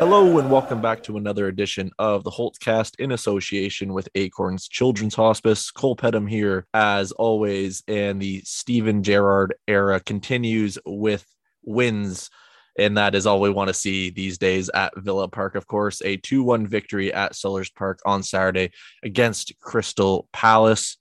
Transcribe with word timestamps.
Hello 0.00 0.38
and 0.38 0.50
welcome 0.50 0.80
back 0.80 1.02
to 1.02 1.18
another 1.18 1.48
edition 1.48 1.90
of 1.98 2.24
the 2.24 2.30
Holtcast 2.30 2.98
in 3.00 3.12
association 3.12 3.92
with 3.92 4.08
Acorns 4.14 4.66
Children's 4.66 5.14
Hospice. 5.14 5.70
Cole 5.70 5.94
Pedham 5.94 6.26
here 6.26 6.66
as 6.72 7.12
always, 7.12 7.82
and 7.86 8.18
the 8.18 8.40
Steven 8.46 9.02
Gerrard 9.02 9.54
era 9.68 10.00
continues 10.00 10.78
with 10.86 11.26
wins, 11.64 12.30
and 12.78 12.96
that 12.96 13.14
is 13.14 13.26
all 13.26 13.42
we 13.42 13.50
want 13.50 13.68
to 13.68 13.74
see 13.74 14.08
these 14.08 14.38
days 14.38 14.70
at 14.70 14.96
Villa 14.96 15.28
Park. 15.28 15.54
Of 15.54 15.66
course, 15.66 16.00
a 16.00 16.16
2-1 16.16 16.66
victory 16.66 17.12
at 17.12 17.34
Selhurst 17.34 17.74
Park 17.74 18.00
on 18.06 18.22
Saturday 18.22 18.70
against 19.02 19.52
Crystal 19.60 20.26
Palace 20.32 20.96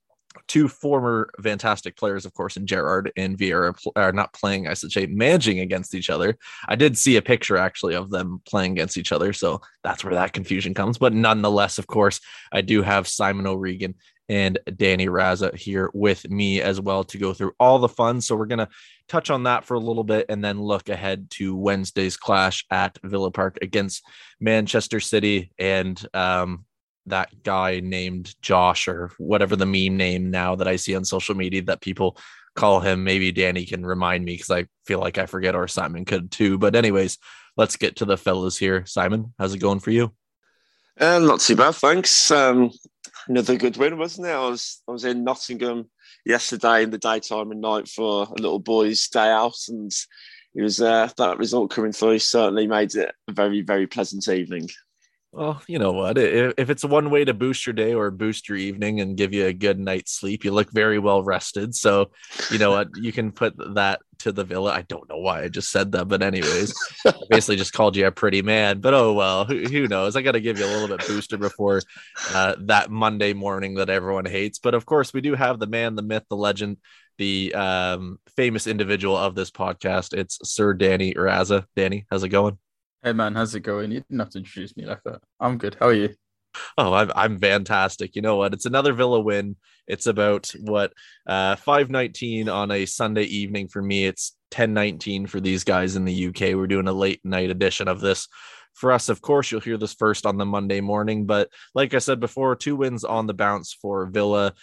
two 0.47 0.67
former 0.67 1.29
fantastic 1.41 1.95
players, 1.95 2.25
of 2.25 2.33
course, 2.33 2.57
in 2.57 2.67
Gerrard 2.67 3.11
and 3.17 3.37
Vieira 3.37 3.75
are 3.95 4.11
not 4.11 4.33
playing, 4.33 4.67
I 4.67 4.73
should 4.73 4.91
say, 4.91 5.05
managing 5.07 5.59
against 5.59 5.95
each 5.95 6.09
other. 6.09 6.37
I 6.67 6.75
did 6.75 6.97
see 6.97 7.17
a 7.17 7.21
picture 7.21 7.57
actually 7.57 7.95
of 7.95 8.09
them 8.09 8.41
playing 8.45 8.73
against 8.73 8.97
each 8.97 9.11
other, 9.11 9.33
so 9.33 9.61
that's 9.83 10.03
where 10.03 10.13
that 10.13 10.33
confusion 10.33 10.73
comes. 10.73 10.97
But 10.97 11.13
nonetheless, 11.13 11.77
of 11.77 11.87
course, 11.87 12.19
I 12.51 12.61
do 12.61 12.81
have 12.81 13.07
Simon 13.07 13.47
O'Regan 13.47 13.95
and 14.29 14.59
Danny 14.75 15.07
Raza 15.07 15.55
here 15.55 15.89
with 15.93 16.29
me 16.29 16.61
as 16.61 16.79
well 16.79 17.03
to 17.05 17.17
go 17.17 17.33
through 17.33 17.53
all 17.59 17.79
the 17.79 17.89
fun. 17.89 18.21
So 18.21 18.35
we're 18.35 18.45
gonna 18.45 18.69
touch 19.07 19.31
on 19.31 19.43
that 19.43 19.65
for 19.65 19.73
a 19.73 19.79
little 19.79 20.03
bit 20.03 20.27
and 20.29 20.43
then 20.45 20.61
look 20.61 20.87
ahead 20.87 21.31
to 21.31 21.55
Wednesday's 21.55 22.15
clash 22.15 22.65
at 22.69 22.97
Villa 23.03 23.31
Park 23.31 23.57
against 23.61 24.03
Manchester 24.39 24.99
City 24.99 25.51
and 25.57 25.99
um, 26.13 26.65
that 27.09 27.43
guy 27.43 27.79
named 27.79 28.35
Josh 28.41 28.87
or 28.87 29.11
whatever 29.17 29.55
the 29.55 29.65
meme 29.65 29.97
name 29.97 30.31
now 30.31 30.55
that 30.55 30.67
I 30.67 30.77
see 30.77 30.95
on 30.95 31.05
social 31.05 31.35
media 31.35 31.61
that 31.63 31.81
people 31.81 32.17
call 32.55 32.79
him. 32.79 33.03
Maybe 33.03 33.31
Danny 33.31 33.65
can 33.65 33.85
remind 33.85 34.25
me 34.25 34.33
because 34.33 34.49
I 34.49 34.65
feel 34.85 34.99
like 34.99 35.17
I 35.17 35.25
forget, 35.25 35.55
or 35.55 35.67
Simon 35.67 36.05
could 36.05 36.31
too. 36.31 36.57
But, 36.57 36.75
anyways, 36.75 37.17
let's 37.57 37.75
get 37.75 37.97
to 37.97 38.05
the 38.05 38.17
fellas 38.17 38.57
here. 38.57 38.85
Simon, 38.85 39.33
how's 39.37 39.53
it 39.53 39.59
going 39.59 39.79
for 39.79 39.91
you? 39.91 40.13
Uh, 40.99 41.19
not 41.19 41.39
too 41.39 41.55
bad, 41.55 41.75
thanks. 41.75 42.29
Um, 42.29 42.71
another 43.27 43.55
good 43.55 43.77
win, 43.77 43.97
wasn't 43.97 44.27
it? 44.27 44.31
I 44.31 44.49
was 44.49 44.81
I 44.87 44.91
was 44.91 45.05
in 45.05 45.23
Nottingham 45.23 45.89
yesterday 46.25 46.83
in 46.83 46.89
the 46.89 46.97
daytime 46.97 47.51
and 47.51 47.61
night 47.61 47.87
for 47.87 48.23
a 48.23 48.41
little 48.41 48.59
boy's 48.59 49.07
day 49.07 49.29
out, 49.29 49.55
and 49.69 49.91
it 50.55 50.61
was 50.61 50.81
uh, 50.81 51.09
that 51.17 51.37
result 51.37 51.71
coming 51.71 51.93
through 51.93 52.19
certainly 52.19 52.67
made 52.67 52.95
it 52.95 53.13
a 53.29 53.31
very 53.31 53.61
very 53.61 53.87
pleasant 53.87 54.27
evening. 54.27 54.67
Well, 55.31 55.61
you 55.67 55.77
know 55.77 55.91
what? 55.91 56.17
If 56.17 56.71
it's 56.71 56.83
one 56.83 57.11
way 57.11 57.23
to 57.23 57.35
boost 57.35 57.67
your 57.67 57.73
day 57.73 57.93
or 57.93 58.09
boost 58.09 58.49
your 58.49 58.57
evening 58.57 58.99
and 58.99 59.15
give 59.15 59.31
you 59.31 59.45
a 59.45 59.53
good 59.53 59.79
night's 59.79 60.11
sleep, 60.11 60.43
you 60.43 60.51
look 60.51 60.71
very 60.71 60.97
well 60.97 61.21
rested. 61.21 61.75
So, 61.75 62.11
you 62.49 62.57
know 62.57 62.71
what? 62.71 62.87
You 62.95 63.11
can 63.11 63.31
put 63.31 63.53
that 63.75 64.01
to 64.19 64.31
the 64.31 64.43
villa. 64.43 64.71
I 64.71 64.81
don't 64.81 65.07
know 65.07 65.19
why 65.19 65.43
I 65.43 65.47
just 65.47 65.71
said 65.71 65.91
that, 65.91 66.07
but 66.07 66.23
anyways, 66.23 66.73
I 67.05 67.13
basically 67.29 67.57
just 67.57 67.73
called 67.73 67.95
you 67.95 68.07
a 68.07 68.11
pretty 68.11 68.41
man. 68.41 68.79
But 68.79 68.95
oh 68.95 69.13
well, 69.13 69.45
who, 69.45 69.59
who 69.59 69.87
knows? 69.87 70.15
I 70.15 70.23
got 70.23 70.31
to 70.31 70.41
give 70.41 70.57
you 70.57 70.65
a 70.65 70.73
little 70.73 70.87
bit 70.87 71.07
booster 71.07 71.37
before 71.37 71.83
uh, 72.33 72.55
that 72.61 72.89
Monday 72.89 73.33
morning 73.33 73.75
that 73.75 73.89
everyone 73.89 74.25
hates. 74.25 74.57
But 74.57 74.73
of 74.73 74.87
course, 74.87 75.13
we 75.13 75.21
do 75.21 75.35
have 75.35 75.59
the 75.59 75.67
man, 75.67 75.95
the 75.95 76.01
myth, 76.01 76.23
the 76.29 76.37
legend, 76.37 76.77
the 77.19 77.53
um, 77.53 78.17
famous 78.35 78.65
individual 78.65 79.15
of 79.15 79.35
this 79.35 79.51
podcast. 79.51 80.17
It's 80.17 80.39
Sir 80.43 80.73
Danny 80.73 81.13
Raza. 81.13 81.65
Danny, 81.75 82.07
how's 82.09 82.23
it 82.23 82.29
going? 82.29 82.57
Hey 83.01 83.13
man, 83.13 83.33
how's 83.33 83.55
it 83.55 83.61
going? 83.61 83.91
You 83.91 84.01
didn't 84.01 84.19
have 84.19 84.29
to 84.31 84.39
introduce 84.39 84.75
me 84.75 84.85
like 84.85 85.01
that. 85.05 85.21
I'm 85.39 85.57
good. 85.57 85.77
How 85.79 85.87
are 85.87 85.93
you? 85.93 86.15
Oh, 86.77 86.93
I'm 86.93 87.11
I'm 87.15 87.39
fantastic. 87.39 88.15
You 88.15 88.21
know 88.21 88.35
what? 88.35 88.53
It's 88.53 88.65
another 88.65 88.91
Villa 88.91 89.21
win. 89.21 89.55
It's 89.87 90.05
about 90.05 90.51
what 90.59 90.91
uh 91.25 91.55
519 91.55 92.49
on 92.49 92.71
a 92.71 92.85
Sunday 92.85 93.23
evening 93.23 93.69
for 93.69 93.81
me. 93.81 94.05
It's 94.05 94.35
1019 94.51 95.27
for 95.27 95.39
these 95.39 95.63
guys 95.63 95.95
in 95.95 96.03
the 96.03 96.27
UK. 96.27 96.55
We're 96.55 96.67
doing 96.67 96.89
a 96.89 96.93
late 96.93 97.21
night 97.23 97.49
edition 97.49 97.87
of 97.87 98.01
this. 98.01 98.27
For 98.73 98.91
us, 98.91 99.07
of 99.07 99.21
course, 99.21 99.49
you'll 99.49 99.61
hear 99.61 99.77
this 99.77 99.93
first 99.93 100.25
on 100.25 100.37
the 100.37 100.45
Monday 100.45 100.81
morning, 100.81 101.25
but 101.25 101.49
like 101.73 101.93
I 101.93 101.99
said 101.99 102.19
before, 102.19 102.55
two 102.55 102.75
wins 102.75 103.03
on 103.05 103.27
the 103.27 103.33
bounce 103.33 103.73
for 103.73 104.07
Villa 104.07 104.53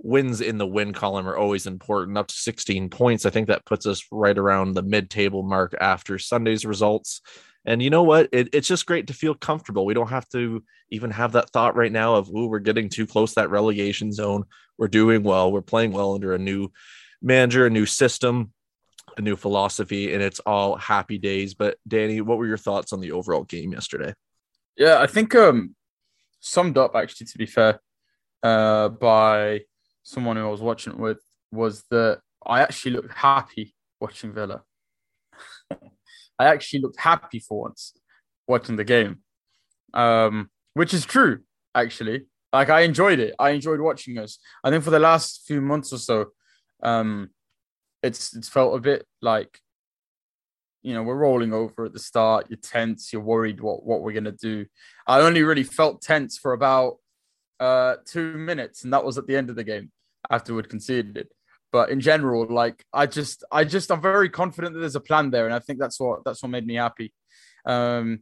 wins 0.00 0.40
in 0.40 0.58
the 0.58 0.66
win 0.66 0.92
column 0.92 1.28
are 1.28 1.36
always 1.36 1.66
important 1.66 2.16
up 2.16 2.28
to 2.28 2.34
16 2.34 2.88
points 2.88 3.26
i 3.26 3.30
think 3.30 3.48
that 3.48 3.64
puts 3.66 3.84
us 3.84 4.06
right 4.12 4.38
around 4.38 4.74
the 4.74 4.82
mid-table 4.82 5.42
mark 5.42 5.74
after 5.80 6.18
sunday's 6.18 6.64
results 6.64 7.20
and 7.68 7.82
you 7.82 7.90
know 7.90 8.02
what? 8.02 8.30
It, 8.32 8.48
it's 8.54 8.66
just 8.66 8.86
great 8.86 9.08
to 9.08 9.12
feel 9.12 9.34
comfortable. 9.34 9.84
We 9.84 9.92
don't 9.92 10.08
have 10.08 10.26
to 10.30 10.64
even 10.90 11.10
have 11.10 11.32
that 11.32 11.50
thought 11.50 11.76
right 11.76 11.92
now 11.92 12.14
of, 12.14 12.30
ooh, 12.30 12.46
we're 12.46 12.60
getting 12.60 12.88
too 12.88 13.06
close 13.06 13.34
to 13.34 13.42
that 13.42 13.50
relegation 13.50 14.10
zone. 14.10 14.44
We're 14.78 14.88
doing 14.88 15.22
well. 15.22 15.52
We're 15.52 15.60
playing 15.60 15.92
well 15.92 16.14
under 16.14 16.32
a 16.32 16.38
new 16.38 16.72
manager, 17.20 17.66
a 17.66 17.70
new 17.70 17.84
system, 17.84 18.54
a 19.18 19.20
new 19.20 19.36
philosophy, 19.36 20.14
and 20.14 20.22
it's 20.22 20.40
all 20.40 20.76
happy 20.76 21.18
days. 21.18 21.52
But 21.52 21.76
Danny, 21.86 22.22
what 22.22 22.38
were 22.38 22.46
your 22.46 22.56
thoughts 22.56 22.94
on 22.94 23.00
the 23.00 23.12
overall 23.12 23.44
game 23.44 23.72
yesterday? 23.72 24.14
Yeah, 24.78 24.98
I 24.98 25.06
think 25.06 25.34
um 25.34 25.74
summed 26.40 26.78
up 26.78 26.96
actually 26.96 27.26
to 27.26 27.36
be 27.36 27.44
fair, 27.44 27.80
uh 28.42 28.88
by 28.88 29.60
someone 30.04 30.36
who 30.36 30.46
I 30.46 30.50
was 30.50 30.62
watching 30.62 30.94
it 30.94 30.98
with 30.98 31.20
was 31.52 31.84
that 31.90 32.20
I 32.46 32.62
actually 32.62 32.92
looked 32.92 33.12
happy 33.12 33.74
watching 34.00 34.32
Villa. 34.32 34.62
I 36.38 36.46
actually 36.46 36.80
looked 36.80 37.00
happy 37.00 37.38
for 37.40 37.62
once 37.62 37.94
watching 38.46 38.76
the 38.76 38.84
game, 38.84 39.18
um, 39.94 40.50
which 40.74 40.94
is 40.94 41.04
true, 41.04 41.40
actually. 41.74 42.26
Like, 42.52 42.70
I 42.70 42.80
enjoyed 42.80 43.18
it. 43.18 43.34
I 43.38 43.50
enjoyed 43.50 43.80
watching 43.80 44.18
us. 44.18 44.38
I 44.64 44.70
think 44.70 44.84
for 44.84 44.90
the 44.90 44.98
last 44.98 45.44
few 45.46 45.60
months 45.60 45.92
or 45.92 45.98
so, 45.98 46.26
um, 46.82 47.30
it's 48.02 48.34
it's 48.34 48.48
felt 48.48 48.76
a 48.76 48.80
bit 48.80 49.06
like, 49.20 49.58
you 50.82 50.94
know, 50.94 51.02
we're 51.02 51.16
rolling 51.16 51.52
over 51.52 51.86
at 51.86 51.92
the 51.92 51.98
start. 51.98 52.46
You're 52.48 52.58
tense. 52.58 53.12
You're 53.12 53.22
worried 53.22 53.60
what 53.60 53.84
what 53.84 54.02
we're 54.02 54.12
gonna 54.12 54.32
do. 54.32 54.66
I 55.06 55.20
only 55.20 55.42
really 55.42 55.64
felt 55.64 56.00
tense 56.00 56.38
for 56.38 56.52
about 56.52 56.98
uh, 57.60 57.96
two 58.06 58.38
minutes, 58.38 58.84
and 58.84 58.92
that 58.92 59.04
was 59.04 59.18
at 59.18 59.26
the 59.26 59.36
end 59.36 59.50
of 59.50 59.56
the 59.56 59.64
game 59.64 59.90
after 60.30 60.54
we'd 60.54 60.68
conceded. 60.68 61.28
But 61.70 61.90
in 61.90 62.00
general, 62.00 62.46
like 62.48 62.84
I 62.92 63.06
just, 63.06 63.44
I 63.52 63.64
just, 63.64 63.92
I'm 63.92 64.00
very 64.00 64.30
confident 64.30 64.74
that 64.74 64.80
there's 64.80 64.96
a 64.96 65.00
plan 65.00 65.30
there, 65.30 65.44
and 65.44 65.54
I 65.54 65.58
think 65.58 65.78
that's 65.78 66.00
what 66.00 66.24
that's 66.24 66.42
what 66.42 66.50
made 66.50 66.66
me 66.66 66.76
happy. 66.76 67.12
Um, 67.66 68.20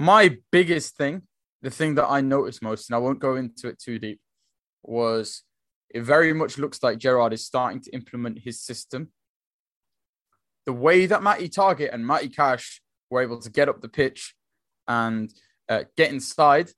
my 0.00 0.38
biggest 0.50 0.96
thing, 0.96 1.22
the 1.60 1.70
thing 1.70 1.96
that 1.96 2.06
I 2.08 2.20
noticed 2.22 2.62
most, 2.62 2.88
and 2.88 2.96
I 2.96 2.98
won't 2.98 3.18
go 3.18 3.36
into 3.36 3.68
it 3.68 3.78
too 3.78 3.98
deep, 3.98 4.20
was 4.82 5.42
it 5.90 6.02
very 6.02 6.32
much 6.32 6.58
looks 6.58 6.82
like 6.82 6.98
Gerrard 6.98 7.32
is 7.32 7.44
starting 7.44 7.80
to 7.82 7.90
implement 7.90 8.40
his 8.40 8.60
system. 8.60 9.10
The 10.66 10.72
way 10.72 11.06
that 11.06 11.22
Matty 11.22 11.48
Targett 11.48 11.92
and 11.92 12.06
Matty 12.06 12.28
Cash 12.28 12.80
were 13.10 13.22
able 13.22 13.40
to 13.40 13.50
get 13.50 13.68
up 13.68 13.80
the 13.80 13.88
pitch 13.88 14.34
and 14.86 15.32
uh, 15.68 15.84
get 15.96 16.10
inside, 16.10 16.70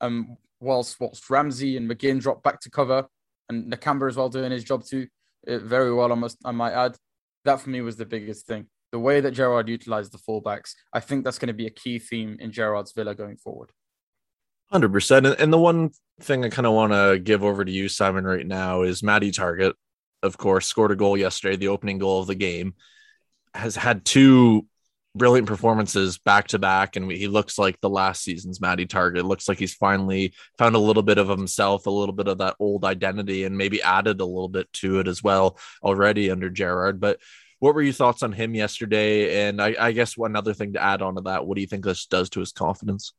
um, 0.00 0.36
whilst 0.60 0.98
whilst 0.98 1.30
Ramsey 1.30 1.76
and 1.76 1.88
McGinn 1.88 2.20
dropped 2.20 2.42
back 2.42 2.60
to 2.60 2.70
cover, 2.70 3.06
and 3.48 3.72
Nakamba 3.72 4.08
as 4.08 4.16
well 4.16 4.28
doing 4.28 4.50
his 4.50 4.64
job 4.64 4.84
too 4.84 5.06
very 5.46 5.92
well. 5.92 6.12
I 6.12 6.14
must, 6.14 6.38
I 6.44 6.52
might 6.52 6.72
add, 6.72 6.96
that 7.44 7.60
for 7.60 7.70
me 7.70 7.80
was 7.80 7.96
the 7.96 8.06
biggest 8.06 8.46
thing. 8.46 8.66
The 8.92 8.98
way 8.98 9.20
that 9.20 9.32
Gerrard 9.32 9.68
utilized 9.68 10.12
the 10.12 10.18
fullbacks, 10.18 10.74
I 10.92 11.00
think 11.00 11.24
that's 11.24 11.38
going 11.38 11.48
to 11.48 11.54
be 11.54 11.66
a 11.66 11.70
key 11.70 11.98
theme 11.98 12.36
in 12.40 12.52
Gerrard's 12.52 12.92
Villa 12.92 13.14
going 13.14 13.36
forward. 13.36 13.70
Hundred 14.70 14.92
percent. 14.92 15.26
And 15.26 15.52
the 15.52 15.58
one 15.58 15.90
thing 16.20 16.44
I 16.44 16.48
kind 16.48 16.66
of 16.66 16.72
want 16.72 16.92
to 16.92 17.18
give 17.18 17.42
over 17.42 17.64
to 17.64 17.70
you, 17.70 17.88
Simon, 17.88 18.24
right 18.24 18.46
now 18.46 18.82
is 18.82 19.02
Matty 19.02 19.30
Targett. 19.30 19.74
Of 20.22 20.38
course, 20.38 20.66
scored 20.66 20.92
a 20.92 20.96
goal 20.96 21.16
yesterday, 21.16 21.56
the 21.56 21.68
opening 21.68 21.98
goal 21.98 22.20
of 22.20 22.26
the 22.26 22.34
game. 22.34 22.74
Has 23.54 23.76
had 23.76 24.04
two 24.04 24.66
brilliant 25.14 25.46
performances 25.46 26.18
back 26.18 26.48
to 26.48 26.58
back, 26.58 26.96
and 26.96 27.10
he 27.10 27.28
looks 27.28 27.58
like 27.58 27.80
the 27.80 27.90
last 27.90 28.22
season's 28.22 28.60
Matty 28.60 28.86
Targett. 28.86 29.24
Looks 29.24 29.48
like 29.48 29.58
he's 29.58 29.74
finally 29.74 30.34
found 30.58 30.74
a 30.74 30.80
little 30.80 31.02
bit 31.02 31.18
of 31.18 31.28
himself, 31.28 31.86
a 31.86 31.90
little 31.90 32.14
bit 32.14 32.28
of 32.28 32.38
that 32.38 32.56
old 32.58 32.84
identity, 32.84 33.44
and 33.44 33.56
maybe 33.56 33.82
added 33.82 34.20
a 34.20 34.24
little 34.24 34.48
bit 34.48 34.72
to 34.74 35.00
it 35.00 35.08
as 35.08 35.22
well 35.22 35.58
already 35.82 36.30
under 36.30 36.48
Gerrard. 36.48 37.00
But 37.00 37.18
what 37.58 37.74
were 37.74 37.82
your 37.82 37.92
thoughts 37.92 38.22
on 38.22 38.32
him 38.32 38.54
yesterday? 38.54 39.46
And 39.46 39.60
I, 39.60 39.76
I 39.78 39.92
guess 39.92 40.16
one 40.16 40.34
other 40.34 40.54
thing 40.54 40.72
to 40.72 40.82
add 40.82 41.02
on 41.02 41.14
to 41.14 41.20
that, 41.22 41.46
what 41.46 41.54
do 41.54 41.60
you 41.60 41.66
think 41.66 41.84
this 41.84 42.06
does 42.06 42.28
to 42.30 42.40
his 42.40 42.52
confidence? 42.52 43.12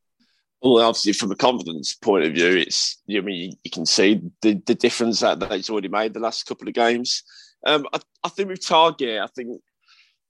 Well, 0.60 0.82
obviously, 0.82 1.12
from 1.12 1.30
a 1.30 1.36
confidence 1.36 1.94
point 1.94 2.24
of 2.24 2.32
view, 2.32 2.56
it's 2.56 3.02
you 3.06 3.20
I 3.20 3.24
mean 3.24 3.52
you 3.62 3.70
can 3.70 3.86
see 3.86 4.20
the, 4.42 4.60
the 4.66 4.74
difference 4.74 5.20
that, 5.20 5.38
that 5.40 5.52
he's 5.52 5.70
already 5.70 5.88
made 5.88 6.14
the 6.14 6.20
last 6.20 6.46
couple 6.46 6.66
of 6.66 6.74
games. 6.74 7.22
Um, 7.66 7.86
I, 7.92 8.00
I 8.22 8.28
think 8.30 8.48
with 8.48 8.60
Targett, 8.60 9.22
I 9.22 9.26
think 9.26 9.60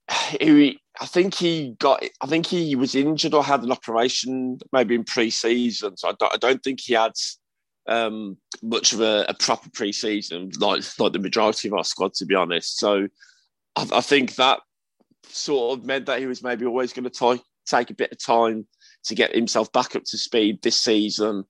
he, 0.39 0.79
I 0.99 1.05
think 1.05 1.33
he 1.33 1.75
got, 1.79 2.03
I 2.21 2.27
think 2.27 2.45
he 2.45 2.75
was 2.75 2.95
injured 2.95 3.33
or 3.33 3.43
had 3.43 3.63
an 3.63 3.71
operation 3.71 4.59
maybe 4.71 4.95
in 4.95 5.03
pre-season. 5.03 5.97
So 5.97 6.09
I 6.09 6.13
don't, 6.19 6.33
I 6.33 6.37
don't 6.37 6.63
think 6.63 6.79
he 6.81 6.93
had 6.93 7.13
um, 7.87 8.37
much 8.63 8.93
of 8.93 9.01
a, 9.01 9.25
a 9.27 9.33
proper 9.33 9.69
pre-season 9.69 10.51
like 10.59 10.83
like 10.99 11.13
the 11.13 11.19
majority 11.19 11.67
of 11.67 11.73
our 11.75 11.83
squad, 11.83 12.13
to 12.15 12.25
be 12.25 12.35
honest. 12.35 12.79
So 12.79 13.07
I, 13.75 13.87
I 13.93 14.01
think 14.01 14.35
that 14.35 14.61
sort 15.27 15.79
of 15.79 15.85
meant 15.85 16.05
that 16.07 16.19
he 16.19 16.25
was 16.25 16.43
maybe 16.43 16.65
always 16.65 16.93
going 16.93 17.09
to 17.09 17.39
take 17.65 17.89
a 17.89 17.95
bit 17.95 18.11
of 18.11 18.23
time 18.23 18.67
to 19.05 19.15
get 19.15 19.35
himself 19.35 19.71
back 19.71 19.95
up 19.95 20.03
to 20.05 20.17
speed 20.17 20.61
this 20.61 20.77
season. 20.77 21.43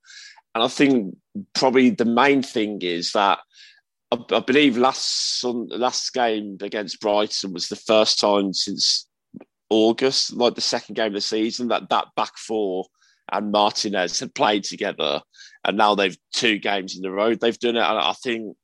And 0.54 0.64
I 0.64 0.68
think 0.68 1.16
probably 1.54 1.90
the 1.90 2.06
main 2.06 2.42
thing 2.42 2.82
is 2.82 3.12
that 3.12 3.40
I, 4.32 4.40
believe 4.40 4.78
last 4.78 5.44
last 5.44 6.14
game 6.14 6.58
against 6.62 7.02
Brighton 7.02 7.54
was 7.54 7.68
the 7.68 7.76
first 7.76 8.20
time 8.20 8.54
since 8.54 9.08
August, 9.70 10.34
like 10.34 10.56
the 10.56 10.62
second 10.62 10.96
game 10.96 11.08
of 11.08 11.14
the 11.14 11.22
season, 11.22 11.68
that 11.70 11.90
that 11.90 12.08
back 12.16 12.38
four 12.38 12.86
and 13.32 13.52
Martinez 13.52 14.20
had 14.20 14.36
played 14.36 14.64
together, 14.64 15.22
and 15.64 15.78
now 15.78 15.96
they've 15.96 16.18
two 16.34 16.60
games 16.60 16.98
in 16.98 17.06
a 17.06 17.12
row 17.12 17.36
they've 17.36 17.60
done 17.60 17.76
it. 17.76 17.80
And 17.80 17.98
I 17.98 18.14
think 18.24 18.56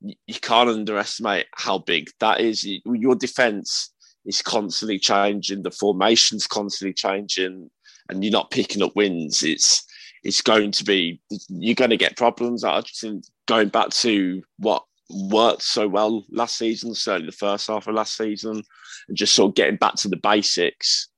you 0.00 0.40
can't 0.40 0.68
underestimate 0.68 1.46
how 1.54 1.78
big 1.78 2.08
that 2.20 2.40
is. 2.40 2.66
Your 2.84 3.14
defense 3.14 3.92
is 4.26 4.42
constantly 4.42 4.98
changing, 4.98 5.62
the 5.62 5.70
formation's 5.70 6.46
constantly 6.46 6.92
changing, 6.92 7.70
and 8.08 8.24
you're 8.24 8.32
not 8.32 8.50
picking 8.50 8.82
up 8.82 8.94
wins. 8.94 9.42
It's 9.42 9.84
it's 10.22 10.42
going 10.42 10.70
to 10.72 10.84
be 10.84 11.20
you're 11.48 11.74
going 11.74 11.90
to 11.90 11.96
get 11.96 12.16
problems. 12.16 12.64
I 12.64 12.82
think 12.82 13.24
going 13.46 13.68
back 13.68 13.90
to 13.90 14.42
what 14.58 14.84
worked 15.10 15.62
so 15.62 15.88
well 15.88 16.24
last 16.30 16.56
season, 16.58 16.94
certainly 16.94 17.26
the 17.26 17.36
first 17.36 17.66
half 17.66 17.86
of 17.86 17.94
last 17.94 18.16
season, 18.16 18.62
and 19.08 19.16
just 19.16 19.34
sort 19.34 19.50
of 19.50 19.54
getting 19.54 19.76
back 19.76 19.94
to 19.96 20.08
the 20.08 20.16
basics. 20.16 21.08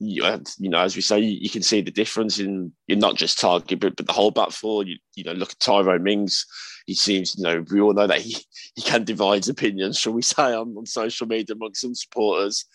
You, 0.00 0.24
you 0.58 0.68
know, 0.70 0.80
as 0.80 0.96
we 0.96 1.02
say, 1.02 1.20
you, 1.20 1.38
you 1.40 1.48
can 1.48 1.62
see 1.62 1.80
the 1.80 1.90
difference 1.90 2.38
in 2.38 2.72
you're 2.88 2.98
not 2.98 3.16
just 3.16 3.38
Targett, 3.38 3.80
but, 3.80 3.96
but 3.96 4.06
the 4.06 4.12
whole 4.12 4.30
back 4.30 4.50
four. 4.50 4.84
You, 4.84 4.98
you 5.14 5.24
know, 5.24 5.32
look 5.32 5.52
at 5.52 5.60
Tyrone 5.60 6.02
Mings. 6.02 6.44
He 6.86 6.94
seems, 6.94 7.36
you 7.36 7.44
know, 7.44 7.64
we 7.70 7.80
all 7.80 7.94
know 7.94 8.06
that 8.06 8.20
he, 8.20 8.36
he 8.74 8.82
can 8.82 9.04
divide 9.04 9.48
opinions, 9.48 9.98
shall 9.98 10.12
we 10.12 10.22
say, 10.22 10.52
on, 10.52 10.74
on 10.76 10.84
social 10.84 11.26
media 11.26 11.54
amongst 11.54 11.80
some 11.80 11.94
supporters. 11.94 12.66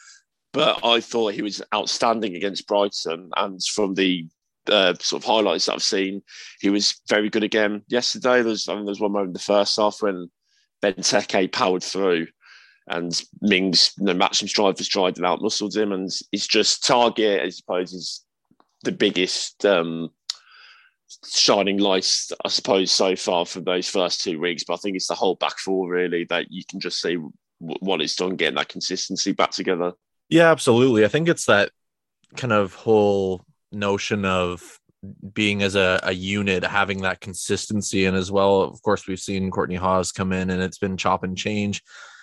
But 0.52 0.84
I 0.84 1.00
thought 1.00 1.36
he 1.36 1.44
was 1.44 1.62
outstanding 1.76 2.36
against 2.36 2.68
Brighton, 2.68 3.30
and 3.38 3.64
from 3.64 3.94
the 3.94 4.28
uh, 4.68 4.96
sort 5.00 5.24
of 5.24 5.28
highlights 5.28 5.66
that 5.66 5.74
I've 5.74 5.84
seen, 5.84 6.24
he 6.60 6.70
was 6.70 7.00
very 7.08 7.30
good 7.30 7.44
again 7.44 7.84
yesterday. 7.88 8.42
There's, 8.42 8.68
I 8.68 8.76
mean, 8.76 8.86
there's 8.86 9.00
one 9.00 9.12
moment 9.12 9.30
in 9.30 9.34
the 9.34 9.40
first 9.40 9.78
half 9.78 10.02
when 10.02 10.32
Benteke 10.82 11.52
powered 11.52 11.84
through 11.84 12.28
and 12.88 13.22
Mings, 13.42 13.94
you 13.98 14.06
know, 14.06 14.14
matched 14.14 14.42
him 14.42 14.48
stride 14.48 14.78
for 14.78 14.84
stride 14.84 15.18
and 15.18 15.26
outmuscled 15.26 15.76
him. 15.76 15.92
And 15.92 16.10
it's 16.32 16.48
just 16.48 16.84
Targett, 16.84 17.42
I 17.42 17.50
suppose, 17.50 17.94
is 17.94 18.26
the 18.84 18.92
biggest 18.92 19.66
um, 19.66 20.10
shining 21.28 21.78
light, 21.78 22.10
I 22.44 22.50
suppose, 22.50 22.92
so 22.92 23.16
far 23.16 23.46
from 23.46 23.64
those 23.64 23.88
first 23.88 24.24
two 24.24 24.40
weeks. 24.40 24.64
But 24.64 24.76
I 24.76 24.78
think 24.78 24.96
it's 24.96 25.08
the 25.08 25.16
whole 25.16 25.36
back 25.36 25.60
four, 25.60 25.88
really, 25.88 26.26
that 26.26 26.48
you 26.50 26.64
can 26.68 26.80
just 26.80 27.02
see 27.02 27.18
what 27.60 28.02
it's 28.02 28.16
done, 28.16 28.36
getting 28.36 28.56
that 28.56 28.70
consistency 28.70 29.34
back 29.34 29.52
together. 29.52 29.94
Yeah, 30.30 30.50
absolutely. 30.52 31.06
I 31.06 31.10
think 31.10 31.30
it's 31.30 31.46
that 31.46 31.72
kind 32.38 32.54
of 32.54 32.74
whole 32.74 33.46
notion 33.72 34.26
of 34.26 34.80
being 35.34 35.62
as 35.62 35.76
a, 35.76 36.00
a 36.04 36.12
unit, 36.12 36.64
having 36.64 37.02
that 37.02 37.22
consistency, 37.22 38.06
and 38.06 38.18
as 38.18 38.32
well, 38.32 38.62
of 38.62 38.82
course, 38.82 39.08
we've 39.08 39.20
seen 39.20 39.52
Kortney 39.52 39.78
Hause 39.78 40.12
come 40.12 40.34
in, 40.34 40.50
and 40.50 40.62
it's 40.62 40.78
been 40.78 40.98
chop 40.98 41.24
and 41.24 41.38
change. 41.38 41.82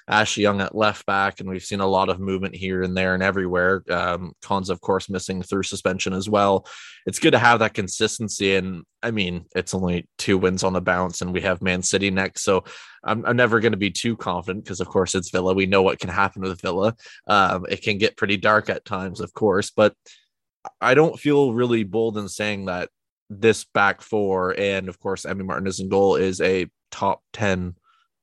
Ashley 0.09 0.45
Young 0.45 0.61
at 0.61 0.75
left 0.75 1.05
back, 1.07 1.41
and 1.41 1.49
we've 1.49 1.65
seen 1.65 1.81
a 1.81 1.87
lot 1.87 2.09
of 2.09 2.21
movement 2.21 2.55
here 2.55 2.83
and 2.83 2.97
there 2.97 3.15
and 3.15 3.23
everywhere. 3.23 3.83
Um, 3.91 4.35
Konsa, 4.41 4.71
of 4.71 4.81
course, 4.81 5.11
missing 5.11 5.43
through 5.43 5.65
suspension 5.65 6.13
as 6.13 6.29
well. 6.29 6.65
It's 7.07 7.19
good 7.19 7.33
to 7.33 7.41
have 7.41 7.59
that 7.59 7.75
consistency. 7.75 8.55
And 8.55 8.85
I 9.03 9.11
mean, 9.11 9.47
it's 9.57 9.75
only 9.75 10.07
two 10.17 10.39
wins 10.39 10.63
on 10.63 10.75
the 10.75 10.81
bounce, 10.81 11.23
and 11.23 11.33
we 11.33 11.41
have 11.41 11.61
Man 11.61 11.83
City 11.83 12.11
next. 12.13 12.45
So 12.45 12.65
I'm, 13.03 13.25
I'm 13.27 13.37
never 13.37 13.59
going 13.59 13.73
to 13.73 13.79
be 13.79 13.91
too 13.91 14.17
confident 14.17 14.65
because, 14.65 14.81
of 14.81 14.89
course, 14.89 15.17
it's 15.17 15.31
Villa. 15.31 15.55
We 15.55 15.67
know 15.67 15.83
what 15.83 15.99
can 15.99 16.11
happen 16.11 16.43
with 16.43 16.61
Villa. 16.61 16.95
Um, 17.27 17.67
it 17.69 17.83
can 17.83 17.99
get 17.99 18.17
pretty 18.17 18.37
dark 18.37 18.71
at 18.71 18.85
times, 18.85 19.21
of 19.21 19.33
course, 19.35 19.73
but 19.73 19.95
I 20.81 20.95
don't 20.95 21.19
feel 21.19 21.53
really 21.53 21.85
bold 21.85 22.19
in 22.19 22.29
saying 22.29 22.67
that 22.67 22.91
this 23.29 23.65
back 23.65 24.03
four 24.03 24.59
and, 24.59 24.89
of 24.89 25.01
course, 25.01 25.25
Emi 25.25 25.45
Martinez 25.45 25.81
in 25.81 25.89
goal 25.89 26.17
is 26.17 26.41
a 26.41 26.69
top 26.91 27.23
10 27.33 27.75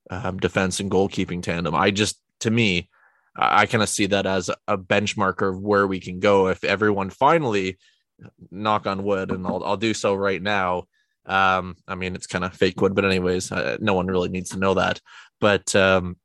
um, 0.09 0.37
defense 0.37 0.79
and 0.79 0.91
goalkeeping 0.91 1.41
tandem. 1.41 1.75
I 1.75 1.91
just, 1.91 2.19
to 2.41 2.51
me, 2.51 2.89
I 3.35 3.65
kind 3.65 3.81
of 3.81 3.89
see 3.89 4.05
that 4.07 4.25
as 4.25 4.49
a 4.67 4.77
benchmark 4.77 5.47
of 5.47 5.59
where 5.59 5.87
we 5.87 5.99
can 5.99 6.19
go 6.19 6.47
if 6.47 6.63
everyone 6.63 7.09
finally, 7.09 7.77
knock 8.51 8.87
on 8.87 9.03
wood, 9.03 9.31
and 9.31 9.45
I'll, 9.45 9.63
I'll 9.63 9.77
do 9.77 9.93
so 9.93 10.13
right 10.13 10.41
now. 10.41 10.85
Um, 11.25 11.75
I 11.87 11.95
mean, 11.95 12.15
it's 12.15 12.27
kind 12.27 12.43
of 12.43 12.53
fake 12.53 12.79
wood, 12.81 12.95
but 12.95 13.05
anyways, 13.05 13.51
uh, 13.51 13.77
no 13.79 13.93
one 13.93 14.07
really 14.07 14.29
needs 14.29 14.51
to 14.51 14.59
know 14.59 14.73
that. 14.75 14.99
But 15.39 15.73
um, 15.75 16.17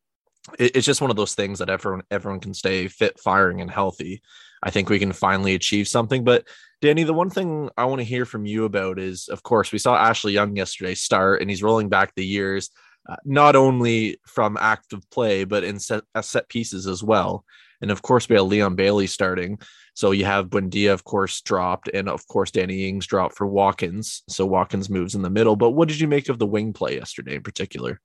it, 0.58 0.76
it's 0.76 0.86
just 0.86 1.00
one 1.00 1.10
of 1.10 1.16
those 1.16 1.34
things 1.34 1.60
that 1.60 1.70
everyone 1.70 2.02
everyone 2.10 2.40
can 2.40 2.54
stay 2.54 2.88
fit, 2.88 3.18
firing, 3.18 3.60
and 3.60 3.70
healthy. 3.70 4.22
I 4.62 4.70
think 4.70 4.88
we 4.88 4.98
can 4.98 5.12
finally 5.12 5.54
achieve 5.54 5.88
something. 5.88 6.24
But 6.24 6.46
Danny, 6.80 7.04
the 7.04 7.14
one 7.14 7.30
thing 7.30 7.70
I 7.76 7.84
want 7.86 8.00
to 8.00 8.04
hear 8.04 8.24
from 8.24 8.46
you 8.46 8.64
about 8.64 8.98
is, 8.98 9.28
of 9.28 9.42
course, 9.42 9.72
we 9.72 9.78
saw 9.78 9.96
Ashley 9.96 10.32
Young 10.32 10.56
yesterday 10.56 10.94
start, 10.94 11.40
and 11.40 11.50
he's 11.50 11.62
rolling 11.62 11.88
back 11.88 12.14
the 12.14 12.26
years 12.26 12.70
uh, 13.08 13.16
not 13.24 13.56
only 13.56 14.18
from 14.26 14.56
active 14.60 15.08
play, 15.10 15.44
but 15.44 15.64
in 15.64 15.78
set, 15.78 16.04
uh, 16.14 16.22
set 16.22 16.48
pieces 16.48 16.86
as 16.86 17.02
well. 17.02 17.44
And 17.80 17.90
of 17.90 18.02
course, 18.02 18.28
we 18.28 18.36
have 18.36 18.46
Leon 18.46 18.74
Bailey 18.74 19.06
starting. 19.06 19.58
So 19.94 20.10
you 20.10 20.24
have 20.24 20.48
Buendia, 20.48 20.92
of 20.92 21.04
course, 21.04 21.40
dropped, 21.40 21.88
and 21.92 22.08
of 22.08 22.26
course, 22.28 22.50
Danny 22.50 22.88
Ings 22.88 23.06
dropped 23.06 23.36
for 23.36 23.46
Watkins. 23.46 24.22
So 24.28 24.46
Watkins 24.46 24.90
moves 24.90 25.14
in 25.14 25.22
the 25.22 25.30
middle. 25.30 25.56
But 25.56 25.70
what 25.70 25.88
did 25.88 26.00
you 26.00 26.08
make 26.08 26.28
of 26.28 26.38
the 26.38 26.46
wing 26.46 26.72
play 26.72 26.96
yesterday 26.96 27.36
in 27.36 27.42
particular? 27.42 28.00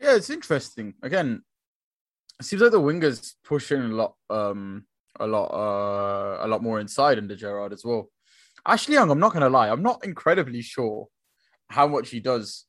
Yeah, 0.00 0.16
it's 0.16 0.30
interesting. 0.30 0.94
Again, 1.02 1.42
it 2.38 2.46
seems 2.46 2.62
like 2.62 2.70
the 2.70 2.80
wingers 2.80 3.34
pushing 3.44 3.82
a 3.82 3.88
lot, 3.88 4.14
um, 4.30 4.86
a 5.18 5.26
lot, 5.26 5.46
uh, 5.46 6.44
a 6.44 6.48
lot 6.48 6.62
more 6.62 6.80
inside 6.80 7.18
under 7.18 7.36
Gerrard 7.36 7.72
as 7.72 7.84
well. 7.84 8.10
Ashley 8.66 8.94
Young, 8.94 9.10
I'm 9.10 9.18
not 9.18 9.32
going 9.32 9.42
to 9.42 9.48
lie, 9.48 9.70
I'm 9.70 9.82
not 9.82 10.04
incredibly 10.04 10.62
sure 10.62 11.08
how 11.68 11.86
much 11.86 12.10
he 12.10 12.20
does 12.20 12.66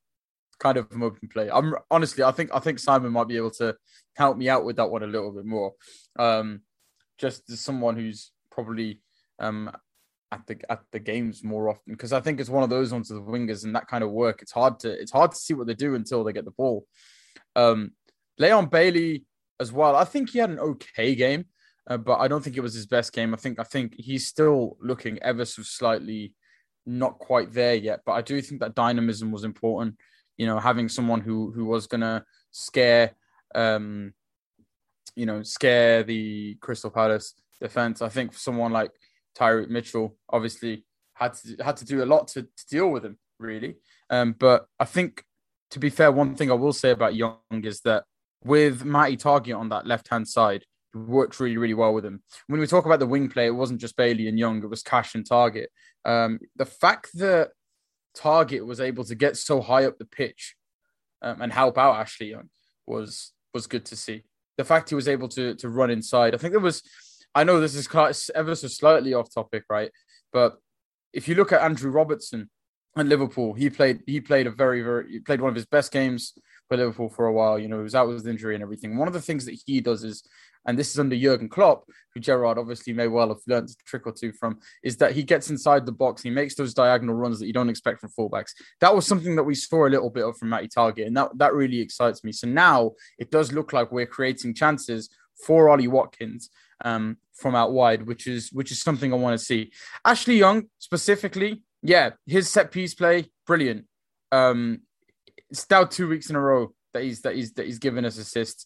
kind 0.59 0.77
of 0.77 0.89
from 0.89 1.03
open 1.03 1.27
play. 1.27 1.49
I'm 1.51 1.73
honestly, 1.89 2.23
I 2.23 2.31
think 2.31 2.51
I 2.53 2.59
think 2.59 2.79
Simon 2.79 3.11
might 3.11 3.27
be 3.27 3.37
able 3.37 3.51
to 3.51 3.75
help 4.15 4.37
me 4.37 4.47
out 4.47 4.63
with 4.63 4.75
that 4.77 4.89
one 4.89 5.03
a 5.03 5.07
little 5.07 5.31
bit 5.31 5.45
more. 5.45 5.73
Um, 6.17 6.61
just 7.17 7.49
as 7.49 7.59
someone 7.59 7.95
who's 7.95 8.31
probably 8.51 9.01
um 9.39 9.71
at 10.31 10.45
the 10.47 10.59
at 10.71 10.81
the 10.91 10.99
games 10.99 11.43
more 11.43 11.69
often 11.69 11.93
because 11.93 12.13
I 12.13 12.21
think 12.21 12.39
it's 12.39 12.49
one 12.49 12.63
of 12.63 12.69
those 12.69 12.91
ones 12.91 13.09
with 13.09 13.23
the 13.23 13.31
wingers 13.31 13.63
and 13.63 13.75
that 13.75 13.87
kind 13.87 14.03
of 14.03 14.11
work. 14.11 14.41
It's 14.41 14.51
hard 14.51 14.79
to 14.79 14.89
it's 14.91 15.11
hard 15.11 15.31
to 15.31 15.37
see 15.37 15.53
what 15.53 15.67
they 15.67 15.73
do 15.73 15.95
until 15.95 16.23
they 16.23 16.33
get 16.33 16.45
the 16.45 16.51
ball. 16.51 16.85
Um, 17.55 17.91
Leon 18.37 18.67
Bailey 18.67 19.25
as 19.59 19.71
well. 19.71 19.95
I 19.95 20.05
think 20.05 20.29
he 20.29 20.39
had 20.39 20.49
an 20.49 20.59
okay 20.59 21.15
game, 21.15 21.45
uh, 21.91 21.97
but 21.97 22.19
I 22.19 22.27
don't 22.27 22.43
think 22.43 22.57
it 22.57 22.61
was 22.61 22.73
his 22.73 22.85
best 22.85 23.13
game. 23.13 23.33
I 23.33 23.37
think 23.37 23.59
I 23.59 23.63
think 23.63 23.95
he's 23.97 24.27
still 24.27 24.77
looking 24.81 25.19
ever 25.19 25.45
so 25.45 25.63
slightly 25.63 26.33
not 26.85 27.19
quite 27.19 27.51
there 27.51 27.75
yet. 27.75 28.01
But 28.05 28.13
I 28.13 28.21
do 28.21 28.41
think 28.41 28.61
that 28.61 28.75
dynamism 28.75 29.31
was 29.31 29.43
important 29.43 29.95
you 30.41 30.47
know, 30.47 30.57
having 30.57 30.89
someone 30.89 31.21
who 31.21 31.51
who 31.51 31.65
was 31.65 31.85
gonna 31.85 32.25
scare, 32.49 33.11
um, 33.53 34.11
you 35.15 35.27
know, 35.27 35.43
scare 35.43 36.01
the 36.01 36.55
Crystal 36.55 36.89
Palace 36.89 37.35
defense. 37.59 38.01
I 38.01 38.09
think 38.09 38.33
someone 38.33 38.71
like 38.71 38.89
Tyrick 39.37 39.69
Mitchell 39.69 40.17
obviously 40.27 40.83
had 41.13 41.35
to 41.35 41.63
had 41.63 41.77
to 41.77 41.85
do 41.85 42.03
a 42.03 42.05
lot 42.05 42.27
to, 42.29 42.41
to 42.41 42.67
deal 42.71 42.89
with 42.89 43.05
him, 43.05 43.19
really. 43.37 43.75
Um, 44.09 44.33
but 44.33 44.65
I 44.79 44.85
think, 44.85 45.23
to 45.69 45.79
be 45.79 45.91
fair, 45.91 46.11
one 46.11 46.33
thing 46.33 46.49
I 46.49 46.55
will 46.55 46.73
say 46.73 46.89
about 46.89 47.13
Young 47.13 47.37
is 47.51 47.81
that 47.81 48.05
with 48.43 48.83
Matty 48.83 49.17
Targett 49.17 49.55
on 49.55 49.69
that 49.69 49.85
left 49.85 50.07
hand 50.07 50.27
side, 50.27 50.65
worked 50.93 51.39
really, 51.39 51.57
really 51.57 51.73
well 51.73 51.93
with 51.93 52.05
him. 52.05 52.21
When 52.47 52.59
we 52.59 52.67
talk 52.67 52.85
about 52.85 52.99
the 52.99 53.07
wing 53.07 53.29
play, 53.29 53.47
it 53.47 53.55
wasn't 53.55 53.81
just 53.81 53.97
Bailey 53.97 54.27
and 54.27 54.37
Young, 54.37 54.63
it 54.63 54.69
was 54.69 54.83
Cash 54.83 55.15
and 55.15 55.27
Targett. 55.27 55.67
Um, 56.05 56.39
the 56.55 56.65
fact 56.65 57.09
that 57.15 57.49
Targett 58.15 58.65
was 58.65 58.81
able 58.81 59.03
to 59.05 59.15
get 59.15 59.37
so 59.37 59.61
high 59.61 59.85
up 59.85 59.97
the 59.97 60.05
pitch 60.05 60.55
um, 61.21 61.41
and 61.41 61.53
help 61.53 61.77
out 61.77 61.95
Ashley 61.95 62.31
Young 62.31 62.49
was 62.85 63.31
was 63.53 63.67
good 63.67 63.85
to 63.85 63.95
see. 63.95 64.23
The 64.57 64.65
fact 64.65 64.89
he 64.89 64.95
was 64.95 65.07
able 65.07 65.27
to 65.29 65.55
to 65.55 65.69
run 65.69 65.89
inside, 65.89 66.33
I 66.33 66.37
think 66.37 66.53
there 66.53 66.59
was. 66.59 66.83
I 67.33 67.45
know 67.45 67.61
this 67.61 67.75
is 67.75 68.31
ever 68.35 68.55
so 68.55 68.67
slightly 68.67 69.13
off 69.13 69.33
topic, 69.33 69.63
right? 69.69 69.89
But 70.33 70.57
if 71.13 71.29
you 71.29 71.35
look 71.35 71.53
at 71.53 71.61
Andrew 71.61 71.89
Robertson 71.89 72.49
and 72.95 73.07
Liverpool, 73.07 73.53
he 73.53 73.69
played 73.69 74.01
he 74.05 74.19
played 74.19 74.47
a 74.47 74.51
very 74.51 74.81
very 74.81 75.11
he 75.11 75.19
played 75.19 75.41
one 75.41 75.49
of 75.49 75.55
his 75.55 75.65
best 75.65 75.91
games, 75.91 76.33
for 76.71 76.77
Liverpool 76.77 77.09
for 77.09 77.25
a 77.25 77.33
while. 77.33 77.59
You 77.59 77.67
know, 77.67 77.75
he 77.75 77.83
was 77.83 77.95
out 77.95 78.07
with 78.07 78.25
injury 78.25 78.55
and 78.55 78.63
everything. 78.63 78.95
One 78.95 79.09
of 79.09 79.13
the 79.13 79.19
things 79.19 79.43
that 79.43 79.61
he 79.65 79.81
does 79.81 80.05
is, 80.05 80.23
and 80.65 80.79
this 80.79 80.91
is 80.91 80.99
under 80.99 81.17
Jurgen 81.17 81.49
Klopp, 81.49 81.83
who 82.13 82.21
Gerrard 82.21 82.57
obviously 82.57 82.93
may 82.93 83.09
well 83.09 83.27
have 83.27 83.41
learned 83.45 83.67
a 83.67 83.73
trick 83.85 84.07
or 84.07 84.13
two 84.13 84.31
from, 84.31 84.57
is 84.81 84.95
that 84.97 85.11
he 85.11 85.21
gets 85.21 85.49
inside 85.49 85.85
the 85.85 85.91
box. 85.91 86.21
He 86.21 86.29
makes 86.29 86.55
those 86.55 86.73
diagonal 86.73 87.15
runs 87.15 87.39
that 87.39 87.47
you 87.47 87.51
don't 87.51 87.67
expect 87.67 87.99
from 87.99 88.11
fullbacks. 88.17 88.51
That 88.79 88.95
was 88.95 89.05
something 89.05 89.35
that 89.35 89.43
we 89.43 89.53
saw 89.53 89.85
a 89.85 89.89
little 89.89 90.09
bit 90.09 90.23
of 90.23 90.37
from 90.37 90.47
Matty 90.47 90.69
Targett, 90.69 91.07
and 91.07 91.17
that, 91.17 91.37
that 91.39 91.53
really 91.53 91.81
excites 91.81 92.23
me. 92.23 92.31
So 92.31 92.47
now 92.47 92.91
it 93.19 93.31
does 93.31 93.51
look 93.51 93.73
like 93.73 93.91
we're 93.91 94.05
creating 94.05 94.53
chances 94.53 95.09
for 95.45 95.67
Ollie 95.67 95.89
Watkins 95.89 96.49
um, 96.85 97.17
from 97.33 97.53
out 97.53 97.73
wide, 97.73 98.07
which 98.07 98.27
is 98.27 98.49
which 98.53 98.71
is 98.71 98.81
something 98.81 99.11
I 99.11 99.17
want 99.17 99.37
to 99.37 99.45
see. 99.45 99.73
Ashley 100.05 100.37
Young 100.37 100.67
specifically, 100.79 101.63
yeah, 101.83 102.11
his 102.25 102.49
set 102.49 102.71
piece 102.71 102.93
play, 102.93 103.29
brilliant. 103.45 103.87
Um, 104.31 104.83
it's 105.51 105.69
now 105.69 105.83
two 105.83 106.07
weeks 106.07 106.29
in 106.29 106.35
a 106.35 106.39
row 106.39 106.73
that 106.93 107.03
he's 107.03 107.21
that 107.21 107.35
he's 107.35 107.53
that 107.53 107.65
he's 107.65 107.79
given 107.79 108.05
us 108.05 108.17
assists. 108.17 108.65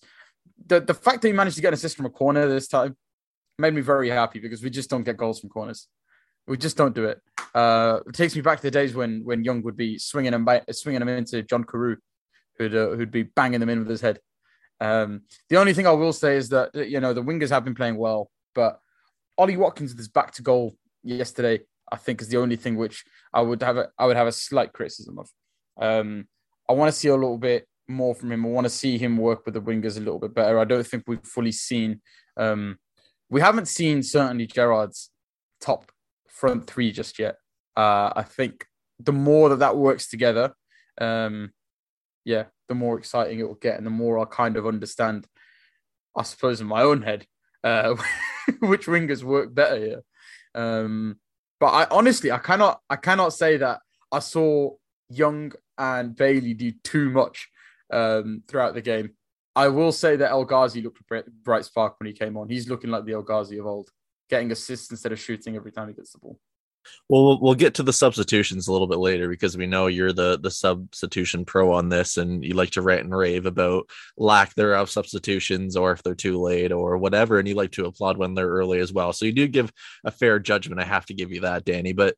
The 0.68 0.80
the 0.80 0.94
fact 0.94 1.22
that 1.22 1.28
he 1.28 1.34
managed 1.34 1.56
to 1.58 1.62
get 1.62 1.70
an 1.70 1.74
assist 1.74 1.98
from 1.98 2.06
a 2.06 2.12
corner 2.12 2.48
this 2.48 2.68
time 2.68 2.96
made 3.58 3.74
me 3.74 3.82
very 3.82 4.10
happy 4.10 4.40
because 4.40 4.62
we 4.62 4.70
just 4.70 4.90
don't 4.90 5.04
get 5.04 5.18
goals 5.18 5.40
from 5.40 5.50
corners. 5.50 5.88
We 6.48 6.58
just 6.58 6.78
don't 6.78 6.94
do 6.94 7.06
it. 7.06 7.22
Uh, 7.54 8.00
it 8.06 8.14
takes 8.14 8.36
me 8.36 8.42
back 8.42 8.58
to 8.58 8.64
the 8.64 8.72
days 8.72 8.94
when 8.94 9.22
when 9.24 9.44
Young 9.44 9.64
would 9.64 9.78
be 9.78 9.98
swinging 9.98 10.44
by, 10.44 10.62
swinging 10.72 11.00
them 11.00 11.10
into 11.10 11.42
John 11.42 11.64
Carew, 11.64 11.98
who'd 12.58 12.76
uh, 12.76 12.90
who'd 12.92 13.12
be 13.12 13.24
banging 13.24 13.60
them 13.60 13.70
in 13.70 13.80
with 13.80 13.90
his 13.90 14.02
head. 14.02 14.20
Um, 14.80 15.22
the 15.50 15.58
only 15.58 15.74
thing 15.74 15.88
I 15.88 15.92
will 15.92 16.14
say 16.14 16.36
is 16.36 16.50
that 16.50 16.76
you 16.76 17.00
know 17.00 17.14
the 17.14 17.24
wingers 17.24 17.50
have 17.50 17.66
been 17.66 17.76
playing 17.76 17.98
well, 17.98 18.30
but 18.54 18.80
Ollie 19.38 19.58
Watkins 19.58 19.94
is 19.94 20.08
back 20.08 20.34
to 20.34 20.42
goal 20.42 20.76
yesterday. 21.04 21.62
I 21.92 21.98
think 21.98 22.22
is 22.22 22.30
the 22.30 22.38
only 22.38 22.56
thing 22.56 22.76
which 22.76 23.06
I 23.34 23.42
would 23.42 23.62
have 23.62 23.78
a, 23.78 23.90
I 23.98 24.06
would 24.06 24.18
have 24.18 24.28
a 24.28 24.32
slight 24.32 24.74
criticism 24.74 25.20
of. 25.20 25.30
Um, 25.78 26.28
I 26.70 26.74
want 26.74 26.92
to 26.92 26.98
see 26.98 27.10
a 27.10 27.16
little 27.16 27.38
bit 27.38 27.68
more 27.88 28.16
from 28.16 28.32
him. 28.32 28.46
I 28.46 28.50
want 28.50 28.66
to 28.66 28.70
see 28.70 28.98
him 28.98 29.18
work 29.18 29.46
with 29.46 29.54
the 29.54 29.62
wingers 29.62 29.98
a 29.98 30.02
little 30.02 30.20
bit 30.20 30.34
better. 30.34 30.60
I 30.60 30.66
don't 30.66 30.86
think 30.86 31.04
we've 31.08 31.24
fully 31.24 31.52
seen. 31.52 32.02
Um, 32.38 32.78
we 33.30 33.42
haven't 33.42 33.68
seen 33.68 34.04
certainly 34.04 34.48
Gerrard's 34.48 35.12
top 35.62 35.92
front 36.28 36.68
three 36.68 36.92
just 36.92 37.20
yet. 37.20 37.36
Uh, 37.76 38.12
I 38.16 38.24
think 38.24 38.66
the 39.00 39.14
more 39.14 39.50
that 39.50 39.60
that 39.60 39.78
works 39.78 40.08
together, 40.08 40.54
um, 41.00 41.52
yeah, 42.24 42.46
the 42.68 42.76
more 42.76 42.98
exciting 42.98 43.40
it 43.40 43.48
will 43.48 43.56
get, 43.56 43.78
and 43.78 43.86
the 43.86 43.92
more 43.92 44.18
I'll 44.18 44.26
kind 44.26 44.58
of 44.58 44.66
understand, 44.66 45.28
I 46.16 46.24
suppose, 46.24 46.62
in 46.62 46.68
my 46.68 46.82
own 46.82 47.02
head, 47.02 47.26
uh, 47.64 47.96
which 48.62 48.88
wingers 48.88 49.24
work 49.24 49.54
better 49.54 49.78
here. 49.78 50.02
Um, 50.56 51.20
but 51.60 51.68
I 51.68 51.88
honestly, 51.92 52.32
I 52.32 52.38
cannot, 52.38 52.80
I 52.90 52.96
cannot 52.96 53.34
say 53.34 53.58
that 53.58 53.80
I 54.12 54.20
saw 54.20 54.72
Young 55.10 55.52
and 55.78 56.16
Bailey 56.16 56.54
do 56.54 56.72
too 56.84 57.10
much 57.10 57.50
um, 57.92 58.44
throughout 58.48 58.74
the 58.74 58.82
game. 58.82 59.12
I 59.56 59.70
will 59.70 59.92
say 59.92 60.18
that 60.18 60.32
El 60.32 60.44
Ghazi 60.44 60.82
looked 60.82 61.00
a 61.12 61.24
bright 61.44 61.66
spark 61.66 62.00
when 62.00 62.08
he 62.08 62.14
came 62.14 62.36
on. 62.36 62.50
He's 62.50 62.70
looking 62.70 62.90
like 62.90 63.06
the 63.06 63.14
El 63.14 63.22
Ghazi 63.22 63.58
of 63.58 63.66
old, 63.66 63.90
getting 64.30 64.52
assists 64.52 64.92
instead 64.92 65.14
of 65.14 65.20
shooting 65.20 65.56
every 65.56 65.72
time 65.72 65.88
he 65.88 65.94
gets 65.94 66.12
the 66.12 66.20
ball. 66.20 66.40
Well, 67.10 67.40
we'll 67.42 67.56
get 67.56 67.74
to 67.76 67.84
the 67.84 67.94
substitutions 67.94 68.68
a 68.68 68.72
little 68.72 68.88
bit 68.88 69.00
later 69.00 69.28
because 69.28 69.58
we 69.58 69.66
know 69.66 69.88
you're 69.88 70.14
the 70.14 70.38
the 70.38 70.52
substitution 70.52 71.46
pro 71.46 71.72
on 71.74 71.90
this, 71.90 72.18
and 72.18 72.44
you 72.44 72.54
like 72.54 72.72
to 72.72 72.82
rant 72.82 73.04
and 73.04 73.16
rave 73.16 73.46
about 73.46 73.90
lack 74.18 74.54
thereof 74.56 74.90
substitutions, 74.90 75.76
or 75.76 75.94
if 75.94 76.04
they're 76.04 76.16
too 76.16 76.40
late, 76.40 76.72
or 76.72 76.98
whatever, 76.98 77.40
and 77.40 77.48
you 77.48 77.56
like 77.56 77.72
to 77.72 77.86
applaud 77.86 78.18
when 78.18 78.34
they're 78.34 78.48
early 78.48 78.80
as 78.80 78.94
well. 78.94 79.14
So 79.14 79.26
you 79.26 79.32
do 79.32 79.48
give 79.48 79.72
a 80.04 80.12
fair 80.12 80.38
judgment. 80.40 80.82
I 80.82 80.86
have 80.86 81.06
to 81.08 81.14
give 81.14 81.32
you 81.32 81.42
that, 81.42 81.66
Danny. 81.66 81.94
But 81.94 82.16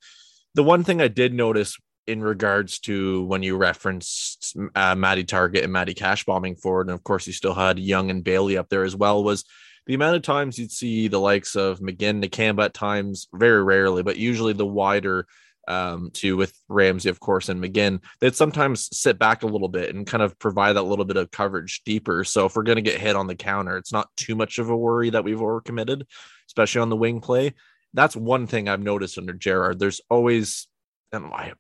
the 0.54 0.64
one 0.64 0.84
thing 0.84 1.02
I 1.02 1.08
did 1.08 1.34
notice 1.34 1.78
in 2.08 2.22
regards 2.22 2.80
to 2.80 3.24
when 3.26 3.44
you 3.44 3.58
referenced 3.58 4.56
uh, 4.76 4.96
Matty 4.96 5.26
Targett 5.26 5.64
and 5.64 5.74
Matty 5.74 5.94
Cash 5.94 6.26
bombing 6.26 6.56
forward, 6.56 6.88
and 6.88 6.96
of 6.96 7.04
course 7.04 7.28
you 7.28 7.34
still 7.34 7.54
had 7.54 7.78
Young 7.78 8.10
and 8.10 8.24
Bailey 8.24 8.58
up 8.58 8.70
there 8.70 8.84
as 8.84 8.96
well, 8.96 9.24
was 9.24 9.44
the 9.86 9.94
amount 9.94 10.16
of 10.16 10.22
times 10.22 10.58
you'd 10.58 10.72
see 10.72 11.08
the 11.08 11.20
likes 11.20 11.56
of 11.56 11.80
McGinn, 11.80 12.24
Nakamba 12.24 12.66
at 12.66 12.74
times, 12.74 13.28
very 13.34 13.64
rarely, 13.64 14.04
but 14.04 14.18
usually 14.18 14.54
the 14.54 14.66
wider 14.66 15.28
um, 15.68 16.10
two 16.14 16.38
with 16.38 16.54
Ramsey, 16.70 17.10
of 17.10 17.20
course, 17.20 17.50
and 17.50 17.62
McGinn, 17.62 18.02
they'd 18.20 18.36
sometimes 18.36 18.90
sit 18.98 19.20
back 19.20 19.44
a 19.44 19.48
little 19.48 19.68
bit 19.68 19.94
and 19.94 20.08
kind 20.08 20.24
of 20.24 20.40
provide 20.40 20.74
that 20.74 20.84
little 20.84 21.06
bit 21.06 21.18
of 21.18 21.30
coverage 21.30 21.82
deeper. 21.86 22.24
So 22.24 22.46
if 22.46 22.56
we're 22.56 22.64
going 22.64 22.78
to 22.78 22.82
get 22.82 23.02
hit 23.02 23.16
on 23.16 23.28
the 23.28 23.36
counter, 23.36 23.78
it's 23.78 23.92
not 23.92 24.10
too 24.16 24.36
much 24.36 24.60
of 24.60 24.70
a 24.70 24.78
worry 24.78 25.10
that 25.10 25.24
we've 25.24 25.40
overcommitted, 25.40 26.04
especially 26.48 26.82
on 26.82 26.90
the 26.90 26.96
wing 26.96 27.20
play. 27.20 27.54
That's 27.94 28.16
one 28.16 28.48
thing 28.48 28.70
I've 28.70 28.82
noticed 28.82 29.18
under 29.18 29.34
Gerrard. 29.34 29.80
There's 29.80 30.02
always, 30.10 30.68
and 31.12 31.26
I 31.26 31.54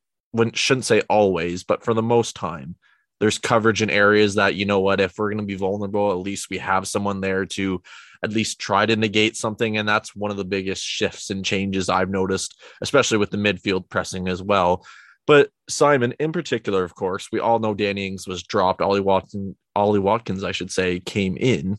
shouldn't 0.53 0.86
say 0.86 1.01
always, 1.10 1.63
but 1.63 1.84
for 1.84 1.94
the 1.94 2.03
most 2.03 2.36
time, 2.36 2.75
there's 3.20 3.39
coverage 3.39 3.82
in 3.82 3.89
areas 3.89 4.36
that 4.36 4.56
you 4.56 4.65
know 4.65 4.79
what 4.79 5.00
if 5.00 5.17
we're 5.17 5.29
going 5.29 5.39
to 5.39 5.44
be 5.44 5.56
vulnerable 5.56 6.12
at 6.12 6.17
least 6.17 6.50
we 6.50 6.58
have 6.60 6.88
someone 6.88 7.22
there 7.22 7.46
to 7.46 7.82
at 8.24 8.32
least 8.32 8.60
try 8.60 8.86
to 8.86 8.96
negate 8.96 9.36
something. 9.36 9.77
And 9.77 9.88
that's 9.88 10.15
one 10.15 10.32
of 10.32 10.38
the 10.38 10.46
biggest 10.46 10.84
shifts 10.84 11.29
and 11.29 11.46
changes 11.46 11.89
i've 11.89 12.10
noticed 12.10 12.60
especially 12.82 13.17
with 13.17 13.32
the 13.32 13.38
midfield 13.38 13.89
pressing 13.89 14.27
as 14.27 14.41
well. 14.41 14.86
But 15.25 15.50
simon 15.70 16.13
in 16.20 16.32
particular 16.32 16.84
of 16.84 16.96
course 16.96 17.29
we 17.32 17.39
all 17.39 17.60
know 17.60 17.74
danny 17.74 18.08
ings 18.08 18.27
was 18.27 18.44
dropped. 18.44 18.82
Ollie 18.82 19.01
watkins 19.01 19.56
ollie 19.75 20.00
watkins 20.00 20.44
i 20.44 20.51
should 20.51 20.72
say 20.72 21.00
came 21.00 21.38
in. 21.38 21.77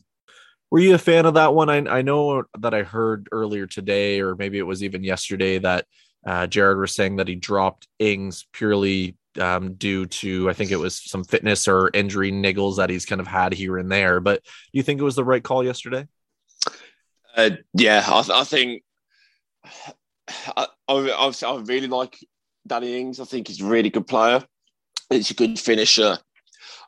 Were 0.71 0.79
you 0.79 0.93
a 0.93 0.99
fan 0.99 1.25
of 1.25 1.33
that 1.33 1.55
one? 1.55 1.69
I, 1.69 1.77
I 1.77 2.01
know 2.01 2.43
that 2.59 2.73
i 2.73 2.83
heard 2.83 3.27
earlier 3.31 3.65
today 3.65 4.21
or 4.21 4.35
maybe 4.35 4.57
it 4.57 4.67
was 4.67 4.83
even 4.83 5.03
yesterday 5.03 5.57
that 5.59 5.85
uh, 6.25 6.47
Gerrard 6.47 6.79
was 6.79 6.93
saying 6.93 7.17
that 7.17 7.27
he 7.27 7.35
dropped 7.35 7.87
Ings 7.99 8.45
purely 8.51 9.15
um, 9.39 9.73
due 9.73 10.05
to 10.05 10.49
I 10.49 10.53
think 10.53 10.71
it 10.71 10.77
was 10.77 10.95
some 10.95 11.23
fitness 11.23 11.67
or 11.67 11.91
injury 11.93 12.31
niggles 12.31 12.77
that 12.77 12.89
he's 12.89 13.05
kind 13.05 13.21
of 13.21 13.27
had 13.27 13.53
here 13.53 13.77
and 13.77 13.91
there. 13.91 14.19
But 14.19 14.43
do 14.43 14.49
you 14.73 14.83
think 14.83 14.99
it 14.99 15.05
was 15.05 15.15
the 15.15 15.23
right 15.23 15.43
call 15.43 15.63
yesterday? 15.63 16.07
Uh, 17.35 17.51
yeah, 17.73 18.03
I, 18.05 18.21
th- 18.21 18.37
I 18.37 18.43
think 18.43 18.83
I, 20.57 20.67
I, 20.87 21.33
I, 21.45 21.61
really 21.65 21.87
like 21.87 22.17
Danny 22.67 22.99
Ings. 22.99 23.19
I 23.19 23.25
think 23.25 23.47
he's 23.47 23.61
a 23.61 23.65
really 23.65 23.89
good 23.89 24.07
player. 24.07 24.43
He's 25.09 25.31
a 25.31 25.35
good 25.35 25.59
finisher. 25.59 26.17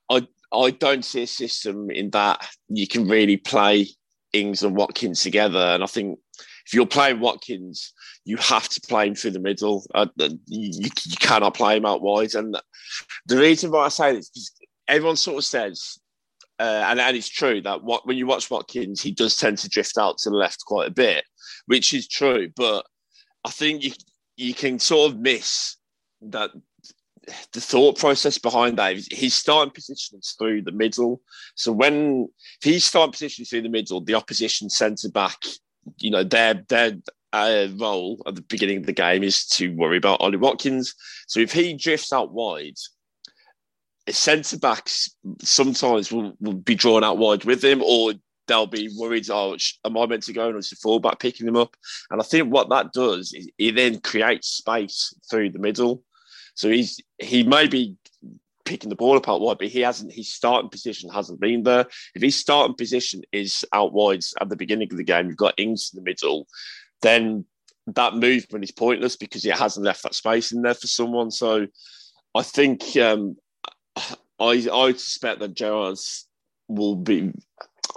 I 0.10 0.28
I 0.52 0.72
don't 0.72 1.06
see 1.06 1.24
a 1.24 1.28
system 1.28 1.90
in 1.90 2.10
that 2.10 2.46
you 2.68 2.88
can 2.88 3.08
really 3.08 3.38
play 3.38 3.88
Ings 4.34 4.64
and 4.64 4.76
Watkins 4.76 5.24
together. 5.24 5.60
And 5.60 5.84
I 5.84 5.88
think 5.88 6.20
if 6.66 6.74
you're 6.74 6.86
playing 6.86 7.20
Watkins, 7.20 7.94
you 8.25 8.38
have 8.38 8.70
to 8.70 8.82
play 8.82 9.08
him 9.08 9.16
through 9.16 9.32
the 9.32 9.40
middle. 9.40 9.86
Uh, 9.96 10.08
you, 10.18 10.32
you 10.48 11.18
cannot 11.20 11.56
play 11.56 11.78
him 11.78 11.86
out 11.86 12.01
wide. 12.01 12.36
And 12.36 12.56
the 13.25 13.38
reason 13.38 13.72
why 13.72 13.86
I 13.86 13.90
say 13.90 14.16
this 14.16 14.30
is 14.36 14.51
everyone 14.88 15.16
sort 15.16 15.40
of 15.40 15.46
says, 15.46 15.98
uh, 16.60 16.84
and, 16.86 17.00
and 17.00 17.18
it's 17.18 17.30
true 17.30 17.62
that 17.62 17.84
what, 17.84 18.06
when 18.06 18.18
you 18.18 18.28
watch 18.28 18.51
Watkins, 18.51 19.01
he 19.01 19.12
does 19.12 19.36
tend 19.36 19.58
to 19.60 19.70
drift 19.70 19.98
out 19.98 20.20
to 20.20 20.30
the 20.30 20.36
left 20.36 20.63
quite 20.66 20.88
a 20.88 20.94
bit, 20.94 21.24
which 21.66 21.94
is 21.94 22.08
true. 22.08 22.50
But 22.56 22.86
I 23.44 23.50
think 23.50 23.84
you 23.84 23.92
you 24.38 24.54
can 24.54 24.80
sort 24.80 25.12
of 25.12 25.20
miss 25.20 25.78
that 26.22 26.51
the 27.54 27.62
thought 27.62 28.00
process 28.00 28.38
behind 28.38 28.78
that 28.78 28.96
is 28.96 29.08
his 29.12 29.34
starting 29.34 29.74
position 29.74 30.20
is 30.20 30.36
through 30.38 30.63
the 30.63 30.72
middle. 30.72 31.22
So 31.56 31.72
when 31.72 32.28
he's 32.63 32.86
starting 32.86 33.12
position 33.12 33.46
through 33.46 33.62
the 33.62 33.70
middle, 33.70 34.01
the 34.01 34.16
opposition 34.16 34.70
centre 34.70 35.10
back, 35.10 35.38
you 35.98 36.10
know, 36.10 36.24
their 36.24 36.63
their 36.70 36.94
uh, 37.34 37.68
role 37.76 38.22
at 38.26 38.36
the 38.36 38.42
beginning 38.42 38.78
of 38.78 38.86
the 38.86 38.94
game 38.94 39.24
is 39.24 39.46
to 39.48 39.70
worry 39.76 39.98
about 39.98 40.22
Ollie 40.22 40.38
Watkins. 40.38 40.94
So 41.28 41.40
if 41.40 41.52
he 41.52 41.74
drifts 41.74 42.12
out 42.12 42.34
wide, 42.34 42.78
centre 44.10 44.58
backs 44.58 45.16
sometimes 45.42 46.12
will, 46.12 46.34
will 46.40 46.54
be 46.54 46.76
drawn 46.76 47.04
out 47.04 47.18
wide 47.18 47.46
with 47.46 47.64
him, 47.64 47.82
or 47.82 48.14
they'll 48.48 48.68
be 48.68 48.90
worried, 48.98 49.30
oh, 49.30 49.56
am 49.86 49.98
I 49.98 50.06
meant 50.06 50.24
to 50.24 50.34
go? 50.34 50.50
And 50.50 50.58
it's 50.58 50.72
a 50.72 50.76
fullback 50.76 51.20
picking 51.20 51.46
them 51.46 51.58
up. 51.58 51.76
And 52.10 52.20
I 52.20 52.24
think 52.24 52.52
what 52.52 52.70
that 52.70 52.92
does 52.94 53.34
is 53.34 53.50
it 53.58 53.76
then 53.76 54.00
creates 54.02 54.50
space 54.50 55.14
through 55.30 55.52
the 55.52 55.60
middle. 55.60 56.04
So 56.56 56.70
he's 56.70 57.00
he 57.18 57.44
may 57.44 57.68
be 57.68 57.96
picking 58.66 58.90
the 58.90 58.96
ball 58.96 59.18
apart 59.18 59.42
wide, 59.42 59.58
but 59.58 59.70
he 59.70 59.82
hasn't. 59.82 60.12
His 60.12 60.34
starting 60.34 60.70
position 60.70 61.10
hasn't 61.10 61.40
been 61.40 61.64
there. 61.64 61.88
If 62.14 62.22
his 62.22 62.38
starting 62.38 62.76
position 62.76 63.22
is 63.32 63.66
out 63.74 63.94
wide 63.94 64.24
at 64.40 64.50
the 64.50 64.58
beginning 64.58 64.90
of 64.92 64.98
the 64.98 65.04
game, 65.04 65.28
you've 65.28 65.38
got 65.38 65.54
Ings 65.58 65.92
in 65.94 66.04
the 66.04 66.10
middle 66.10 66.48
then 67.01 67.46
that 67.88 68.15
movement 68.15 68.63
is 68.63 68.72
pointless 68.72 69.15
because 69.15 69.46
it 69.46 69.58
hasn't 69.58 69.86
left 69.86 70.03
that 70.03 70.15
space 70.15 70.51
in 70.51 70.62
there 70.62 70.74
for 70.74 70.88
someone. 70.88 71.31
So 71.31 71.67
I 72.36 72.43
think 72.43 72.96
um, 72.98 73.38
I 74.39 74.67
I 74.72 74.91
suspect 74.93 75.39
that 75.39 75.55
Gerrard's 75.55 76.27
will 76.67 76.96
be. 76.96 77.31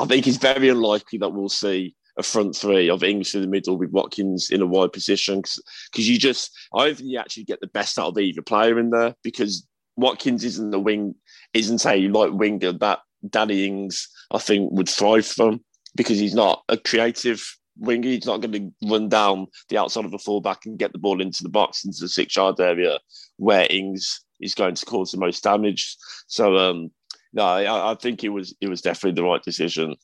I 0.01 0.07
think 0.07 0.27
it's 0.27 0.39
very 0.39 0.69
unlikely 0.69 1.19
that 1.19 1.31
we'll 1.31 1.49
see 1.49 1.95
a 2.17 2.23
front 2.23 2.55
three 2.57 2.89
of 2.89 3.03
Ings 3.03 3.35
in 3.35 3.41
the 3.41 3.49
middle 3.49 3.77
with 3.77 3.91
Watkins 3.91 4.51
in 4.51 4.63
a 4.63 4.67
wide 4.67 4.93
position 4.93 5.43
because 5.91 6.09
you 6.09 6.19
just 6.19 6.51
I 6.75 6.87
don't 6.87 6.97
think 6.97 7.11
you 7.11 7.19
actually 7.19 7.45
get 7.45 7.61
the 7.61 7.67
best 7.69 7.99
out 7.99 8.09
of 8.09 8.19
either 8.19 8.43
player 8.43 8.79
in 8.79 8.91
there 8.91 9.15
because 9.23 9.67
Watkins 9.97 10.45
isn't 10.45 10.71
the 10.71 10.81
wing 10.81 11.15
isn't 11.53 11.87
a 11.87 12.09
light 12.09 12.35
winger 12.35 12.73
that 12.73 13.01
Danny 13.29 13.67
Ings 13.67 14.09
I 14.31 14.39
think 14.39 14.73
would 14.73 14.89
thrive 14.89 15.27
from 15.27 15.65
because 15.97 16.19
he's 16.19 16.35
not 16.35 16.63
a 16.69 16.77
creative 16.77 17.45
winger. 17.79 18.09
He's 18.09 18.27
not 18.27 18.41
going 18.41 18.53
to 18.53 18.89
run 18.89 19.09
down 19.09 19.47
the 19.69 19.79
outside 19.79 20.05
of 20.05 20.11
the 20.11 20.19
fullback 20.19 20.67
and 20.67 20.79
get 20.79 20.93
the 20.93 20.99
ball 20.99 21.21
into 21.21 21.43
the 21.43 21.49
box, 21.49 21.85
into 21.85 22.01
the 22.01 22.09
six 22.09 22.37
yard 22.37 22.61
area 22.61 22.99
where 23.37 23.67
Ings 23.71 24.25
is 24.41 24.55
going 24.55 24.75
to 24.75 24.87
cause 24.87 25.11
the 25.11 25.19
most 25.19 25.43
damage. 25.43 25.97
So 26.27 26.57
um, 26.57 26.91
no, 27.33 27.45
I, 27.45 27.93
I 27.93 27.95
think 27.95 28.25
it 28.25 28.29
was 28.29 28.55
it 28.61 28.69
was 28.69 28.83
definitely 28.83 29.21
the 29.21 29.29
right 29.29 29.43
decision. 29.43 29.97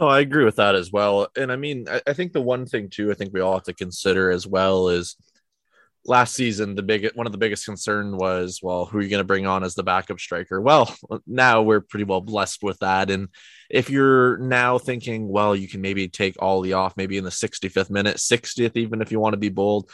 No, 0.00 0.08
I 0.08 0.20
agree 0.20 0.44
with 0.44 0.56
that 0.56 0.74
as 0.74 0.90
well. 0.90 1.28
And 1.36 1.52
I 1.52 1.56
mean, 1.56 1.86
I, 1.88 2.00
I 2.06 2.12
think 2.14 2.32
the 2.32 2.40
one 2.40 2.66
thing 2.66 2.88
too, 2.88 3.10
I 3.10 3.14
think 3.14 3.32
we 3.32 3.40
all 3.40 3.54
have 3.54 3.64
to 3.64 3.74
consider 3.74 4.30
as 4.30 4.46
well 4.46 4.88
is 4.88 5.16
last 6.04 6.34
season 6.34 6.74
the 6.74 6.82
big 6.82 7.08
one 7.14 7.26
of 7.26 7.32
the 7.32 7.38
biggest 7.38 7.64
concern 7.64 8.16
was 8.16 8.58
well 8.62 8.86
who 8.86 8.98
are 8.98 9.02
you 9.02 9.08
going 9.08 9.20
to 9.20 9.24
bring 9.24 9.46
on 9.46 9.62
as 9.62 9.74
the 9.74 9.82
backup 9.82 10.18
striker 10.18 10.60
well 10.60 10.94
now 11.26 11.62
we're 11.62 11.80
pretty 11.80 12.04
well 12.04 12.20
blessed 12.20 12.62
with 12.62 12.78
that 12.80 13.10
and 13.10 13.28
if 13.70 13.88
you're 13.88 14.38
now 14.38 14.78
thinking 14.78 15.28
well 15.28 15.54
you 15.54 15.68
can 15.68 15.80
maybe 15.80 16.08
take 16.08 16.40
Ollie 16.40 16.72
off 16.72 16.96
maybe 16.96 17.18
in 17.18 17.24
the 17.24 17.30
65th 17.30 17.90
minute 17.90 18.16
60th 18.16 18.76
even 18.76 19.00
if 19.00 19.12
you 19.12 19.20
want 19.20 19.34
to 19.34 19.38
be 19.38 19.48
bold 19.48 19.88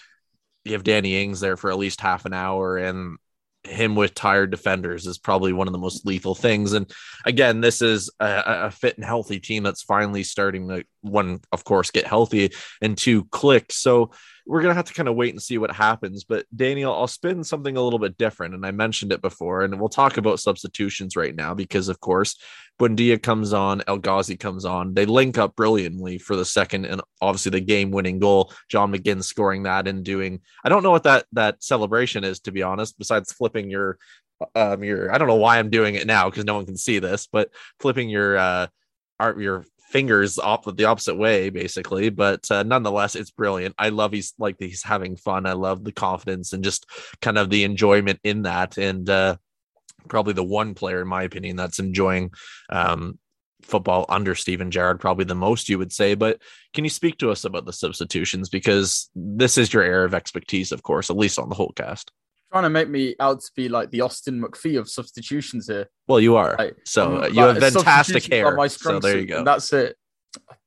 you 0.64 0.72
have 0.72 0.84
Danny 0.84 1.22
Ings 1.22 1.40
there 1.40 1.56
for 1.56 1.70
at 1.70 1.78
least 1.78 2.00
half 2.00 2.24
an 2.24 2.32
hour 2.32 2.76
and 2.78 3.18
him 3.64 3.94
with 3.94 4.14
tired 4.14 4.50
defenders 4.50 5.06
is 5.06 5.18
probably 5.18 5.52
one 5.52 5.66
of 5.66 5.72
the 5.72 5.78
most 5.78 6.06
lethal 6.06 6.34
things. 6.34 6.72
And 6.72 6.90
again, 7.24 7.60
this 7.60 7.82
is 7.82 8.10
a, 8.20 8.42
a, 8.46 8.70
fit 8.70 8.96
and 8.96 9.04
healthy 9.04 9.40
team 9.40 9.62
that's 9.62 9.82
finally 9.82 10.22
starting 10.22 10.68
to 10.68 10.84
one, 11.02 11.40
of 11.52 11.64
course, 11.64 11.90
get 11.90 12.06
healthy 12.06 12.52
and 12.80 12.96
two 12.96 13.24
click. 13.24 13.72
So 13.72 14.12
we're 14.48 14.62
gonna 14.62 14.74
have 14.74 14.86
to 14.86 14.94
kind 14.94 15.08
of 15.08 15.14
wait 15.14 15.34
and 15.34 15.42
see 15.42 15.58
what 15.58 15.70
happens. 15.70 16.24
But 16.24 16.46
Daniel, 16.56 16.92
I'll 16.94 17.06
spin 17.06 17.44
something 17.44 17.76
a 17.76 17.82
little 17.82 17.98
bit 17.98 18.16
different, 18.16 18.54
and 18.54 18.64
I 18.64 18.70
mentioned 18.70 19.12
it 19.12 19.20
before, 19.20 19.62
and 19.62 19.78
we'll 19.78 19.90
talk 19.90 20.16
about 20.16 20.40
substitutions 20.40 21.16
right 21.16 21.36
now 21.36 21.52
because, 21.52 21.88
of 21.88 22.00
course, 22.00 22.34
Buendia 22.80 23.22
comes 23.22 23.52
on, 23.52 23.82
El 23.86 23.98
Ghazi 23.98 24.36
comes 24.38 24.64
on. 24.64 24.94
They 24.94 25.04
link 25.04 25.36
up 25.36 25.54
brilliantly 25.54 26.16
for 26.16 26.34
the 26.34 26.46
second 26.46 26.86
and 26.86 27.02
obviously 27.20 27.50
the 27.50 27.60
game-winning 27.60 28.20
goal. 28.20 28.52
John 28.68 28.92
McGinn 28.92 29.22
scoring 29.22 29.64
that 29.64 29.86
and 29.86 30.02
doing. 30.02 30.40
I 30.64 30.70
don't 30.70 30.82
know 30.82 30.92
what 30.92 31.02
that 31.02 31.26
that 31.32 31.62
celebration 31.62 32.24
is 32.24 32.40
to 32.40 32.52
be 32.52 32.62
honest. 32.62 32.98
Besides 32.98 33.32
flipping 33.32 33.70
your 33.70 33.98
um 34.54 34.82
your 34.82 35.12
I 35.12 35.18
don't 35.18 35.28
know 35.28 35.34
why 35.34 35.58
I'm 35.58 35.70
doing 35.70 35.96
it 35.96 36.06
now 36.06 36.30
because 36.30 36.44
no 36.44 36.54
one 36.54 36.66
can 36.66 36.76
see 36.76 37.00
this, 37.00 37.26
but 37.30 37.50
flipping 37.80 38.08
your 38.08 38.38
uh 38.38 38.68
art 39.20 39.38
your 39.40 39.64
fingers 39.88 40.38
off 40.38 40.64
the 40.76 40.84
opposite 40.84 41.16
way 41.16 41.48
basically 41.48 42.10
but 42.10 42.48
uh, 42.50 42.62
nonetheless 42.62 43.16
it's 43.16 43.30
brilliant 43.30 43.74
i 43.78 43.88
love 43.88 44.12
he's 44.12 44.34
like 44.38 44.56
he's 44.58 44.82
having 44.82 45.16
fun 45.16 45.46
i 45.46 45.52
love 45.52 45.82
the 45.82 45.92
confidence 45.92 46.52
and 46.52 46.62
just 46.62 46.86
kind 47.22 47.38
of 47.38 47.48
the 47.48 47.64
enjoyment 47.64 48.20
in 48.22 48.42
that 48.42 48.76
and 48.76 49.08
uh, 49.08 49.34
probably 50.06 50.34
the 50.34 50.44
one 50.44 50.74
player 50.74 51.00
in 51.00 51.08
my 51.08 51.22
opinion 51.22 51.56
that's 51.56 51.78
enjoying 51.78 52.30
um, 52.68 53.18
football 53.62 54.06
under 54.08 54.34
Steven 54.34 54.70
Gerrard, 54.70 55.00
probably 55.00 55.24
the 55.24 55.34
most 55.34 55.68
you 55.68 55.78
would 55.78 55.92
say. 55.92 56.14
But 56.14 56.40
can 56.72 56.84
you 56.84 56.90
speak 56.90 57.18
to 57.18 57.30
us 57.30 57.44
about 57.44 57.66
the 57.66 57.72
substitutions? 57.72 58.48
Because 58.48 59.10
this 59.14 59.58
is 59.58 59.72
your 59.72 59.82
area 59.82 60.06
of 60.06 60.14
expertise, 60.14 60.72
of 60.72 60.82
course, 60.82 61.10
at 61.10 61.16
least 61.16 61.38
on 61.38 61.48
the 61.48 61.54
whole 61.54 61.72
cast 61.76 62.10
trying 62.50 62.64
to 62.64 62.70
make 62.70 62.88
me 62.88 63.14
out 63.20 63.40
to 63.40 63.50
be 63.54 63.68
like 63.68 63.90
the 63.90 64.00
Austin 64.00 64.40
McPhee 64.40 64.78
of 64.78 64.88
substitutions 64.88 65.66
here. 65.66 65.86
Well, 66.06 66.20
you 66.20 66.36
are. 66.36 66.56
Like, 66.58 66.76
so 66.84 67.22
um, 67.22 67.32
you 67.32 67.42
like, 67.42 67.60
have 67.60 67.72
fantastic 67.72 68.32
hair. 68.32 68.54
My 68.56 68.68
so 68.68 68.98
there 69.00 69.18
you 69.18 69.26
go. 69.26 69.44
That's 69.44 69.72
it. 69.72 69.96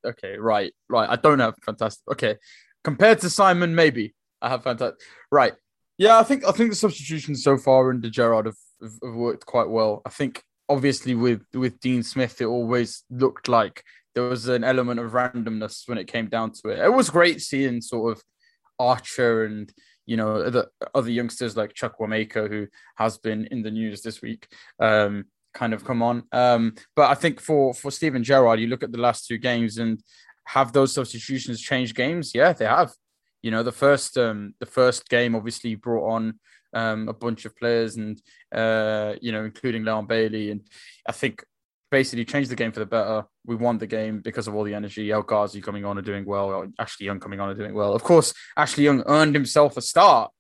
Okay, 0.06 0.38
right, 0.38 0.74
right. 0.90 1.10
I 1.10 1.16
don't 1.16 1.40
have 1.40 1.56
fantastic. 1.66 2.04
Okay, 2.12 2.38
compared 2.84 3.20
to 3.20 3.30
Simon, 3.30 3.76
maybe 3.76 4.14
I 4.42 4.50
have 4.50 4.64
fantastic. 4.64 5.00
Right. 5.32 5.54
Yeah, 5.98 6.18
I 6.18 6.24
think 6.24 6.46
I 6.46 6.52
think 6.52 6.72
the 6.72 6.76
substitutions 6.76 7.44
so 7.44 7.58
far 7.58 7.92
under 7.92 8.10
Gerrard 8.10 8.48
have, 8.48 8.56
have, 8.82 8.94
have 9.04 9.14
worked 9.14 9.46
quite 9.46 9.70
well. 9.70 10.02
I 10.06 10.10
think 10.10 10.44
obviously 10.68 11.16
with 11.16 11.44
with 11.54 11.80
Dean 11.80 12.02
Smith, 12.04 12.42
it 12.42 12.46
always 12.46 13.04
looked 13.10 13.48
like 13.48 13.84
there 14.16 14.24
was 14.24 14.48
an 14.48 14.64
element 14.64 15.00
of 15.00 15.12
randomness 15.12 15.88
when 15.88 15.98
it 15.98 16.08
came 16.08 16.28
down 16.28 16.52
to 16.52 16.70
it. 16.70 16.80
It 16.80 16.94
was 16.94 17.10
great 17.10 17.42
seeing 17.42 17.82
sort 17.82 18.18
of 18.18 18.24
Archer 18.80 19.46
and 19.46 19.72
you 20.06 20.18
know, 20.18 20.50
the 20.50 20.70
other 20.94 21.12
youngsters 21.12 21.56
like 21.56 21.74
Chukwuemeka, 21.74 22.50
who 22.50 22.68
has 22.96 23.18
been 23.18 23.46
in 23.46 23.62
the 23.62 23.72
news 23.72 24.02
this 24.02 24.22
week, 24.22 24.48
um, 24.80 25.26
kind 25.54 25.74
of 25.74 25.84
come 25.86 26.02
on. 26.02 26.24
Um, 26.32 26.76
but 26.96 27.10
I 27.10 27.16
think 27.16 27.40
for 27.40 27.74
for 27.74 27.92
Steven 27.92 28.24
Gerrard, 28.24 28.60
you 28.60 28.68
look 28.68 28.84
at 28.84 28.92
the 28.92 29.00
last 29.00 29.28
two 29.28 29.38
games 29.38 29.78
and 29.78 30.02
have 30.46 30.74
those 30.74 30.94
substitutions 30.94 31.62
changed 31.62 31.96
games? 31.96 32.34
Yeah, 32.34 32.54
they 32.54 32.66
have. 32.66 32.92
You 33.42 33.52
know, 33.52 33.64
the 33.64 33.72
first 33.72 34.18
um, 34.18 34.54
the 34.60 34.66
first 34.66 35.10
game 35.10 35.36
obviously 35.36 35.76
brought 35.76 36.12
on 36.12 36.40
um, 36.74 37.08
a 37.10 37.14
bunch 37.14 37.46
of 37.46 37.56
players 37.56 37.96
and 37.96 38.22
uh, 38.52 39.14
you 39.22 39.32
know, 39.32 39.44
including 39.44 39.84
Leon 39.84 40.08
Bailey, 40.08 40.52
and 40.52 40.62
I 41.08 41.12
think 41.12 41.44
basically 41.92 42.24
changed 42.26 42.50
the 42.50 42.56
game 42.56 42.72
for 42.72 42.80
the 42.80 42.86
better. 42.86 43.26
We 43.46 43.56
won 43.56 43.78
the 43.78 43.86
game 43.86 44.22
because 44.22 44.48
of 44.48 44.56
all 44.56 44.64
the 44.64 44.74
energy. 44.74 45.12
El 45.12 45.24
Ghazi 45.24 45.62
coming 45.62 45.86
on 45.86 45.98
and 45.98 46.06
doing 46.06 46.26
well. 46.26 46.66
Ashley 46.80 47.06
Young 47.06 47.20
coming 47.20 47.40
on 47.40 47.50
and 47.50 47.60
doing 47.60 47.74
well. 47.74 47.94
Of 47.94 48.02
course, 48.02 48.34
Ashley 48.56 48.86
Young 48.86 49.04
earned 49.06 49.36
himself 49.36 49.78
a 49.78 49.82
start. 49.82 50.32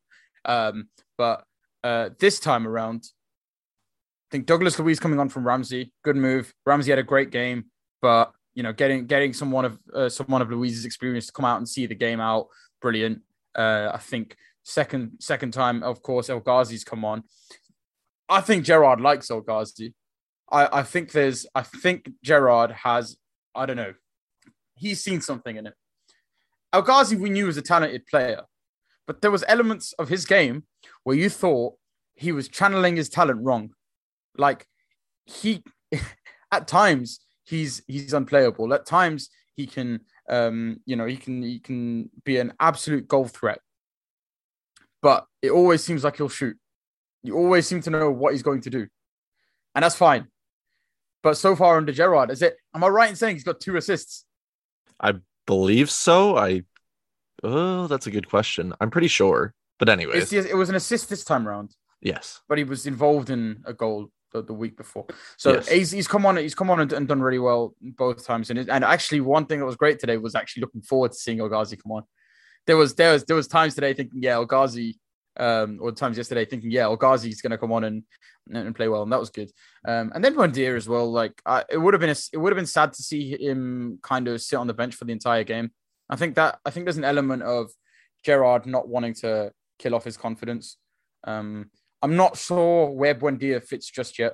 Um, 0.45 0.87
but 1.17 1.43
uh, 1.83 2.09
this 2.19 2.39
time 2.39 2.67
around, 2.67 3.03
I 3.03 4.31
think 4.31 4.45
Douglas 4.45 4.79
Luiz 4.79 4.99
coming 4.99 5.19
on 5.19 5.29
from 5.29 5.45
Ramsey, 5.45 5.91
good 6.03 6.15
move. 6.15 6.53
Ramsey 6.65 6.91
had 6.91 6.99
a 6.99 7.03
great 7.03 7.31
game, 7.31 7.65
but 8.01 8.31
you 8.55 8.63
know, 8.63 8.73
getting 8.73 9.05
getting 9.05 9.33
someone 9.33 9.65
of 9.65 9.79
uh, 9.93 10.09
someone 10.09 10.41
of 10.41 10.49
Luiz's 10.49 10.85
experience 10.85 11.27
to 11.27 11.33
come 11.33 11.45
out 11.45 11.57
and 11.57 11.67
see 11.67 11.85
the 11.85 11.95
game 11.95 12.21
out, 12.21 12.47
brilliant. 12.81 13.21
Uh, 13.53 13.91
I 13.93 13.97
think 13.97 14.37
second 14.63 15.17
second 15.19 15.51
time, 15.51 15.83
of 15.83 16.01
course, 16.01 16.29
El 16.29 16.39
Ghazi's 16.39 16.83
come 16.83 17.03
on. 17.03 17.23
I 18.29 18.39
think 18.39 18.63
Gerrard 18.63 19.01
likes 19.01 19.29
El 19.29 19.41
Ghazi. 19.41 19.93
I, 20.51 20.79
I 20.79 20.83
think 20.83 21.11
there's 21.11 21.45
I 21.55 21.61
think 21.63 22.09
Gerrard 22.23 22.71
has 22.71 23.17
I 23.55 23.65
don't 23.65 23.77
know 23.77 23.93
he's 24.81 25.03
seen 25.03 25.21
something 25.21 25.55
in 25.57 25.67
it. 25.67 25.75
El 26.73 26.81
Ghazi 26.81 27.15
we 27.15 27.29
knew 27.29 27.45
was 27.45 27.57
a 27.57 27.61
talented 27.61 28.05
player, 28.07 28.41
but 29.05 29.21
there 29.21 29.31
was 29.31 29.43
elements 29.47 29.93
of 29.93 30.09
his 30.09 30.25
game 30.25 30.63
where 31.03 31.15
you 31.15 31.29
thought 31.29 31.75
he 32.15 32.31
was 32.31 32.47
channeling 32.47 32.95
his 32.95 33.09
talent 33.09 33.41
wrong. 33.43 33.71
Like 34.37 34.65
he 35.25 35.63
at 36.51 36.67
times 36.67 37.19
he's 37.43 37.83
he's 37.87 38.13
unplayable. 38.13 38.73
At 38.73 38.85
times 38.85 39.29
he 39.55 39.67
can 39.67 40.01
um 40.29 40.79
you 40.85 40.95
know 40.95 41.05
he 41.05 41.17
can 41.17 41.43
he 41.43 41.59
can 41.59 42.09
be 42.23 42.37
an 42.37 42.53
absolute 42.59 43.07
goal 43.07 43.27
threat. 43.27 43.59
But 45.01 45.25
it 45.41 45.51
always 45.51 45.83
seems 45.83 46.03
like 46.03 46.17
he'll 46.17 46.29
shoot. 46.29 46.57
You 47.23 47.35
always 47.35 47.67
seem 47.67 47.81
to 47.81 47.89
know 47.89 48.09
what 48.11 48.33
he's 48.33 48.43
going 48.43 48.61
to 48.61 48.69
do. 48.69 48.87
And 49.75 49.83
that's 49.83 49.95
fine. 49.95 50.27
But 51.23 51.37
so 51.37 51.55
far 51.55 51.77
under 51.77 51.91
Gerrard, 51.91 52.31
is 52.31 52.41
it? 52.41 52.57
Am 52.73 52.83
I 52.83 52.87
right 52.87 53.09
in 53.09 53.15
saying 53.15 53.35
he's 53.35 53.43
got 53.43 53.59
two 53.59 53.75
assists? 53.75 54.25
I 54.99 55.13
believe 55.45 55.89
so. 55.89 56.37
I 56.37 56.63
oh, 57.43 57.87
that's 57.87 58.07
a 58.07 58.11
good 58.11 58.27
question. 58.27 58.73
I'm 58.81 58.89
pretty 58.89 59.07
sure. 59.07 59.53
But 59.79 59.89
anyway, 59.89 60.13
it 60.15 60.55
was 60.55 60.69
an 60.69 60.75
assist 60.75 61.09
this 61.09 61.23
time 61.23 61.47
around. 61.47 61.75
Yes, 62.01 62.41
but 62.47 62.57
he 62.57 62.63
was 62.63 62.85
involved 62.85 63.29
in 63.29 63.63
a 63.65 63.73
goal 63.73 64.11
the, 64.31 64.41
the 64.41 64.53
week 64.53 64.77
before. 64.77 65.05
So 65.37 65.53
yes. 65.53 65.67
he's, 65.67 65.91
he's 65.91 66.07
come 66.07 66.25
on. 66.25 66.37
He's 66.37 66.55
come 66.55 66.69
on 66.69 66.79
and, 66.79 66.93
and, 66.93 67.07
done 67.07 67.21
really 67.21 67.39
well 67.39 67.75
both 67.81 68.25
times. 68.25 68.49
And 68.49 68.59
and 68.59 68.83
actually, 68.83 69.21
one 69.21 69.45
thing 69.45 69.59
that 69.59 69.65
was 69.65 69.75
great 69.75 69.99
today 69.99 70.17
was 70.17 70.35
actually 70.35 70.61
looking 70.61 70.81
forward 70.81 71.11
to 71.11 71.17
seeing 71.17 71.39
El 71.39 71.49
Ghazi 71.49 71.77
come 71.77 71.91
on. 71.91 72.03
There 72.67 72.77
was 72.77 72.95
there 72.95 73.13
was 73.13 73.25
there 73.25 73.35
was 73.35 73.47
times 73.47 73.75
today 73.75 73.93
thinking, 73.93 74.23
yeah, 74.23 74.33
El 74.33 74.45
Ghazi 74.45 74.99
um, 75.37 75.79
or 75.81 75.91
times 75.91 76.17
yesterday 76.17 76.45
thinking, 76.45 76.71
yeah, 76.71 76.83
El 76.83 76.97
Ghazi's 76.97 77.41
going 77.41 77.51
to 77.51 77.57
come 77.57 77.71
on 77.71 77.83
and, 77.83 78.03
and 78.51 78.75
play 78.75 78.87
well, 78.87 79.03
and 79.03 79.11
that 79.11 79.19
was 79.19 79.29
good. 79.29 79.49
Um, 79.87 80.11
and 80.13 80.23
then 80.23 80.35
Buendia 80.35 80.75
as 80.75 80.87
well. 80.87 81.11
Like 81.11 81.41
I, 81.45 81.63
it 81.69 81.77
would 81.77 81.93
have 81.93 82.01
been 82.01 82.09
a, 82.09 82.15
it 82.33 82.37
would 82.37 82.51
have 82.51 82.57
been 82.57 82.65
sad 82.65 82.93
to 82.93 83.01
see 83.01 83.37
him 83.41 83.99
kind 84.01 84.27
of 84.27 84.41
sit 84.41 84.57
on 84.57 84.67
the 84.67 84.73
bench 84.73 84.95
for 84.95 85.05
the 85.05 85.13
entire 85.13 85.43
game. 85.43 85.71
I 86.09 86.15
think 86.15 86.35
that 86.35 86.59
I 86.65 86.71
think 86.71 86.85
there's 86.85 86.97
an 86.97 87.05
element 87.05 87.43
of 87.43 87.71
Gerrard 88.23 88.65
not 88.65 88.87
wanting 88.87 89.13
to 89.15 89.51
kill 89.79 89.95
off 89.95 90.03
his 90.03 90.17
confidence. 90.17 90.77
Um, 91.23 91.69
I'm 92.01 92.15
not 92.15 92.37
sure 92.37 92.89
where 92.89 93.15
Buendia 93.15 93.63
fits 93.63 93.89
just 93.89 94.19
yet, 94.19 94.33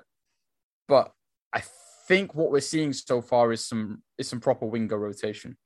but 0.87 1.11
I 1.53 1.61
think 2.07 2.33
what 2.33 2.51
we're 2.51 2.61
seeing 2.61 2.93
so 2.93 3.21
far 3.21 3.51
is 3.51 3.65
some 3.65 4.01
is 4.17 4.27
some 4.27 4.39
proper 4.39 4.65
winger 4.65 4.97
rotation, 4.97 5.57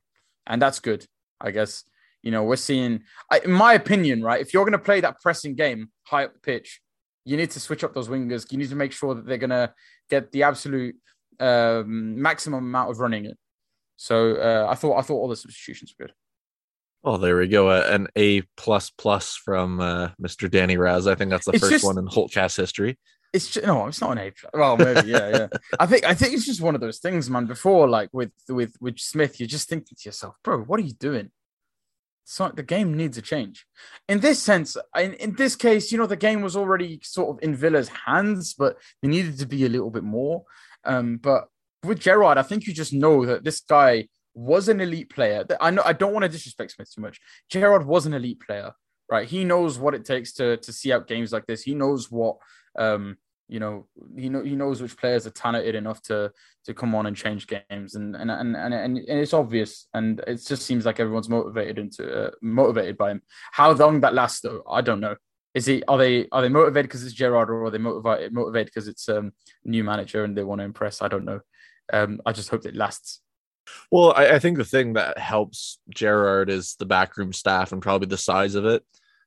and 0.48 0.62
that's 0.62 0.80
good, 0.80 1.06
I 1.40 1.52
guess. 1.52 1.84
You 2.24 2.32
know, 2.32 2.44
we're 2.44 2.56
seeing, 2.56 3.02
in 3.44 3.52
my 3.52 3.74
opinion, 3.74 4.22
right? 4.22 4.42
If 4.42 4.54
you're 4.54 4.64
going 4.64 4.74
to 4.74 4.80
play 4.80 5.02
that 5.02 5.20
pressing 5.22 5.56
game 5.56 5.90
high 6.04 6.26
up 6.26 6.34
the 6.34 6.40
pitch, 6.40 6.82
you 7.26 7.38
need 7.38 7.52
to 7.52 7.60
switch 7.60 7.84
up 7.84 7.94
those 7.94 8.10
wingers. 8.10 8.52
You 8.52 8.58
need 8.58 8.70
to 8.70 8.76
make 8.76 8.92
sure 8.92 9.16
that 9.16 9.26
they're 9.26 9.38
going 9.38 9.52
to 9.52 9.74
get 10.10 10.32
the 10.32 10.44
absolute 10.44 10.96
um, 11.40 12.22
maximum 12.22 12.66
amount 12.66 12.92
of 12.92 13.00
running 13.00 13.26
it. 13.26 13.38
So 13.98 14.36
uh, 14.36 14.68
I 14.70 14.76
thought 14.76 14.98
I 14.98 15.02
thought 15.02 15.18
all 15.18 15.28
the 15.28 15.36
substitutions 15.36 15.94
were 15.98 16.08
good. 16.08 16.14
Oh, 17.04 17.18
there 17.18 17.38
we 17.38 17.48
go. 17.48 17.70
Uh, 17.70 17.88
an 17.90 18.08
A 18.16 18.42
plus 18.58 18.90
plus 18.92 19.36
from 19.36 19.80
uh, 19.80 20.10
Mr. 20.22 20.50
Danny 20.50 20.78
Raz. 20.78 21.08
I 21.08 21.16
think 21.16 21.32
that's 21.32 21.46
the 21.46 21.54
it's 21.54 21.62
first 21.62 21.72
just, 21.72 21.86
one 21.86 21.98
in 21.98 22.06
Holtcast 22.06 22.58
history. 22.58 22.98
It's 23.34 23.50
just, 23.50 23.66
no, 23.66 23.88
it's 23.88 24.02
not 24.02 24.12
an 24.12 24.18
A. 24.18 24.32
Well, 24.54 24.78
maybe 24.78 25.10
yeah, 25.10 25.30
yeah. 25.30 25.48
I 25.80 25.86
think 25.86 26.04
I 26.06 26.14
think 26.14 26.34
it's 26.34 26.46
just 26.46 26.62
one 26.62 26.76
of 26.76 26.82
those 26.82 27.00
things, 27.00 27.30
man. 27.30 27.46
Before, 27.46 27.88
like 27.88 28.10
with 28.12 28.32
with 28.50 28.76
with 28.80 29.00
Smith, 29.00 29.40
you're 29.40 29.48
just 29.48 29.70
thinking 29.70 29.96
to 29.98 30.10
yourself, 30.10 30.36
bro, 30.44 30.62
what 30.62 30.80
are 30.80 30.84
you 30.84 30.94
doing? 30.94 31.32
So 32.32 32.48
the 32.48 32.64
game 32.64 32.96
needs 32.96 33.18
a 33.18 33.22
change. 33.22 33.66
In 34.08 34.22
this 34.22 34.42
sense, 34.42 34.78
in, 34.98 35.16
in 35.16 35.36
this 35.36 35.58
case, 35.58 35.92
you 35.92 35.98
know, 35.98 36.06
the 36.06 36.16
game 36.16 36.42
was 36.42 36.56
already 36.56 37.02
sort 37.04 37.36
of 37.36 37.44
in 37.44 37.54
Villa's 37.54 37.90
hands, 37.90 38.54
but 38.54 38.78
they 39.02 39.10
needed 39.10 39.38
to 39.40 39.46
be 39.46 39.66
a 39.66 39.70
little 39.70 39.90
bit 39.90 40.06
more. 40.06 40.46
Um, 40.86 41.18
but 41.18 41.50
with 41.84 42.00
Gerrard, 42.00 42.38
I 42.38 42.44
think 42.44 42.66
you 42.66 42.74
just 42.74 42.94
know 42.94 43.26
that 43.26 43.44
this 43.44 43.60
guy 43.60 44.08
was 44.34 44.70
an 44.70 44.80
elite 44.80 45.10
player. 45.10 45.46
I 45.60 45.72
know 45.72 45.82
I 45.84 45.92
don't 45.92 46.14
want 46.14 46.24
to 46.24 46.30
disrespect 46.30 46.72
Smith 46.72 46.90
too 46.96 47.02
much. 47.02 47.20
Gerrard 47.50 47.86
was 47.86 48.06
an 48.06 48.14
elite 48.14 48.40
player, 48.40 48.72
right? 49.10 49.28
He 49.28 49.44
knows 49.44 49.78
what 49.78 49.94
it 49.94 50.06
takes 50.06 50.32
to 50.36 50.56
to 50.56 50.72
see 50.72 50.94
out 50.94 51.10
games 51.10 51.34
like 51.34 51.48
this. 51.48 51.64
He 51.64 51.76
knows 51.76 52.10
what 52.10 52.38
um, 52.80 53.18
you 53.52 53.60
know, 53.60 53.86
he 54.18 54.30
know 54.30 54.44
he 54.44 54.56
knows 54.56 54.82
which 54.82 54.96
players 54.96 55.28
are 55.28 55.32
talented 55.32 55.76
enough 55.76 56.02
to 56.04 56.32
to 56.66 56.74
come 56.74 56.96
on 56.96 57.06
and 57.06 57.18
change 57.18 57.48
games, 57.48 57.96
and 57.96 58.16
and 58.16 58.32
and 58.32 58.56
and, 58.56 58.74
and, 58.74 58.98
it's 58.98 59.34
obvious, 59.34 59.88
and 59.94 60.22
it 60.26 60.42
just 60.48 60.62
seems 60.62 60.86
like 60.86 61.02
everyone's 61.02 61.28
motivated 61.28 61.78
into 61.78 62.28
uh, 62.28 62.32
motivated 62.42 62.98
by 62.98 63.12
him. 63.12 63.22
How 63.52 63.74
long 63.74 64.00
that 64.02 64.14
lasts, 64.14 64.40
though, 64.40 64.64
I 64.70 64.80
don't 64.80 65.02
know. 65.02 65.18
Is 65.54 65.66
he? 65.66 65.84
Are 65.90 65.98
they? 65.98 66.30
Are 66.32 66.42
they 66.42 66.48
motivated 66.48 66.88
because 66.88 67.04
it's 67.04 67.14
Gerrard, 67.14 67.50
or 67.50 67.66
are 67.66 67.70
they 67.70 67.78
motivated 67.78 68.32
motivated 68.32 68.68
because 68.68 68.88
it's 68.88 69.10
um 69.10 69.34
new 69.66 69.84
manager 69.84 70.24
and 70.24 70.36
they 70.36 70.46
want 70.46 70.60
to 70.60 70.66
impress? 70.66 71.02
I 71.02 71.10
don't 71.10 71.26
know. 71.26 71.42
Um, 71.92 72.22
I 72.26 72.32
just 72.32 72.50
hope 72.50 72.66
it 72.66 72.76
lasts. 72.78 73.20
Well, 73.92 74.14
I, 74.16 74.36
I 74.36 74.40
think 74.40 74.58
the 74.58 74.64
thing 74.64 74.94
that 74.94 75.18
helps 75.18 75.80
Gerrard 75.90 76.50
is 76.50 76.76
the 76.76 76.86
backroom 76.86 77.34
staff 77.34 77.74
and 77.74 77.82
probably 77.82 78.08
the 78.08 78.18
size 78.18 78.56
of 78.56 78.66
it. 78.66 78.82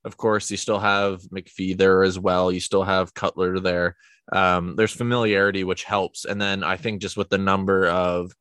Of 0.05 0.17
course, 0.17 0.51
you 0.51 0.57
still 0.57 0.79
have 0.79 1.23
McPhee 1.25 1.77
there 1.77 2.03
as 2.03 2.19
well. 2.19 2.51
You 2.51 2.61
still 2.61 2.85
have 2.85 3.15
Cutler 3.15 3.59
there. 3.61 3.97
Um, 4.33 4.77
there's 4.77 4.93
familiarity, 4.93 5.65
which 5.65 5.85
helps. 5.85 6.25
And 6.25 6.41
then 6.41 6.65
I 6.65 6.77
think 6.77 7.01
just 7.01 7.17
with 7.17 7.29
the 7.29 7.39
number 7.39 7.87
of 7.87 8.33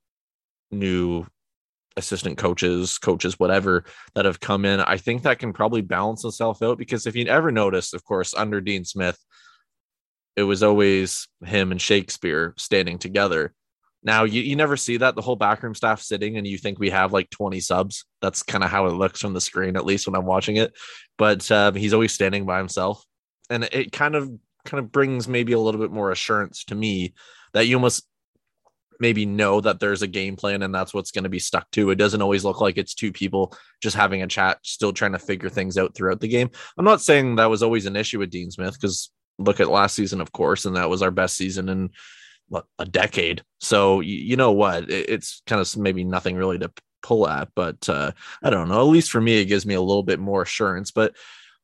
new 0.71 1.25
assistant 1.97 2.37
coaches, 2.37 2.97
coaches, 2.97 3.39
whatever 3.39 3.83
that 4.15 4.25
have 4.25 4.39
come 4.39 4.65
in, 4.65 4.79
I 4.79 4.97
think 4.97 5.23
that 5.23 5.39
can 5.39 5.53
probably 5.53 5.81
balance 5.81 6.23
itself 6.25 6.61
out. 6.61 6.77
Because 6.77 7.05
if 7.05 7.15
you 7.15 7.25
ever 7.27 7.51
notice, 7.51 7.93
of 7.93 8.03
course, 8.03 8.33
under 8.33 8.61
Dean 8.61 8.85
Smith, 8.85 9.19
it 10.35 10.43
was 10.43 10.63
always 10.63 11.27
him 11.45 11.71
and 11.71 11.81
Shakespeare 11.81 12.53
standing 12.57 12.97
together. 12.97 13.53
Now 14.05 14.23
you, 14.25 14.41
you 14.41 14.55
never 14.55 14.75
see 14.75 14.97
that 14.97 15.15
the 15.15 15.21
whole 15.21 15.35
backroom 15.35 15.75
staff 15.75 16.01
sitting 16.01 16.37
and 16.37 16.45
you 16.45 16.57
think 16.57 16.77
we 16.77 16.89
have 16.89 17.13
like 17.13 17.29
20 17.29 17.59
subs. 17.59 18.05
That's 18.21 18.43
kind 18.43 18.63
of 18.63 18.69
how 18.69 18.87
it 18.87 18.93
looks 18.93 19.21
from 19.21 19.33
the 19.33 19.39
screen, 19.39 19.77
at 19.77 19.85
least 19.85 20.07
when 20.07 20.15
I'm 20.15 20.25
watching 20.25 20.57
it. 20.57 20.73
But 21.17 21.49
um, 21.51 21.75
he's 21.75 21.93
always 21.93 22.13
standing 22.13 22.45
by 22.45 22.57
himself. 22.57 23.03
And 23.49 23.63
it 23.65 23.91
kind 23.91 24.15
of 24.15 24.31
kind 24.65 24.83
of 24.83 24.91
brings 24.91 25.27
maybe 25.27 25.53
a 25.53 25.59
little 25.59 25.81
bit 25.81 25.91
more 25.91 26.11
assurance 26.11 26.63
to 26.65 26.75
me 26.75 27.13
that 27.53 27.67
you 27.67 27.75
almost 27.75 28.07
maybe 28.99 29.25
know 29.25 29.59
that 29.59 29.79
there's 29.79 30.01
a 30.01 30.07
game 30.07 30.35
plan 30.35 30.63
and 30.63 30.73
that's 30.73 30.93
what's 30.93 31.11
going 31.11 31.23
to 31.23 31.29
be 31.29 31.39
stuck 31.39 31.69
to. 31.71 31.89
It 31.89 31.95
doesn't 31.95 32.21
always 32.21 32.45
look 32.45 32.61
like 32.61 32.77
it's 32.77 32.93
two 32.93 33.11
people 33.11 33.55
just 33.81 33.95
having 33.95 34.21
a 34.21 34.27
chat, 34.27 34.59
still 34.63 34.93
trying 34.93 35.11
to 35.11 35.19
figure 35.19 35.49
things 35.49 35.77
out 35.77 35.95
throughout 35.95 36.19
the 36.19 36.27
game. 36.27 36.49
I'm 36.77 36.85
not 36.85 37.01
saying 37.01 37.35
that 37.35 37.49
was 37.49 37.63
always 37.63 37.85
an 37.85 37.95
issue 37.95 38.19
with 38.19 38.29
Dean 38.29 38.51
Smith 38.51 38.73
because 38.73 39.11
look 39.39 39.59
at 39.59 39.69
last 39.69 39.95
season, 39.95 40.21
of 40.21 40.31
course, 40.31 40.65
and 40.65 40.75
that 40.75 40.89
was 40.89 41.01
our 41.01 41.11
best 41.11 41.35
season 41.35 41.69
in 41.69 41.89
what, 42.47 42.65
a 42.79 42.85
decade. 42.85 43.43
So 43.59 43.99
you, 43.99 44.35
know 44.37 44.51
what? 44.51 44.89
It's 44.89 45.41
kind 45.47 45.61
of 45.61 45.77
maybe 45.77 46.03
nothing 46.03 46.35
really 46.35 46.59
to 46.59 46.71
pull 47.01 47.27
at, 47.27 47.49
but 47.55 47.89
uh, 47.89 48.11
I 48.41 48.49
don't 48.49 48.69
know. 48.69 48.79
At 48.79 48.91
least 48.93 49.11
for 49.11 49.21
me, 49.21 49.41
it 49.41 49.45
gives 49.45 49.65
me 49.65 49.73
a 49.73 49.81
little 49.81 50.03
bit 50.03 50.19
more 50.19 50.43
assurance. 50.43 50.91
But 50.91 51.15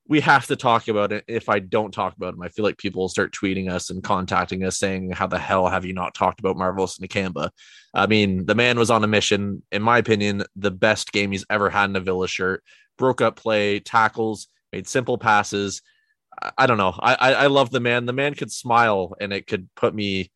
we 0.09 0.19
have 0.21 0.47
to 0.47 0.55
talk 0.55 0.87
about 0.87 1.11
it. 1.11 1.23
If 1.27 1.49
I 1.49 1.59
don't 1.59 1.93
talk 1.93 2.17
about 2.17 2.33
him, 2.33 2.41
I 2.41 2.49
feel 2.49 2.65
like 2.65 2.79
people 2.79 3.03
will 3.03 3.09
start 3.09 3.31
tweeting 3.31 3.71
us 3.71 3.91
and 3.91 4.03
contacting 4.03 4.63
us 4.63 4.79
saying, 4.79 5.11
How 5.11 5.27
the 5.27 5.37
hell 5.37 5.67
have 5.67 5.85
you 5.85 5.93
not 5.93 6.15
talked 6.15 6.39
about 6.39 6.57
Marvelous 6.57 6.97
Nakamba? 6.97 7.51
I 7.93 8.07
mean, 8.07 8.47
the 8.47 8.55
man 8.55 8.79
was 8.79 8.89
on 8.89 9.03
a 9.03 9.07
mission, 9.07 9.61
in 9.71 9.83
my 9.83 9.99
opinion, 9.99 10.43
the 10.55 10.71
best 10.71 11.11
game 11.11 11.31
he's 11.31 11.45
ever 11.51 11.69
had 11.69 11.91
in 11.91 11.95
a 11.95 11.99
Villa 11.99 12.27
shirt. 12.27 12.63
Broke 12.97 13.21
up 13.21 13.35
play, 13.35 13.79
tackles, 13.79 14.47
made 14.73 14.87
simple 14.87 15.19
passes. 15.19 15.83
I, 16.57 16.65
don't 16.65 16.77
know. 16.77 16.95
I, 16.99 17.13
I, 17.13 17.33
I 17.33 17.47
love 17.47 17.69
the 17.69 17.79
man. 17.79 18.07
The 18.07 18.13
man 18.13 18.33
could 18.33 18.51
smile 18.51 19.13
and 19.21 19.31
it 19.31 19.45
could 19.45 19.69
put 19.75 19.93
me 19.93 20.31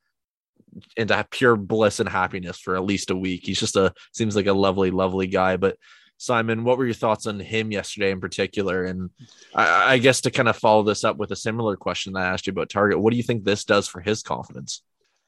into 0.97 1.25
pure 1.31 1.55
bliss 1.55 1.99
and 1.99 2.09
happiness 2.09 2.59
for 2.59 2.75
at 2.75 2.83
least 2.83 3.09
a 3.09 3.15
week. 3.15 3.45
He's 3.45 3.59
just 3.59 3.75
a 3.75 3.93
seems 4.11 4.35
like 4.35 4.47
a 4.47 4.53
lovely, 4.53 4.91
lovely 4.91 5.27
guy. 5.27 5.57
But 5.57 5.77
Simon, 6.23 6.63
what 6.63 6.77
were 6.77 6.85
your 6.85 6.93
thoughts 6.93 7.27
on 7.27 7.37
him 7.37 7.69
yesterday 7.69 8.09
in 8.11 8.21
particular? 8.21 8.85
And 8.85 9.09
I, 9.53 9.93
I, 9.95 9.97
guess 9.97 10.21
to 10.21 10.31
kind 10.31 10.47
of 10.47 10.55
follow 10.55 10.81
this 10.81 11.03
up 11.03 11.17
with 11.17 11.31
a 11.31 11.35
similar 11.35 11.75
question 11.75 12.13
that 12.13 12.23
I 12.23 12.27
asked 12.27 12.47
you 12.47 12.51
about 12.51 12.69
Targett, 12.69 12.97
what 12.97 13.11
do 13.11 13.17
you 13.17 13.23
think 13.23 13.43
this 13.43 13.65
does 13.65 13.89
for 13.89 13.99
his 13.99 14.23
confidence? 14.23 14.83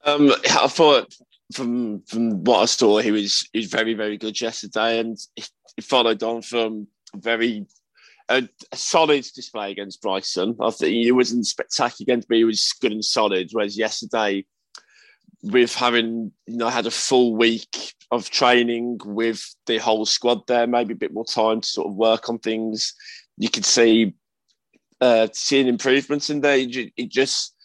Um, 0.05 0.31
I 0.31 0.67
thought 0.67 1.13
from 1.53 2.01
from 2.03 2.45
what 2.45 2.61
I 2.61 2.65
saw, 2.65 2.99
he 2.99 3.11
was 3.11 3.47
he 3.51 3.59
was 3.59 3.67
very 3.67 3.93
very 3.93 4.17
good 4.17 4.39
yesterday, 4.39 4.99
and 4.99 5.17
he 5.35 5.81
followed 5.81 6.23
on 6.23 6.41
from 6.41 6.87
very 7.13 7.65
a, 8.29 8.47
solid 8.73 9.25
display 9.35 9.71
against 9.71 10.01
Brighton. 10.01 10.55
I 10.61 10.69
think 10.69 10.93
he 10.93 11.11
wasn't 11.11 11.45
spectacular 11.45 12.05
against 12.05 12.29
me; 12.29 12.37
he 12.37 12.43
was 12.45 12.73
good 12.79 12.93
and 12.93 13.03
solid. 13.03 13.49
Whereas 13.51 13.77
yesterday, 13.77 14.45
with 15.45 15.75
having 15.75 16.31
you 16.47 16.57
know 16.57 16.69
had 16.69 16.87
a 16.87 16.91
full 16.91 17.35
week 17.35 17.93
of 18.11 18.29
training 18.29 18.99
with 19.05 19.55
the 19.67 19.77
whole 19.77 20.05
squad 20.05 20.45
there, 20.47 20.67
maybe 20.67 20.93
a 20.93 20.97
bit 20.97 21.13
more 21.13 21.25
time 21.25 21.61
to 21.61 21.67
sort 21.67 21.87
of 21.87 21.95
work 21.95 22.29
on 22.29 22.39
things. 22.39 22.93
You 23.37 23.49
could 23.49 23.65
see 23.65 24.15
uh, 25.01 25.27
seeing 25.33 25.67
improvements 25.67 26.29
in 26.29 26.41
there. 26.41 26.57
It 26.57 27.09
just 27.09 27.55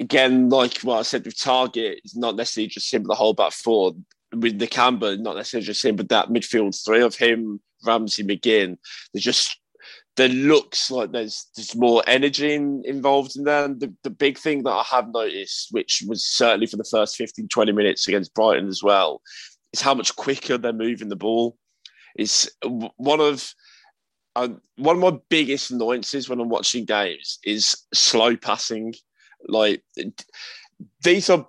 again, 0.00 0.48
like 0.48 0.78
what 0.78 0.98
I 0.98 1.02
said 1.02 1.24
with 1.24 1.36
Targett, 1.36 1.98
it's 2.04 2.16
not 2.16 2.36
necessarily 2.36 2.68
just 2.68 2.92
him 2.92 3.04
the 3.04 3.14
whole 3.14 3.34
back 3.34 3.52
four. 3.52 3.92
With 4.34 4.58
Nakamba, 4.58 5.18
not 5.20 5.36
necessarily 5.36 5.66
just 5.66 5.84
him, 5.84 5.96
but 5.96 6.08
that 6.08 6.30
midfield 6.30 6.82
three 6.82 7.02
of 7.02 7.14
him, 7.14 7.60
Ramsey, 7.84 8.24
McGinn. 8.24 8.78
They're 9.12 9.20
just 9.20 9.60
there 10.16 10.28
looks 10.28 10.90
like 10.90 11.12
there's 11.12 11.46
there's 11.56 11.74
more 11.74 12.02
energy 12.06 12.54
in, 12.54 12.82
involved 12.84 13.36
in 13.36 13.44
there. 13.44 13.64
And 13.64 13.80
the, 13.80 13.94
the 14.02 14.10
big 14.10 14.38
thing 14.38 14.62
that 14.64 14.70
I 14.70 14.82
have 14.90 15.08
noticed, 15.12 15.68
which 15.70 16.02
was 16.06 16.24
certainly 16.24 16.66
for 16.66 16.76
the 16.76 16.88
first 16.90 17.16
15, 17.16 17.48
20 17.48 17.72
minutes 17.72 18.08
against 18.08 18.34
Brighton 18.34 18.68
as 18.68 18.82
well, 18.82 19.22
is 19.72 19.80
how 19.80 19.94
much 19.94 20.14
quicker 20.16 20.58
they're 20.58 20.72
moving 20.72 21.08
the 21.08 21.16
ball. 21.16 21.56
It's 22.14 22.50
one 22.96 23.20
of 23.20 23.54
uh, 24.36 24.48
one 24.76 24.96
of 24.96 25.02
my 25.02 25.18
biggest 25.28 25.70
annoyances 25.70 26.28
when 26.28 26.40
I'm 26.40 26.48
watching 26.48 26.84
games 26.84 27.38
is 27.44 27.76
slow 27.94 28.36
passing. 28.36 28.94
Like 29.48 29.82
these 31.02 31.30
are 31.30 31.48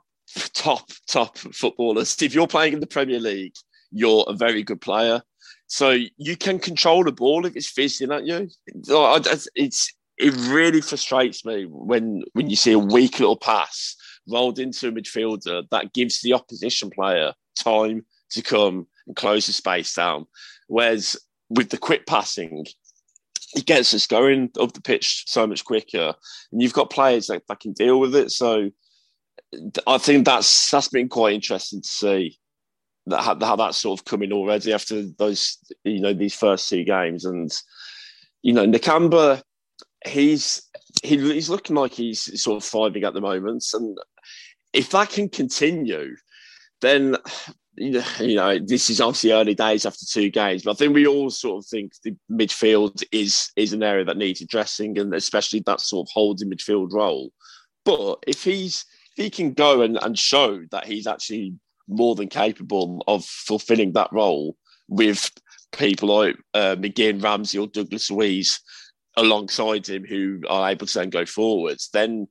top 0.54 0.90
top 1.08 1.38
footballers. 1.38 2.22
If 2.22 2.34
you're 2.34 2.48
playing 2.48 2.74
in 2.74 2.80
the 2.80 2.88
Premier 2.88 3.20
League, 3.20 3.56
you're 3.92 4.26
a 4.28 4.34
very 4.34 4.64
good 4.64 4.82
player. 4.82 5.22
So 5.68 5.98
you 6.18 6.38
can 6.38 6.60
control 6.60 7.04
the 7.04 7.12
ball 7.12 7.46
if 7.46 7.56
it's 7.56 7.70
fizzing 7.70 8.12
at 8.12 8.26
you. 8.26 8.50
It's 9.56 9.94
it 10.18 10.34
really 10.48 10.82
frustrates 10.82 11.44
me 11.44 11.66
when 11.68 12.24
when 12.34 12.50
you 12.50 12.56
see 12.56 12.72
a 12.72 12.80
weak 12.80 13.20
little 13.20 13.38
pass 13.38 13.96
rolled 14.28 14.60
into 14.60 14.88
a 14.88 14.92
midfielder 14.92 15.64
that 15.72 15.94
gives 15.94 16.22
the 16.22 16.34
opposition 16.34 16.90
player 16.90 17.34
time 17.58 18.06
to 18.30 18.42
come 18.42 18.88
and 19.08 19.16
close 19.16 19.48
the 19.48 19.54
space 19.54 19.94
down. 19.94 20.26
Whereas 20.68 21.18
with 21.50 21.70
the 21.70 21.78
quick 21.78 22.06
passing, 22.06 22.66
it 23.56 23.66
gets 23.66 23.94
us 23.94 24.08
going 24.08 24.50
up 24.60 24.74
the 24.74 24.82
pitch 24.82 25.24
so 25.28 25.46
much 25.46 25.66
quicker, 25.66 26.14
and 26.52 26.62
you've 26.62 26.74
got 26.74 26.90
players 26.90 27.28
that, 27.28 27.44
that 27.48 27.60
can 27.60 27.74
deal 27.74 28.00
with 28.00 28.16
it. 28.16 28.32
So 28.32 28.70
I 29.86 29.98
think 29.98 30.26
that's 30.26 30.72
that's 30.72 30.88
been 30.88 31.10
quite 31.10 31.34
interesting 31.34 31.82
to 31.82 31.88
see 31.88 32.40
that 33.08 33.22
how, 33.22 33.56
that's 33.56 33.78
sort 33.78 34.00
of 34.00 34.06
coming 34.06 34.32
already 34.32 34.74
after 34.74 35.04
those 35.18 35.58
you 35.84 36.00
know 36.00 36.14
these 36.14 36.36
first 36.36 36.70
two 36.70 36.84
games, 36.84 37.26
and 37.26 37.52
you 38.42 38.54
know 38.54 38.66
Nakamba, 38.66 39.42
he's 40.06 40.70
he, 41.04 41.18
he's 41.18 41.50
looking 41.50 41.76
like 41.76 41.94
he's 41.94 42.42
sort 42.42 42.58
of 42.58 42.68
thriving 42.68 43.04
at 43.04 43.14
the 43.14 43.22
moment, 43.22 43.66
and 43.74 43.98
if 44.74 44.90
that 44.92 45.10
can 45.10 45.30
continue, 45.30 46.16
then 46.82 47.18
you 47.76 48.36
know, 48.36 48.60
this 48.60 48.90
is 48.90 49.02
obviously 49.02 49.32
early 49.32 49.56
days 49.56 49.86
after 49.86 50.06
two 50.06 50.30
games, 50.30 50.64
but 50.64 50.72
I 50.72 50.74
think 50.76 50.94
we 50.94 51.08
all 51.08 51.30
sort 51.30 51.64
of 51.64 51.68
think 51.68 51.94
the 52.04 52.16
midfield 52.32 53.04
is 53.12 53.52
is 53.56 53.74
an 53.74 53.84
area 53.84 54.06
that 54.06 54.18
needs 54.18 54.42
addressing, 54.42 54.98
and 55.00 55.14
especially 55.14 55.62
that 55.66 55.82
sort 55.82 56.08
of 56.08 56.12
holding 56.14 56.52
midfield 56.52 56.92
role. 56.94 57.32
But 57.84 58.24
if 58.28 58.44
he's 58.44 58.86
if 59.18 59.24
he 59.24 59.30
can 59.30 59.54
go 59.54 59.82
and, 59.82 59.98
and 60.04 60.18
show 60.18 60.64
that 60.72 60.86
he's 60.86 61.08
actually 61.08 61.56
more 61.88 62.16
than 62.16 62.28
capable 62.28 63.04
of 63.08 63.26
fulfilling 63.26 63.94
that 63.94 64.12
role 64.12 64.56
with 64.88 65.32
people 65.72 66.10
like 66.10 66.38
uh, 66.54 66.76
McGinn, 66.76 67.24
Ramsey, 67.24 67.58
or 67.58 67.68
Douglas 67.68 68.10
Luiz 68.10 68.60
alongside 69.16 69.88
him 69.88 70.06
who 70.06 70.42
are 70.48 70.70
able 70.70 70.88
to 70.88 71.00
then 71.00 71.10
go 71.10 71.26
forwards, 71.26 71.90
then 71.94 72.28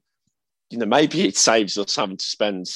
you 0.71 0.79
know 0.79 0.87
maybe 0.87 1.27
it 1.27 1.37
saves 1.37 1.79
us 1.79 1.97
having 1.97 2.17
to 2.17 2.25
spend 2.25 2.67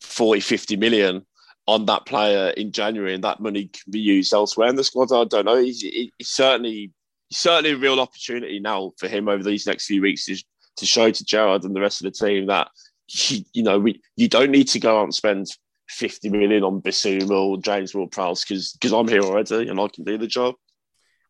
40, 0.00 0.40
50 0.40 0.76
million 0.76 1.26
on 1.66 1.84
that 1.86 2.06
player 2.06 2.50
in 2.50 2.72
January, 2.72 3.14
and 3.14 3.24
that 3.24 3.40
money 3.40 3.66
can 3.66 3.90
be 3.90 4.00
used 4.00 4.32
elsewhere 4.32 4.68
in 4.68 4.76
the 4.76 4.84
squad. 4.84 5.12
I 5.12 5.24
don't 5.24 5.44
know. 5.44 5.56
He's, 5.56 5.82
he's 5.82 6.10
certainly 6.22 6.92
he's 7.28 7.38
certainly 7.38 7.72
a 7.72 7.76
real 7.76 8.00
opportunity 8.00 8.58
now 8.58 8.92
for 8.98 9.08
him 9.08 9.28
over 9.28 9.42
these 9.42 9.66
next 9.66 9.86
few 9.86 10.00
weeks 10.00 10.24
to, 10.26 10.36
to 10.76 10.86
show 10.86 11.10
to 11.10 11.24
Gerrard 11.24 11.64
and 11.64 11.76
the 11.76 11.80
rest 11.80 12.00
of 12.00 12.06
the 12.06 12.26
team 12.26 12.46
that 12.46 12.68
he, 13.06 13.46
you 13.52 13.62
know 13.62 13.78
we 13.78 14.00
you 14.16 14.28
don't 14.28 14.50
need 14.50 14.68
to 14.68 14.80
go 14.80 15.00
out 15.00 15.04
and 15.04 15.14
spend 15.14 15.46
50 15.88 16.28
million 16.30 16.62
on 16.62 16.80
Bissouma 16.80 17.30
or 17.30 17.58
James 17.58 17.94
Ward-Prowse 17.94 18.44
because 18.44 18.72
because 18.72 18.92
I'm 18.92 19.08
here 19.08 19.22
already 19.22 19.68
and 19.68 19.80
I 19.80 19.88
can 19.88 20.04
do 20.04 20.18
the 20.18 20.26
job. 20.26 20.54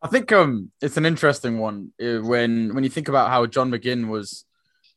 I 0.02 0.08
think 0.08 0.30
um 0.32 0.70
it's 0.80 0.96
an 0.96 1.06
interesting 1.06 1.58
one 1.58 1.92
uh, 2.02 2.18
when 2.18 2.74
when 2.74 2.84
you 2.84 2.90
think 2.90 3.08
about 3.08 3.30
how 3.30 3.46
John 3.46 3.70
McGinn 3.70 4.08
was 4.08 4.44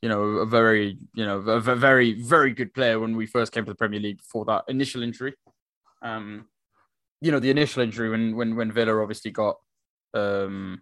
you 0.01 0.09
know, 0.09 0.21
a 0.21 0.45
very, 0.45 0.97
you 1.13 1.25
know, 1.25 1.37
a, 1.39 1.59
very, 1.59 2.13
very 2.13 2.53
good 2.53 2.73
player 2.73 2.99
when 2.99 3.15
we 3.15 3.27
first 3.27 3.51
came 3.51 3.65
to 3.65 3.71
the 3.71 3.75
Premier 3.75 3.99
League 3.99 4.17
before 4.17 4.45
that 4.45 4.63
initial 4.67 5.03
injury. 5.03 5.35
Um, 6.01 6.47
you 7.21 7.31
know, 7.31 7.39
the 7.39 7.51
initial 7.51 7.83
injury 7.83 8.09
when 8.09 8.35
when 8.35 8.55
when 8.55 8.71
Villa 8.71 8.99
obviously 8.99 9.29
got 9.29 9.57
um 10.15 10.81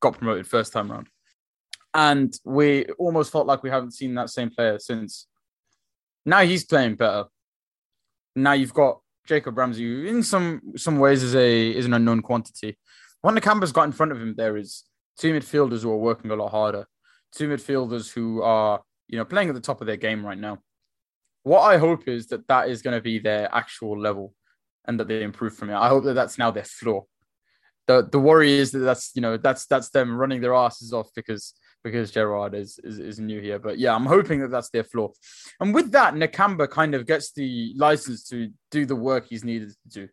got 0.00 0.18
promoted 0.18 0.48
first 0.48 0.72
time 0.72 0.90
round. 0.90 1.08
And 1.94 2.36
we 2.44 2.86
almost 2.98 3.30
felt 3.30 3.46
like 3.46 3.62
we 3.62 3.70
haven't 3.70 3.92
seen 3.92 4.14
that 4.14 4.30
same 4.30 4.50
player 4.50 4.80
since. 4.80 5.28
Now 6.26 6.40
he's 6.40 6.64
playing 6.64 6.96
better. 6.96 7.24
Now 8.36 8.52
you've 8.52 8.74
got 8.74 9.00
Jacob 9.26 9.56
Ramsey, 9.56 9.84
who 9.84 10.06
in 10.06 10.22
some 10.22 10.60
some 10.76 10.98
ways 10.98 11.22
is 11.22 11.34
a 11.34 11.70
is 11.70 11.86
an 11.86 11.94
unknown 11.94 12.22
quantity. 12.22 12.78
What 13.20 13.34
Nakamba's 13.34 13.72
got 13.72 13.84
in 13.84 13.92
front 13.92 14.12
of 14.12 14.20
him 14.20 14.34
there 14.36 14.56
is 14.56 14.84
two 15.18 15.32
midfielders 15.32 15.82
who 15.82 15.90
are 15.90 15.98
working 15.98 16.30
a 16.30 16.36
lot 16.36 16.50
harder, 16.50 16.86
two 17.34 17.48
midfielders 17.48 18.12
who 18.12 18.42
are 18.42 18.82
you 19.08 19.18
know 19.18 19.24
playing 19.24 19.48
at 19.48 19.54
the 19.54 19.60
top 19.60 19.80
of 19.80 19.86
their 19.86 19.96
game 19.96 20.24
right 20.24 20.38
now. 20.38 20.58
What 21.42 21.60
I 21.60 21.78
hope 21.78 22.06
is 22.08 22.26
that 22.28 22.46
that 22.48 22.68
is 22.68 22.82
going 22.82 22.96
to 22.96 23.02
be 23.02 23.18
their 23.18 23.52
actual 23.54 23.98
level, 23.98 24.34
and 24.86 24.98
that 24.98 25.08
they 25.08 25.22
improve 25.22 25.54
from 25.54 25.70
it. 25.70 25.76
I 25.76 25.88
hope 25.88 26.04
that 26.04 26.14
that's 26.14 26.38
now 26.38 26.50
their 26.50 26.64
floor. 26.64 27.06
The 27.86 28.08
the 28.10 28.18
worry 28.18 28.52
is 28.52 28.72
that 28.72 28.80
that's 28.80 29.12
you 29.14 29.22
know 29.22 29.36
that's 29.36 29.66
that's 29.66 29.90
them 29.90 30.16
running 30.16 30.40
their 30.40 30.54
asses 30.54 30.92
off 30.92 31.08
because 31.14 31.54
because 31.82 32.10
Gerrard 32.10 32.54
is, 32.54 32.78
is, 32.82 32.98
is 32.98 33.20
new 33.20 33.40
here. 33.40 33.58
But 33.58 33.78
yeah, 33.78 33.94
I'm 33.94 34.06
hoping 34.06 34.40
that 34.40 34.50
that's 34.50 34.70
their 34.70 34.84
flaw. 34.84 35.10
And 35.60 35.74
with 35.74 35.92
that, 35.92 36.14
Nakamba 36.14 36.68
kind 36.68 36.94
of 36.94 37.06
gets 37.06 37.32
the 37.32 37.72
license 37.76 38.28
to 38.28 38.50
do 38.70 38.86
the 38.86 38.96
work 38.96 39.26
he's 39.28 39.44
needed 39.44 39.70
to 39.70 39.88
do. 39.88 40.08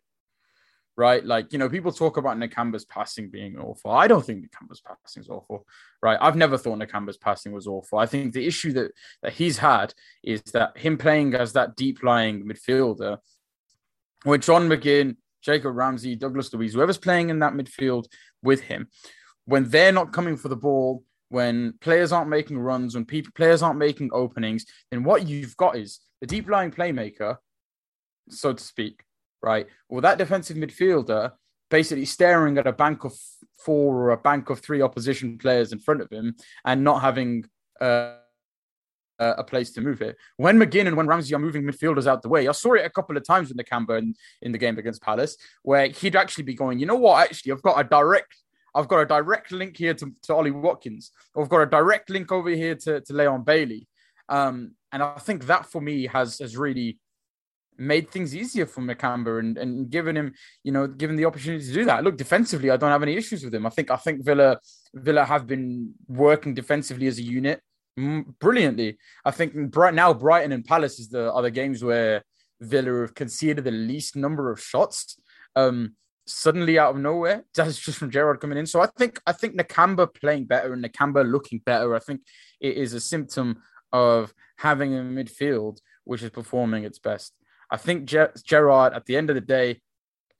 Right, 0.96 1.24
like 1.24 1.52
you 1.52 1.60
know, 1.60 1.68
people 1.68 1.92
talk 1.92 2.16
about 2.16 2.38
Nakamba's 2.38 2.84
passing 2.84 3.30
being 3.30 3.56
awful. 3.56 3.92
I 3.92 4.08
don't 4.08 4.26
think 4.26 4.44
Nakamba's 4.44 4.80
passing 4.80 5.22
is 5.22 5.28
awful. 5.28 5.64
Right, 6.02 6.18
I've 6.20 6.34
never 6.34 6.58
thought 6.58 6.80
Nakamba's 6.80 7.16
passing 7.16 7.52
was 7.52 7.68
awful. 7.68 8.00
I 8.00 8.06
think 8.06 8.32
the 8.32 8.44
issue 8.44 8.72
that 8.72 8.90
that 9.22 9.32
he's 9.32 9.58
had 9.58 9.94
is 10.24 10.42
that 10.54 10.76
him 10.76 10.98
playing 10.98 11.34
as 11.34 11.52
that 11.52 11.76
deep 11.76 12.02
lying 12.02 12.44
midfielder, 12.44 13.18
with 14.24 14.42
John 14.42 14.68
McGinn, 14.68 15.18
Jacob 15.40 15.76
Ramsey, 15.76 16.16
Douglas 16.16 16.52
Luiz, 16.52 16.74
whoever's 16.74 16.98
playing 16.98 17.30
in 17.30 17.38
that 17.38 17.52
midfield 17.52 18.06
with 18.42 18.62
him, 18.62 18.88
when 19.44 19.70
they're 19.70 19.92
not 19.92 20.12
coming 20.12 20.36
for 20.36 20.48
the 20.48 20.56
ball, 20.56 21.04
when 21.28 21.74
players 21.80 22.12
aren't 22.12 22.30
making 22.30 22.58
runs, 22.58 22.94
when 22.94 23.04
people 23.04 23.32
players 23.34 23.62
aren't 23.62 23.78
making 23.78 24.10
openings, 24.12 24.64
then 24.90 25.04
what 25.04 25.26
you've 25.26 25.56
got 25.56 25.76
is 25.76 26.00
the 26.20 26.26
deep 26.26 26.48
lying 26.48 26.70
playmaker, 26.70 27.36
so 28.28 28.52
to 28.52 28.62
speak, 28.62 29.04
right? 29.42 29.66
Well, 29.88 30.00
that 30.00 30.18
defensive 30.18 30.56
midfielder 30.56 31.32
basically 31.70 32.06
staring 32.06 32.56
at 32.58 32.66
a 32.66 32.72
bank 32.72 33.04
of 33.04 33.14
four 33.58 33.96
or 33.96 34.10
a 34.10 34.16
bank 34.16 34.50
of 34.50 34.60
three 34.60 34.80
opposition 34.80 35.36
players 35.38 35.72
in 35.72 35.78
front 35.78 36.00
of 36.00 36.10
him 36.10 36.34
and 36.64 36.82
not 36.82 37.02
having 37.02 37.44
uh, 37.80 38.14
a 39.18 39.44
place 39.44 39.70
to 39.72 39.80
move 39.80 40.00
it. 40.00 40.16
When 40.36 40.58
McGinn 40.58 40.86
and 40.86 40.96
when 40.96 41.06
Ramsey 41.06 41.34
are 41.34 41.40
moving 41.40 41.64
midfielders 41.64 42.06
out 42.06 42.22
the 42.22 42.28
way, 42.28 42.48
I 42.48 42.52
saw 42.52 42.74
it 42.74 42.84
a 42.84 42.90
couple 42.90 43.16
of 43.16 43.26
times 43.26 43.48
with 43.48 43.58
Nakamba 43.58 43.98
in, 43.98 44.14
in 44.42 44.52
the 44.52 44.58
game 44.58 44.78
against 44.78 45.02
Palace, 45.02 45.36
where 45.62 45.88
he'd 45.88 46.16
actually 46.16 46.44
be 46.44 46.54
going, 46.54 46.78
you 46.78 46.86
know 46.86 46.96
what, 46.96 47.28
actually, 47.28 47.52
I've 47.52 47.62
got 47.62 47.80
a 47.80 47.88
direct 47.88 48.34
I've 48.78 48.88
got 48.88 49.00
a 49.00 49.06
direct 49.06 49.50
link 49.50 49.76
here 49.76 49.94
to, 49.94 50.12
to 50.22 50.34
Ollie 50.34 50.52
Watkins. 50.52 51.10
I've 51.36 51.48
got 51.48 51.62
a 51.62 51.66
direct 51.66 52.10
link 52.10 52.30
over 52.30 52.50
here 52.50 52.76
to, 52.76 53.00
to 53.00 53.12
Leon 53.12 53.42
Bailey. 53.42 53.88
Um, 54.28 54.76
and 54.92 55.02
I 55.02 55.18
think 55.18 55.46
that 55.46 55.66
for 55.66 55.80
me 55.80 56.06
has 56.06 56.38
has 56.38 56.56
really 56.56 56.98
made 57.76 58.10
things 58.10 58.34
easier 58.34 58.66
for 58.66 58.80
Nakamba 58.82 59.38
and, 59.40 59.56
and 59.58 59.90
given 59.90 60.16
him, 60.16 60.34
you 60.62 60.72
know, 60.72 60.86
given 60.86 61.16
the 61.16 61.24
opportunity 61.24 61.64
to 61.64 61.72
do 61.72 61.84
that. 61.86 62.04
Look, 62.04 62.16
defensively, 62.16 62.70
I 62.70 62.76
don't 62.76 62.90
have 62.90 63.02
any 63.02 63.16
issues 63.16 63.44
with 63.44 63.54
him. 63.54 63.66
I 63.66 63.70
think 63.70 63.90
I 63.90 63.96
think 63.96 64.24
Villa 64.24 64.58
Villa 64.94 65.24
have 65.24 65.46
been 65.46 65.94
working 66.06 66.54
defensively 66.54 67.08
as 67.08 67.18
a 67.18 67.22
unit 67.22 67.60
brilliantly. 68.38 68.96
I 69.24 69.32
think 69.32 69.74
right 69.74 69.94
now 69.94 70.14
Brighton 70.14 70.52
and 70.52 70.64
Palace 70.64 71.00
is 71.00 71.08
the 71.08 71.32
other 71.32 71.50
games 71.50 71.82
where 71.82 72.22
Villa 72.60 73.00
have 73.00 73.14
conceded 73.14 73.64
the 73.64 73.72
least 73.72 74.14
number 74.14 74.52
of 74.52 74.60
shots. 74.60 75.20
Um, 75.56 75.96
suddenly 76.28 76.78
out 76.78 76.94
of 76.94 77.00
nowhere. 77.00 77.44
That's 77.54 77.78
just 77.84 77.98
from 77.98 78.10
Gerrard 78.10 78.40
coming 78.40 78.58
in. 78.58 78.66
So 78.66 78.80
I 78.80 78.86
think 78.86 79.20
I 79.26 79.32
think 79.32 79.58
Nakamba 79.58 80.12
playing 80.12 80.44
better 80.44 80.72
and 80.72 80.84
Nakamba 80.84 81.28
looking 81.30 81.60
better. 81.64 81.94
I 81.94 81.98
think 81.98 82.22
it 82.60 82.76
is 82.76 82.94
a 82.94 83.00
symptom 83.00 83.62
of 83.92 84.34
having 84.58 84.94
a 84.94 85.00
midfield 85.00 85.78
which 86.04 86.22
is 86.22 86.30
performing 86.30 86.84
its 86.84 86.98
best. 86.98 87.34
I 87.70 87.76
think 87.76 88.06
Ger- 88.06 88.32
Gerrard, 88.44 88.94
at 88.94 89.04
the 89.04 89.16
end 89.16 89.30
of 89.30 89.34
the 89.34 89.42
day, 89.42 89.82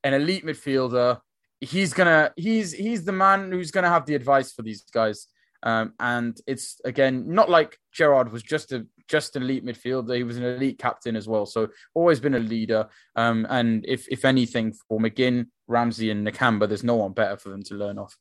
an 0.03 0.13
elite 0.13 0.45
midfielder. 0.45 1.19
He's 1.61 1.93
gonna 1.93 2.31
he's 2.35 2.71
he's 2.71 3.03
the 3.03 3.11
man 3.11 3.51
who's 3.51 3.71
gonna 3.71 3.89
have 3.89 4.05
the 4.05 4.15
advice 4.15 4.53
for 4.53 4.61
these 4.61 4.83
guys. 4.83 5.27
Um, 5.61 5.93
and 5.99 6.39
it's 6.47 6.79
again 6.85 7.33
not 7.33 7.49
like 7.49 7.77
Gerrard 7.91 8.31
was 8.31 8.43
just 8.43 8.71
a 8.71 8.87
just 9.09 9.35
an 9.35 9.43
elite 9.43 9.65
midfielder. 9.65 10.15
He 10.15 10.23
was 10.23 10.37
an 10.37 10.43
elite 10.43 10.79
captain 10.79 11.15
as 11.15 11.27
well. 11.27 11.45
So 11.45 11.69
always 11.93 12.19
been 12.19 12.35
a 12.35 12.39
leader. 12.39 12.87
Um, 13.15 13.45
and 13.49 13.85
if 13.87 14.07
if 14.09 14.23
anything 14.23 14.73
for 14.87 14.99
McGinn, 14.99 15.47
Ramsey, 15.67 16.11
and 16.11 16.25
Nakamba, 16.25 16.67
there's 16.67 16.83
no 16.83 16.95
one 16.95 17.13
better 17.13 17.37
for 17.37 17.49
them 17.49 17.63
to 17.63 17.75
learn 17.75 17.97
off. 17.97 18.15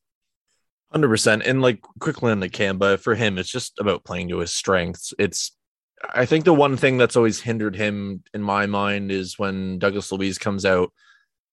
Hundred 0.90 1.08
percent. 1.08 1.42
And 1.44 1.60
like 1.60 1.82
quickly 2.00 2.32
on 2.32 2.40
Nakamba, 2.40 2.98
for 2.98 3.14
him, 3.14 3.38
it's 3.38 3.50
just 3.50 3.78
about 3.78 4.04
playing 4.04 4.28
to 4.30 4.38
his 4.38 4.52
strengths. 4.52 5.12
It's 5.18 5.52
I 6.14 6.26
think 6.26 6.44
the 6.44 6.54
one 6.54 6.76
thing 6.76 6.96
that's 6.96 7.16
always 7.16 7.40
hindered 7.40 7.76
him 7.76 8.22
in 8.32 8.42
my 8.42 8.66
mind 8.66 9.10
is 9.12 9.38
when 9.38 9.78
Douglas 9.78 10.10
Luiz 10.10 10.38
comes 10.38 10.64
out. 10.64 10.92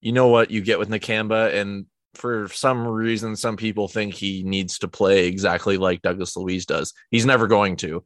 You 0.01 0.11
know 0.11 0.27
what 0.27 0.51
you 0.51 0.61
get 0.61 0.79
with 0.79 0.89
Nakamba, 0.89 1.53
and 1.53 1.87
for 2.13 2.47
some 2.49 2.87
reason, 2.87 3.35
some 3.35 3.57
people 3.57 3.87
think 3.87 4.13
he 4.13 4.43
needs 4.43 4.79
to 4.79 4.87
play 4.87 5.27
exactly 5.27 5.77
like 5.77 6.01
Douglas 6.01 6.37
Luiz 6.37 6.65
does. 6.65 6.93
He's 7.11 7.25
never 7.25 7.47
going 7.47 7.75
to. 7.77 8.03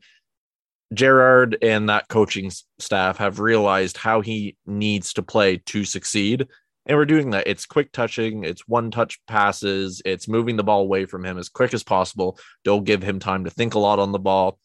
Gerrard 0.94 1.58
and 1.62 1.90
that 1.90 2.08
coaching 2.08 2.52
staff 2.80 3.18
have 3.18 3.40
realized 3.40 3.98
how 3.98 4.22
he 4.22 4.58
needs 4.66 5.14
to 5.14 5.24
play 5.24 5.58
to 5.68 5.86
succeed. 5.86 6.48
And 6.86 6.98
we're 6.98 7.06
doing 7.06 7.30
that. 7.32 7.48
It's 7.48 7.68
quick 7.68 7.92
touching, 7.92 8.44
it's 8.44 8.68
one 8.68 8.90
touch 8.90 9.20
passes, 9.28 10.02
it's 10.06 10.28
moving 10.28 10.56
the 10.56 10.64
ball 10.64 10.82
away 10.82 11.06
from 11.06 11.24
him 11.24 11.38
as 11.38 11.48
quick 11.48 11.74
as 11.74 11.84
possible. 11.84 12.40
Don't 12.64 12.84
give 12.84 13.04
him 13.04 13.20
time 13.20 13.44
to 13.44 13.52
think 13.52 13.76
a 13.76 13.80
lot 13.80 14.00
on 14.00 14.12
the 14.12 14.18
ball. 14.20 14.58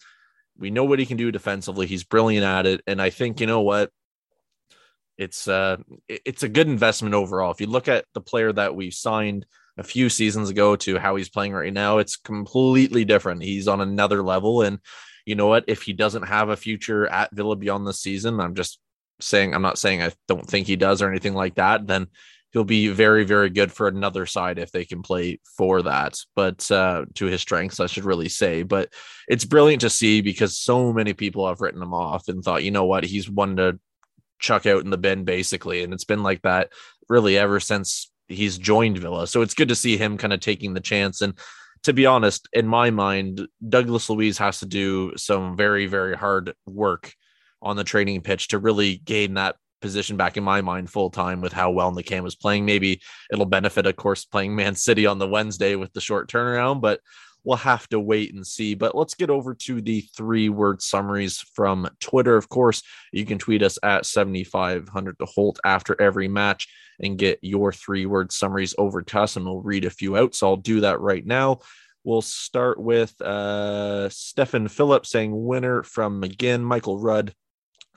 We 0.56 0.70
know 0.70 0.84
what 0.84 0.98
he 0.98 1.06
can 1.06 1.18
do 1.18 1.30
defensively. 1.30 1.86
He's 1.86 2.04
brilliant 2.04 2.46
at 2.46 2.66
it. 2.66 2.80
And 2.86 3.02
I 3.02 3.10
think, 3.10 3.40
you 3.40 3.46
know 3.46 3.60
what? 3.60 3.90
It's 5.18 5.46
uh 5.46 5.76
it's 6.08 6.42
a 6.42 6.48
good 6.48 6.66
investment 6.66 7.14
overall. 7.14 7.52
If 7.52 7.60
you 7.60 7.66
look 7.66 7.88
at 7.88 8.04
the 8.14 8.20
player 8.20 8.52
that 8.52 8.74
we 8.74 8.90
signed 8.90 9.46
a 9.76 9.84
few 9.84 10.08
seasons 10.08 10.50
ago 10.50 10.76
to 10.76 10.98
how 10.98 11.16
he's 11.16 11.28
playing 11.28 11.52
right 11.52 11.72
now, 11.72 11.98
it's 11.98 12.16
completely 12.16 13.04
different. 13.04 13.42
He's 13.42 13.68
on 13.68 13.80
another 13.80 14.22
level 14.22 14.62
and 14.62 14.78
you 15.26 15.34
know 15.34 15.46
what? 15.46 15.64
If 15.66 15.82
he 15.82 15.92
doesn't 15.92 16.24
have 16.24 16.48
a 16.48 16.56
future 16.56 17.06
at 17.06 17.34
Villa 17.34 17.56
beyond 17.56 17.86
the 17.86 17.94
season, 17.94 18.40
I'm 18.40 18.54
just 18.54 18.78
saying, 19.20 19.54
I'm 19.54 19.62
not 19.62 19.78
saying 19.78 20.02
I 20.02 20.12
don't 20.28 20.46
think 20.46 20.66
he 20.66 20.76
does 20.76 21.02
or 21.02 21.10
anything 21.10 21.34
like 21.34 21.54
that, 21.56 21.86
then 21.86 22.08
he'll 22.52 22.64
be 22.64 22.88
very, 22.88 23.24
very 23.24 23.50
good 23.50 23.72
for 23.72 23.88
another 23.88 24.26
side 24.26 24.58
if 24.58 24.70
they 24.70 24.84
can 24.84 25.02
play 25.02 25.40
for 25.56 25.82
that. 25.82 26.16
But 26.36 26.70
uh, 26.70 27.04
to 27.14 27.26
his 27.26 27.40
strengths, 27.40 27.80
I 27.80 27.86
should 27.86 28.04
really 28.04 28.28
say. 28.28 28.62
But 28.62 28.92
it's 29.26 29.44
brilliant 29.44 29.80
to 29.80 29.90
see 29.90 30.20
because 30.20 30.56
so 30.56 30.92
many 30.92 31.14
people 31.14 31.48
have 31.48 31.60
written 31.60 31.82
him 31.82 31.92
off 31.92 32.28
and 32.28 32.42
thought, 32.42 32.62
you 32.62 32.70
know 32.70 32.84
what, 32.84 33.04
he's 33.04 33.28
one 33.28 33.56
to 33.56 33.78
chuck 34.38 34.66
out 34.66 34.84
in 34.84 34.90
the 34.90 34.98
bin 34.98 35.24
basically. 35.24 35.82
And 35.82 35.92
it's 35.92 36.04
been 36.04 36.22
like 36.22 36.42
that 36.42 36.70
really 37.08 37.36
ever 37.36 37.60
since 37.60 38.10
he's 38.28 38.56
joined 38.56 38.98
Villa. 38.98 39.26
So 39.26 39.42
it's 39.42 39.54
good 39.54 39.68
to 39.68 39.74
see 39.74 39.96
him 39.96 40.16
kind 40.16 40.32
of 40.32 40.40
taking 40.40 40.74
the 40.74 40.80
chance 40.80 41.22
and 41.22 41.34
to 41.84 41.92
be 41.92 42.06
honest, 42.06 42.48
in 42.52 42.66
my 42.66 42.90
mind, 42.90 43.46
Douglas 43.66 44.10
Luiz 44.10 44.38
has 44.38 44.58
to 44.60 44.66
do 44.66 45.12
some 45.16 45.56
very, 45.56 45.86
very 45.86 46.16
hard 46.16 46.54
work 46.66 47.12
on 47.62 47.76
the 47.76 47.84
training 47.84 48.22
pitch 48.22 48.48
to 48.48 48.58
really 48.58 48.96
gain 48.96 49.34
that 49.34 49.56
position 49.80 50.16
back 50.16 50.38
in 50.38 50.44
my 50.44 50.62
mind 50.62 50.90
full 50.90 51.10
time 51.10 51.42
with 51.42 51.52
how 51.52 51.70
well 51.70 51.92
Nakam 51.92 52.22
was 52.22 52.36
playing. 52.36 52.64
Maybe 52.64 53.02
it'll 53.30 53.44
benefit, 53.44 53.86
of 53.86 53.96
course, 53.96 54.24
playing 54.24 54.56
Man 54.56 54.74
City 54.74 55.04
on 55.04 55.18
the 55.18 55.28
Wednesday 55.28 55.76
with 55.76 55.92
the 55.92 56.00
short 56.00 56.30
turnaround, 56.30 56.80
but 56.80 57.00
we'll 57.44 57.56
have 57.58 57.88
to 57.88 58.00
wait 58.00 58.34
and 58.34 58.46
see. 58.46 58.74
But 58.74 58.94
let's 58.94 59.14
get 59.14 59.30
over 59.30 59.54
to 59.54 59.80
the 59.80 60.00
three 60.16 60.48
word 60.48 60.82
summaries 60.82 61.38
from 61.54 61.88
Twitter. 62.00 62.36
Of 62.36 62.48
course, 62.48 62.82
you 63.12 63.24
can 63.24 63.38
tweet 63.38 63.62
us 63.62 63.78
at 63.82 64.06
7500 64.06 65.18
to 65.18 65.26
Holt 65.26 65.60
after 65.64 66.00
every 66.00 66.28
match 66.28 66.68
and 67.00 67.18
get 67.18 67.38
your 67.42 67.72
three 67.72 68.06
word 68.06 68.32
summaries 68.32 68.74
over 68.78 69.02
to 69.02 69.20
us, 69.20 69.36
and 69.36 69.44
we'll 69.44 69.60
read 69.60 69.84
a 69.84 69.90
few 69.90 70.16
out. 70.16 70.34
So 70.34 70.48
I'll 70.48 70.56
do 70.56 70.80
that 70.80 71.00
right 71.00 71.24
now. 71.24 71.60
We'll 72.04 72.22
start 72.22 72.78
with 72.78 73.18
uh, 73.20 74.08
Stefan 74.10 74.68
Phillips 74.68 75.10
saying 75.10 75.32
winner 75.32 75.82
from 75.82 76.20
McGinn, 76.20 76.62
Michael 76.62 76.98
Rudd 76.98 77.34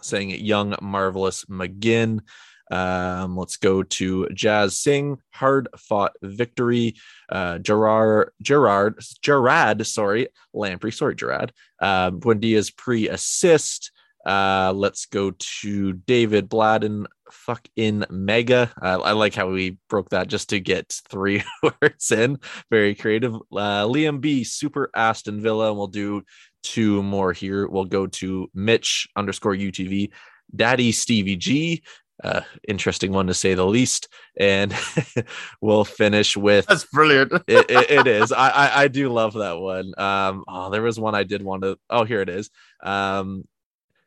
saying 0.01 0.31
young, 0.31 0.75
marvelous 0.81 1.45
McGinn. 1.45 2.21
Um, 2.69 3.37
let's 3.37 3.57
go 3.57 3.83
to 3.83 4.27
Jazz 4.33 4.77
Singh, 4.77 5.17
hard 5.31 5.69
fought 5.77 6.13
victory. 6.21 6.95
Uh, 7.29 7.59
Gerrard, 7.59 8.31
Gerrard, 8.41 8.99
Gerrard, 9.21 9.85
sorry, 9.85 10.27
Lamprey, 10.53 10.91
sorry, 10.91 11.15
Gerrard. 11.15 11.53
Uh, 11.81 12.11
Buendia's 12.11 12.71
pre 12.71 13.09
assist. 13.09 13.91
Uh, 14.25 14.73
let's 14.75 15.05
go 15.05 15.31
to 15.61 15.93
David 15.93 16.49
Bladden. 16.49 17.07
Fuck 17.31 17.67
in 17.77 18.05
mega. 18.09 18.71
I 18.81 19.11
like 19.13 19.33
how 19.33 19.49
we 19.49 19.77
broke 19.89 20.09
that 20.09 20.27
just 20.27 20.49
to 20.49 20.59
get 20.59 20.99
three 21.09 21.43
words 21.81 22.11
in. 22.11 22.39
Very 22.69 22.93
creative. 22.93 23.35
Uh, 23.35 23.85
Liam 23.85 24.19
B. 24.19 24.43
Super 24.43 24.89
Aston 24.93 25.41
Villa. 25.41 25.69
And 25.69 25.77
we'll 25.77 25.87
do 25.87 26.23
two 26.63 27.01
more 27.03 27.31
here. 27.31 27.67
We'll 27.67 27.85
go 27.85 28.07
to 28.07 28.49
Mitch 28.53 29.07
underscore 29.15 29.55
UTV. 29.55 30.11
Daddy 30.55 30.91
Stevie 30.91 31.35
G. 31.37 31.83
uh, 32.23 32.41
interesting 32.67 33.11
one 33.11 33.27
to 33.27 33.33
say 33.33 33.53
the 33.53 33.65
least. 33.65 34.07
And 34.39 34.73
we'll 35.61 35.85
finish 35.85 36.35
with 36.35 36.65
That's 36.67 36.85
brilliant. 36.85 37.31
it, 37.47 37.69
it, 37.69 37.91
it 37.91 38.07
is. 38.07 38.31
I, 38.31 38.49
I, 38.49 38.81
I 38.83 38.87
do 38.87 39.09
love 39.09 39.33
that 39.33 39.57
one. 39.59 39.93
Um, 39.97 40.43
oh, 40.47 40.69
there 40.69 40.81
was 40.81 40.99
one 40.99 41.15
I 41.15 41.23
did 41.23 41.41
want 41.41 41.63
to. 41.63 41.77
Oh, 41.89 42.03
here 42.03 42.21
it 42.21 42.29
is. 42.29 42.49
Um, 42.83 43.47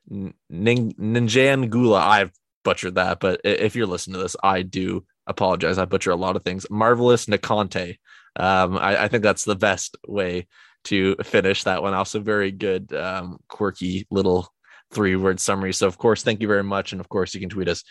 Nin, 0.08 0.92
Ninjan 0.92 1.70
Gula. 1.70 2.00
I've 2.00 2.32
butchered 2.64 2.96
that, 2.96 3.20
but 3.20 3.40
if 3.44 3.76
you're 3.76 3.86
listening 3.86 4.14
to 4.14 4.22
this, 4.22 4.36
I 4.42 4.62
do 4.62 5.04
apologize. 5.26 5.78
I 5.78 5.84
butcher 5.84 6.10
a 6.10 6.16
lot 6.16 6.36
of 6.36 6.42
things. 6.42 6.66
Marvelous 6.70 7.26
Nikonte. 7.26 7.98
Um, 8.36 8.76
I, 8.76 9.04
I 9.04 9.08
think 9.08 9.22
that's 9.22 9.44
the 9.44 9.56
best 9.56 9.96
way 10.06 10.46
to 10.84 11.16
finish 11.22 11.64
that 11.64 11.82
one. 11.82 11.94
Also, 11.94 12.20
very 12.20 12.50
good, 12.50 12.92
um, 12.92 13.38
quirky 13.48 14.06
little 14.10 14.52
three 14.90 15.16
word 15.16 15.40
summary. 15.40 15.72
So, 15.72 15.86
of 15.86 15.98
course, 15.98 16.22
thank 16.22 16.40
you 16.40 16.48
very 16.48 16.64
much. 16.64 16.92
And 16.92 17.00
of 17.00 17.08
course, 17.08 17.34
you 17.34 17.40
can 17.40 17.48
tweet 17.48 17.68
us 17.68 17.84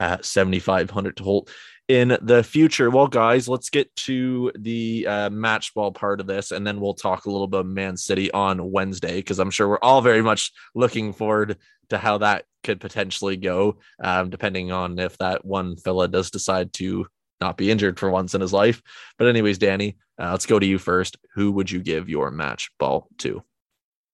at 0.00 0.24
7500 0.24 1.16
to 1.16 1.22
Holt 1.22 1.50
in 1.88 2.18
the 2.20 2.42
future. 2.42 2.90
Well, 2.90 3.06
guys, 3.06 3.48
let's 3.48 3.70
get 3.70 3.94
to 3.96 4.52
the 4.58 5.06
uh, 5.06 5.30
match 5.30 5.74
ball 5.74 5.90
part 5.90 6.20
of 6.20 6.26
this, 6.26 6.50
and 6.50 6.66
then 6.66 6.80
we'll 6.80 6.94
talk 6.94 7.24
a 7.24 7.30
little 7.30 7.46
bit 7.46 7.66
Man 7.66 7.96
City 7.96 8.30
on 8.30 8.70
Wednesday 8.70 9.16
because 9.16 9.38
I'm 9.38 9.50
sure 9.50 9.68
we're 9.68 9.78
all 9.82 10.02
very 10.02 10.22
much 10.22 10.52
looking 10.74 11.12
forward 11.12 11.56
to 11.88 11.98
how 11.98 12.18
that 12.18 12.44
could 12.62 12.80
potentially 12.80 13.36
go, 13.36 13.78
um, 14.02 14.28
depending 14.28 14.70
on 14.70 14.98
if 14.98 15.16
that 15.18 15.44
one 15.44 15.76
fella 15.76 16.08
does 16.08 16.30
decide 16.30 16.72
to 16.74 17.06
not 17.40 17.56
be 17.56 17.70
injured 17.70 17.98
for 17.98 18.10
once 18.10 18.34
in 18.34 18.40
his 18.40 18.52
life. 18.52 18.82
But, 19.16 19.28
anyways, 19.28 19.58
Danny, 19.58 19.96
uh, 20.20 20.32
let's 20.32 20.46
go 20.46 20.58
to 20.58 20.66
you 20.66 20.78
first. 20.78 21.16
Who 21.34 21.52
would 21.52 21.70
you 21.70 21.80
give 21.80 22.08
your 22.08 22.30
match 22.30 22.70
ball 22.78 23.08
to? 23.18 23.42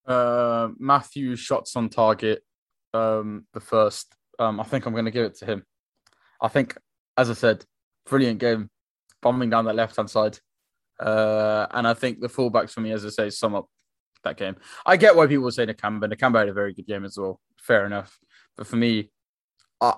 Uh, 0.06 0.68
Matthew 0.78 1.36
shots 1.36 1.76
on 1.76 1.88
target. 1.88 2.42
Um, 2.92 3.46
the 3.52 3.60
first. 3.60 4.14
Um, 4.38 4.60
I 4.60 4.64
think 4.64 4.86
I'm 4.86 4.92
going 4.92 5.04
to 5.04 5.10
give 5.10 5.24
it 5.24 5.36
to 5.38 5.46
him. 5.46 5.64
I 6.40 6.48
think, 6.48 6.76
as 7.16 7.30
I 7.30 7.34
said, 7.34 7.64
brilliant 8.06 8.40
game, 8.40 8.68
bombing 9.22 9.50
down 9.50 9.64
that 9.66 9.76
left 9.76 9.96
hand 9.96 10.10
side. 10.10 10.38
Uh, 11.00 11.66
and 11.70 11.86
I 11.86 11.94
think 11.94 12.20
the 12.20 12.28
fullbacks 12.28 12.70
for 12.70 12.80
me, 12.80 12.92
as 12.92 13.04
I 13.04 13.08
say, 13.08 13.30
sum 13.30 13.54
up 13.54 13.66
that 14.24 14.36
game. 14.36 14.56
I 14.84 14.96
get 14.96 15.16
why 15.16 15.26
people 15.26 15.50
say 15.50 15.66
Nakamba. 15.66 16.12
Nakamba 16.12 16.40
had 16.40 16.48
a 16.48 16.52
very 16.52 16.72
good 16.72 16.86
game 16.86 17.04
as 17.04 17.16
well. 17.16 17.40
Fair 17.58 17.86
enough. 17.86 18.18
But 18.56 18.66
for 18.66 18.76
me, 18.76 19.10
I, 19.80 19.94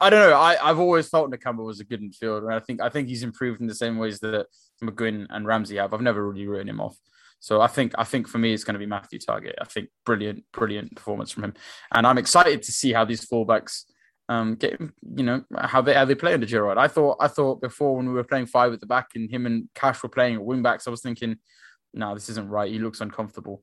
I 0.00 0.10
don't 0.10 0.30
know. 0.30 0.36
I, 0.36 0.56
I've 0.62 0.78
always 0.78 1.08
thought 1.08 1.30
Nakamba 1.30 1.64
was 1.64 1.80
a 1.80 1.84
good 1.84 2.02
midfielder. 2.02 2.46
And 2.46 2.54
I 2.54 2.60
think 2.60 2.80
I 2.80 2.88
think 2.88 3.08
he's 3.08 3.22
improved 3.22 3.60
in 3.60 3.66
the 3.66 3.74
same 3.74 3.98
ways 3.98 4.20
that 4.20 4.46
McGinn 4.82 5.26
and 5.30 5.46
Ramsey 5.46 5.76
have. 5.76 5.94
I've 5.94 6.00
never 6.00 6.26
really 6.28 6.46
written 6.46 6.68
him 6.68 6.80
off. 6.80 6.96
So 7.40 7.60
I 7.60 7.66
think 7.66 7.92
I 7.96 8.04
think 8.04 8.28
for 8.28 8.38
me 8.38 8.52
it's 8.52 8.64
going 8.64 8.74
to 8.74 8.80
be 8.80 8.86
Matthew 8.86 9.18
Targett. 9.18 9.54
I 9.60 9.64
think 9.64 9.88
brilliant, 10.04 10.44
brilliant 10.52 10.94
performance 10.96 11.30
from 11.30 11.44
him, 11.44 11.54
and 11.92 12.06
I'm 12.06 12.18
excited 12.18 12.62
to 12.62 12.72
see 12.72 12.92
how 12.92 13.04
these 13.04 13.24
fullbacks 13.24 13.84
um 14.28 14.56
get 14.56 14.80
you 14.80 15.22
know 15.22 15.44
how 15.56 15.80
they 15.80 15.94
how 15.94 16.04
they 16.04 16.14
play 16.14 16.34
under 16.34 16.46
Gerrard. 16.46 16.78
I 16.78 16.88
thought 16.88 17.18
I 17.20 17.28
thought 17.28 17.60
before 17.60 17.96
when 17.96 18.08
we 18.08 18.14
were 18.14 18.24
playing 18.24 18.46
five 18.46 18.72
at 18.72 18.80
the 18.80 18.86
back 18.86 19.10
and 19.14 19.30
him 19.30 19.46
and 19.46 19.68
Cash 19.74 20.02
were 20.02 20.08
playing 20.08 20.44
wing 20.44 20.62
backs, 20.62 20.86
I 20.86 20.90
was 20.90 21.02
thinking, 21.02 21.36
no, 21.94 22.14
this 22.14 22.28
isn't 22.30 22.48
right. 22.48 22.70
He 22.70 22.78
looks 22.78 23.00
uncomfortable, 23.00 23.62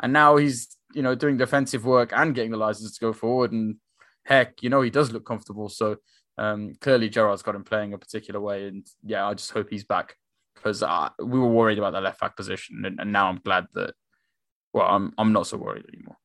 and 0.00 0.12
now 0.12 0.36
he's 0.36 0.76
you 0.94 1.02
know 1.02 1.14
doing 1.14 1.36
defensive 1.36 1.84
work 1.84 2.12
and 2.14 2.34
getting 2.34 2.52
the 2.52 2.56
license 2.56 2.94
to 2.94 3.00
go 3.00 3.12
forward, 3.12 3.52
and 3.52 3.76
heck, 4.24 4.62
you 4.62 4.70
know 4.70 4.82
he 4.82 4.90
does 4.90 5.10
look 5.10 5.26
comfortable. 5.26 5.68
So 5.68 5.96
um 6.38 6.74
clearly 6.80 7.08
Gerrard's 7.08 7.42
got 7.42 7.54
him 7.54 7.64
playing 7.64 7.94
a 7.94 7.98
particular 7.98 8.40
way, 8.40 8.68
and 8.68 8.86
yeah, 9.02 9.26
I 9.26 9.34
just 9.34 9.50
hope 9.50 9.70
he's 9.70 9.84
back 9.84 10.14
because 10.54 10.82
we 11.18 11.38
were 11.38 11.48
worried 11.48 11.78
about 11.78 11.92
the 11.92 12.00
left 12.00 12.20
back 12.20 12.36
position, 12.36 12.84
and, 12.84 13.00
and 13.00 13.12
now 13.12 13.28
I'm 13.28 13.40
glad 13.44 13.66
that. 13.74 13.94
Well, 14.72 14.86
I'm 14.86 15.12
I'm 15.18 15.32
not 15.32 15.46
so 15.46 15.56
worried 15.56 15.86
anymore. 15.92 16.16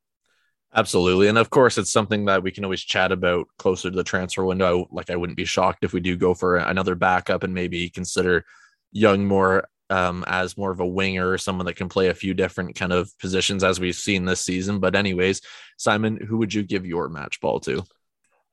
Absolutely, 0.73 1.27
and 1.27 1.37
of 1.37 1.49
course, 1.49 1.77
it's 1.77 1.91
something 1.91 2.25
that 2.25 2.43
we 2.43 2.51
can 2.51 2.63
always 2.63 2.81
chat 2.81 3.11
about 3.11 3.47
closer 3.57 3.89
to 3.89 3.95
the 3.95 4.03
transfer 4.03 4.43
window. 4.43 4.87
Like, 4.91 5.09
I 5.09 5.15
wouldn't 5.15 5.37
be 5.37 5.45
shocked 5.45 5.83
if 5.83 5.93
we 5.93 5.99
do 5.99 6.15
go 6.15 6.33
for 6.33 6.57
another 6.57 6.95
backup 6.95 7.43
and 7.43 7.53
maybe 7.53 7.89
consider 7.89 8.45
Young 8.91 9.25
more 9.25 9.67
um, 9.91 10.23
as 10.27 10.57
more 10.57 10.71
of 10.71 10.79
a 10.79 10.85
winger 10.85 11.29
or 11.29 11.37
someone 11.37 11.65
that 11.67 11.75
can 11.75 11.89
play 11.89 12.07
a 12.07 12.13
few 12.13 12.33
different 12.33 12.75
kind 12.75 12.91
of 12.91 13.11
positions 13.19 13.63
as 13.63 13.79
we've 13.79 13.95
seen 13.95 14.25
this 14.25 14.41
season. 14.41 14.79
But, 14.79 14.95
anyways, 14.95 15.41
Simon, 15.77 16.17
who 16.17 16.37
would 16.37 16.53
you 16.53 16.63
give 16.63 16.85
your 16.85 17.09
match 17.09 17.39
ball 17.41 17.59
to? 17.61 17.83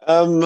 Um, 0.07 0.45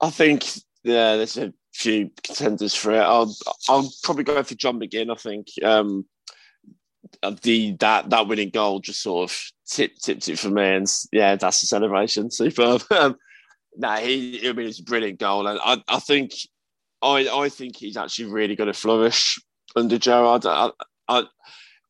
I 0.00 0.10
think 0.10 0.44
yeah, 0.84 1.16
there's 1.16 1.38
a 1.38 1.52
few 1.74 2.10
contenders 2.22 2.74
for 2.74 2.92
it. 2.92 3.00
I'll 3.00 3.34
I'll 3.68 3.90
probably 4.02 4.24
go 4.24 4.42
for 4.42 4.54
John 4.54 4.78
McGinn. 4.80 5.10
I 5.10 5.16
think 5.16 5.48
um, 5.62 6.06
the 7.42 7.72
that 7.80 8.10
that 8.10 8.28
winning 8.28 8.50
goal 8.50 8.80
just 8.80 9.02
sort 9.02 9.30
of 9.30 9.38
tipped 9.66 10.04
tipped 10.04 10.28
it 10.28 10.38
for 10.38 10.50
me, 10.50 10.62
and 10.62 10.86
yeah, 11.12 11.36
that's 11.36 11.60
the 11.60 11.66
celebration. 11.66 12.30
Superb. 12.30 12.82
Um, 12.90 13.16
nah, 13.76 13.96
he 13.96 14.48
I 14.48 14.52
mean 14.52 14.68
it's 14.68 14.80
a 14.80 14.84
brilliant 14.84 15.18
goal, 15.18 15.46
and 15.46 15.58
I 15.62 15.82
I 15.88 15.98
think 15.98 16.32
I 17.02 17.28
I 17.28 17.48
think 17.48 17.76
he's 17.76 17.96
actually 17.96 18.30
really 18.30 18.56
going 18.56 18.72
to 18.72 18.78
flourish 18.78 19.40
under 19.76 19.98
Gerrard. 19.98 20.46
I 20.46 20.70
I 21.08 21.24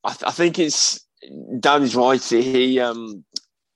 I, 0.03 0.15
I 0.25 0.31
think 0.31 0.59
it's 0.59 1.05
Danny's 1.59 1.95
right. 1.95 2.23
He 2.23 2.79
um 2.79 3.23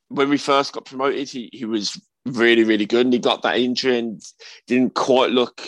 when 0.09 0.29
we 0.29 0.37
first 0.37 0.73
got 0.73 0.85
promoted, 0.85 1.29
he 1.29 1.49
he 1.53 1.65
was 1.65 1.99
really 2.25 2.63
really 2.63 2.85
good, 2.85 3.05
and 3.05 3.13
he 3.13 3.19
got 3.19 3.43
that 3.43 3.57
injury 3.57 3.99
and 3.99 4.21
didn't 4.67 4.95
quite 4.95 5.31
look 5.31 5.67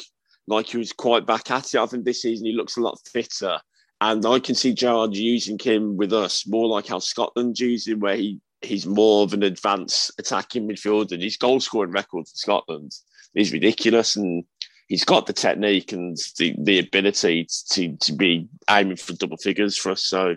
like 0.52 0.68
he 0.68 0.78
was 0.78 0.92
quite 0.92 1.26
back 1.26 1.50
at 1.50 1.74
it. 1.74 1.80
I 1.80 1.86
think 1.86 2.06
this 2.06 2.22
season 2.22 2.46
he 2.46 2.54
looks 2.54 2.78
a 2.78 2.82
lot 2.82 3.00
fitter. 3.12 3.60
And 4.02 4.26
I 4.26 4.40
can 4.40 4.56
see 4.56 4.74
Gerrard 4.74 5.16
using 5.16 5.60
him 5.60 5.96
with 5.96 6.12
us 6.12 6.48
more 6.48 6.68
like 6.68 6.88
how 6.88 7.00
Scotland 7.00 7.60
used 7.60 7.88
him, 7.88 8.00
where 8.00 8.16
he, 8.16 8.40
he's 8.62 8.86
more 8.86 9.24
of 9.24 9.34
an 9.34 9.44
advanced 9.44 10.12
attacking 10.18 10.68
midfielder. 10.68 11.14
And 11.14 11.22
his 11.22 11.38
goal 11.38 11.60
scoring 11.60 11.92
record 11.92 12.28
for 12.28 12.36
Scotland 12.36 12.92
is 13.36 13.54
ridiculous. 13.54 14.16
And 14.16 14.44
he's 14.88 15.06
got 15.06 15.28
the 15.28 15.34
technique 15.34 15.92
and 15.92 16.18
the, 16.38 16.56
the 16.60 16.80
ability 16.80 17.48
to, 17.72 17.96
to 17.98 18.14
be 18.14 18.48
aiming 18.70 18.98
for 18.98 19.14
double 19.14 19.38
figures 19.38 19.78
for 19.78 19.92
us. 19.92 20.06
So 20.06 20.36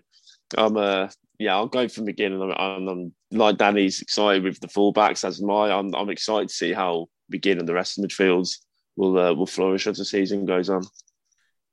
I'm 0.58 0.76
uh, 0.76 1.08
yeah, 1.38 1.54
I'll 1.54 1.66
go 1.66 1.88
from 1.88 2.04
the 2.04 2.12
beginning. 2.12 2.40
I'm, 2.56 2.88
I'm, 2.88 3.12
like 3.32 3.56
Danny's 3.56 4.00
excited 4.00 4.44
with 4.44 4.60
the 4.60 4.68
fullbacks 4.68 5.24
as 5.24 5.42
my. 5.42 5.72
I'm, 5.72 5.92
I'm 5.94 6.10
excited 6.10 6.48
to 6.48 6.54
see 6.54 6.72
how 6.72 7.08
begin 7.30 7.58
and 7.58 7.66
the 7.66 7.74
rest 7.74 7.98
of 7.98 8.02
the 8.02 8.08
midfields 8.08 8.58
will 8.96 9.18
uh, 9.18 9.32
will 9.32 9.46
flourish 9.46 9.86
as 9.86 9.98
the 9.98 10.04
season 10.04 10.46
goes 10.46 10.70
on. 10.70 10.84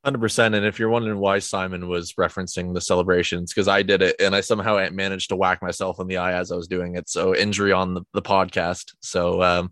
Hundred 0.04 0.20
percent. 0.20 0.56
And 0.56 0.66
if 0.66 0.80
you're 0.80 0.90
wondering 0.90 1.20
why 1.20 1.40
Simon 1.40 1.88
was 1.88 2.14
referencing 2.14 2.74
the 2.74 2.82
celebrations, 2.82 3.54
because 3.54 3.68
I 3.68 3.84
did 3.84 4.02
it 4.02 4.16
and 4.20 4.36
I 4.36 4.42
somehow 4.42 4.84
managed 4.92 5.30
to 5.30 5.36
whack 5.36 5.62
myself 5.62 6.00
in 6.00 6.08
the 6.08 6.18
eye 6.18 6.34
as 6.34 6.52
I 6.52 6.56
was 6.56 6.68
doing 6.68 6.96
it. 6.96 7.08
So 7.08 7.36
injury 7.36 7.72
on 7.72 7.94
the, 7.94 8.02
the 8.14 8.22
podcast. 8.22 8.96
So 9.02 9.44
um, 9.44 9.70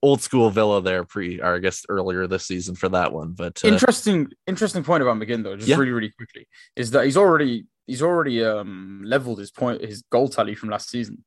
old 0.00 0.22
school 0.22 0.48
Villa 0.48 0.80
there 0.80 1.04
pre, 1.04 1.40
or 1.40 1.56
I 1.56 1.58
guess 1.58 1.84
earlier 1.90 2.26
this 2.26 2.46
season 2.46 2.76
for 2.76 2.88
that 2.88 3.12
one. 3.12 3.32
But 3.32 3.62
uh, 3.62 3.68
interesting, 3.68 4.28
interesting 4.46 4.84
point 4.84 5.02
about 5.02 5.16
McGinn 5.16 5.44
though, 5.44 5.56
just 5.56 5.68
yeah. 5.68 5.76
really, 5.76 5.92
really 5.92 6.12
quickly, 6.16 6.48
is 6.74 6.92
that 6.92 7.04
he's 7.04 7.18
already 7.18 7.66
he's 7.86 8.02
already 8.02 8.42
um 8.42 9.02
leveled 9.04 9.38
his 9.38 9.50
point 9.50 9.82
his 9.82 10.02
goal 10.10 10.28
tally 10.28 10.54
from 10.54 10.70
last 10.70 10.88
season, 10.88 11.24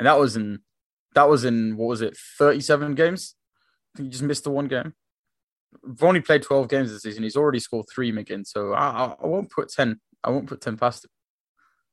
and 0.00 0.06
that 0.06 0.18
was 0.18 0.36
in 0.36 0.60
that 1.14 1.28
was 1.28 1.44
in 1.44 1.76
what 1.76 1.86
was 1.86 2.02
it, 2.02 2.16
37 2.16 2.94
games? 2.94 3.34
I 3.94 3.98
think 3.98 4.06
he 4.08 4.10
just 4.10 4.24
missed 4.24 4.44
the 4.44 4.50
one 4.50 4.66
game. 4.66 4.94
Only 6.00 6.20
played 6.20 6.42
12 6.42 6.68
games 6.68 6.90
this 6.90 7.02
season. 7.02 7.22
He's 7.22 7.36
already 7.36 7.60
scored 7.60 7.86
three, 7.92 8.12
McGinn. 8.12 8.46
So 8.46 8.72
I, 8.72 9.14
I 9.22 9.26
won't 9.26 9.50
put 9.50 9.70
10. 9.70 10.00
I 10.22 10.30
won't 10.30 10.46
put 10.46 10.60
10 10.60 10.76
past 10.76 11.04
him. 11.04 11.10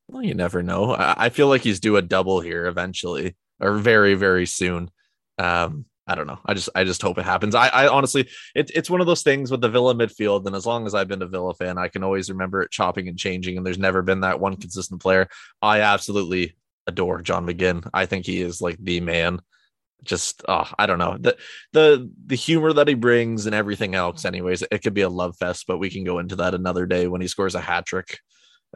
Well, 0.07 0.23
you 0.23 0.33
never 0.33 0.61
know. 0.61 0.93
I, 0.93 1.25
I 1.25 1.29
feel 1.29 1.47
like 1.47 1.61
he's 1.61 1.79
due 1.79 1.97
a 1.97 2.01
double 2.01 2.41
here 2.41 2.65
eventually 2.67 3.35
or 3.59 3.73
very, 3.73 4.15
very 4.15 4.45
soon. 4.45 4.91
Um, 5.37 5.85
I 6.07 6.15
don't 6.15 6.27
know. 6.27 6.39
I 6.45 6.53
just 6.53 6.69
I 6.75 6.83
just 6.83 7.01
hope 7.01 7.17
it 7.19 7.25
happens. 7.25 7.55
I, 7.55 7.67
I 7.67 7.87
honestly 7.87 8.27
it's 8.55 8.71
it's 8.71 8.89
one 8.89 9.01
of 9.01 9.07
those 9.07 9.23
things 9.23 9.51
with 9.51 9.61
the 9.61 9.69
Villa 9.69 9.93
midfield, 9.93 10.45
and 10.45 10.55
as 10.55 10.65
long 10.65 10.85
as 10.85 10.95
I've 10.95 11.07
been 11.07 11.21
a 11.21 11.27
Villa 11.27 11.53
fan, 11.53 11.77
I 11.77 11.87
can 11.87 12.03
always 12.03 12.29
remember 12.29 12.61
it 12.61 12.71
chopping 12.71 13.07
and 13.07 13.17
changing, 13.17 13.55
and 13.55 13.65
there's 13.65 13.77
never 13.77 14.01
been 14.01 14.21
that 14.21 14.39
one 14.39 14.57
consistent 14.57 15.01
player. 15.01 15.29
I 15.61 15.81
absolutely 15.81 16.57
adore 16.87 17.21
John 17.21 17.45
McGinn. 17.45 17.87
I 17.93 18.07
think 18.07 18.25
he 18.25 18.41
is 18.41 18.61
like 18.61 18.77
the 18.79 18.99
man 18.99 19.39
just 20.03 20.43
oh, 20.47 20.69
I 20.77 20.85
don't 20.85 20.99
know 20.99 21.17
the 21.19 21.37
the 21.73 22.09
the 22.25 22.35
humor 22.35 22.73
that 22.73 22.87
he 22.87 22.93
brings 22.93 23.45
and 23.45 23.55
everything 23.55 23.95
else. 23.95 24.25
Anyways, 24.25 24.63
it 24.71 24.79
could 24.79 24.93
be 24.93 25.01
a 25.01 25.09
love 25.09 25.37
fest, 25.37 25.65
but 25.67 25.77
we 25.77 25.89
can 25.89 26.03
go 26.03 26.19
into 26.19 26.35
that 26.37 26.53
another 26.53 26.85
day 26.85 27.07
when 27.07 27.21
he 27.21 27.27
scores 27.27 27.55
a 27.55 27.61
hat 27.61 27.85
trick 27.85 28.19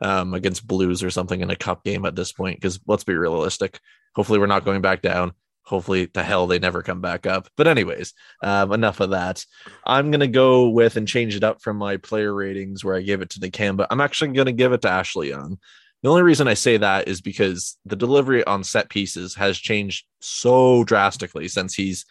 um, 0.01 0.33
against 0.33 0.67
Blues 0.67 1.03
or 1.03 1.09
something 1.09 1.41
in 1.41 1.49
a 1.49 1.55
cup 1.55 1.83
game 1.83 2.05
at 2.05 2.15
this 2.15 2.31
point. 2.31 2.57
Because 2.57 2.79
let's 2.87 3.03
be 3.03 3.15
realistic. 3.15 3.79
Hopefully, 4.15 4.39
we're 4.39 4.45
not 4.45 4.65
going 4.65 4.81
back 4.81 5.01
down. 5.01 5.33
Hopefully, 5.63 6.07
to 6.07 6.21
hell 6.21 6.45
they 6.45 6.59
never 6.59 6.83
come 6.83 7.01
back 7.01 7.25
up. 7.25 7.47
But 7.57 7.67
anyways, 7.67 8.13
um, 8.43 8.71
enough 8.71 8.99
of 8.99 9.09
that. 9.11 9.43
I'm 9.85 10.11
gonna 10.11 10.27
go 10.27 10.69
with 10.69 10.95
and 10.95 11.07
change 11.07 11.35
it 11.35 11.43
up 11.43 11.61
from 11.61 11.77
my 11.77 11.97
player 11.97 12.33
ratings 12.33 12.83
where 12.83 12.95
I 12.95 13.01
gave 13.01 13.21
it 13.21 13.31
to 13.31 13.39
the 13.39 13.49
Nakamba. 13.49 13.87
I'm 13.89 14.01
actually 14.01 14.33
gonna 14.33 14.51
give 14.51 14.73
it 14.73 14.83
to 14.83 14.89
Ashley 14.89 15.29
Young. 15.29 15.57
The 16.05 16.11
only 16.11 16.21
reason 16.21 16.47
I 16.47 16.53
say 16.53 16.77
that 16.77 17.07
is 17.07 17.19
because 17.19 17.79
the 17.83 17.95
delivery 17.95 18.43
on 18.43 18.63
set 18.63 18.89
pieces 18.89 19.33
has 19.33 19.57
changed 19.57 20.05
so 20.19 20.83
drastically 20.83 21.47
since 21.47 21.73
he's 21.73 22.05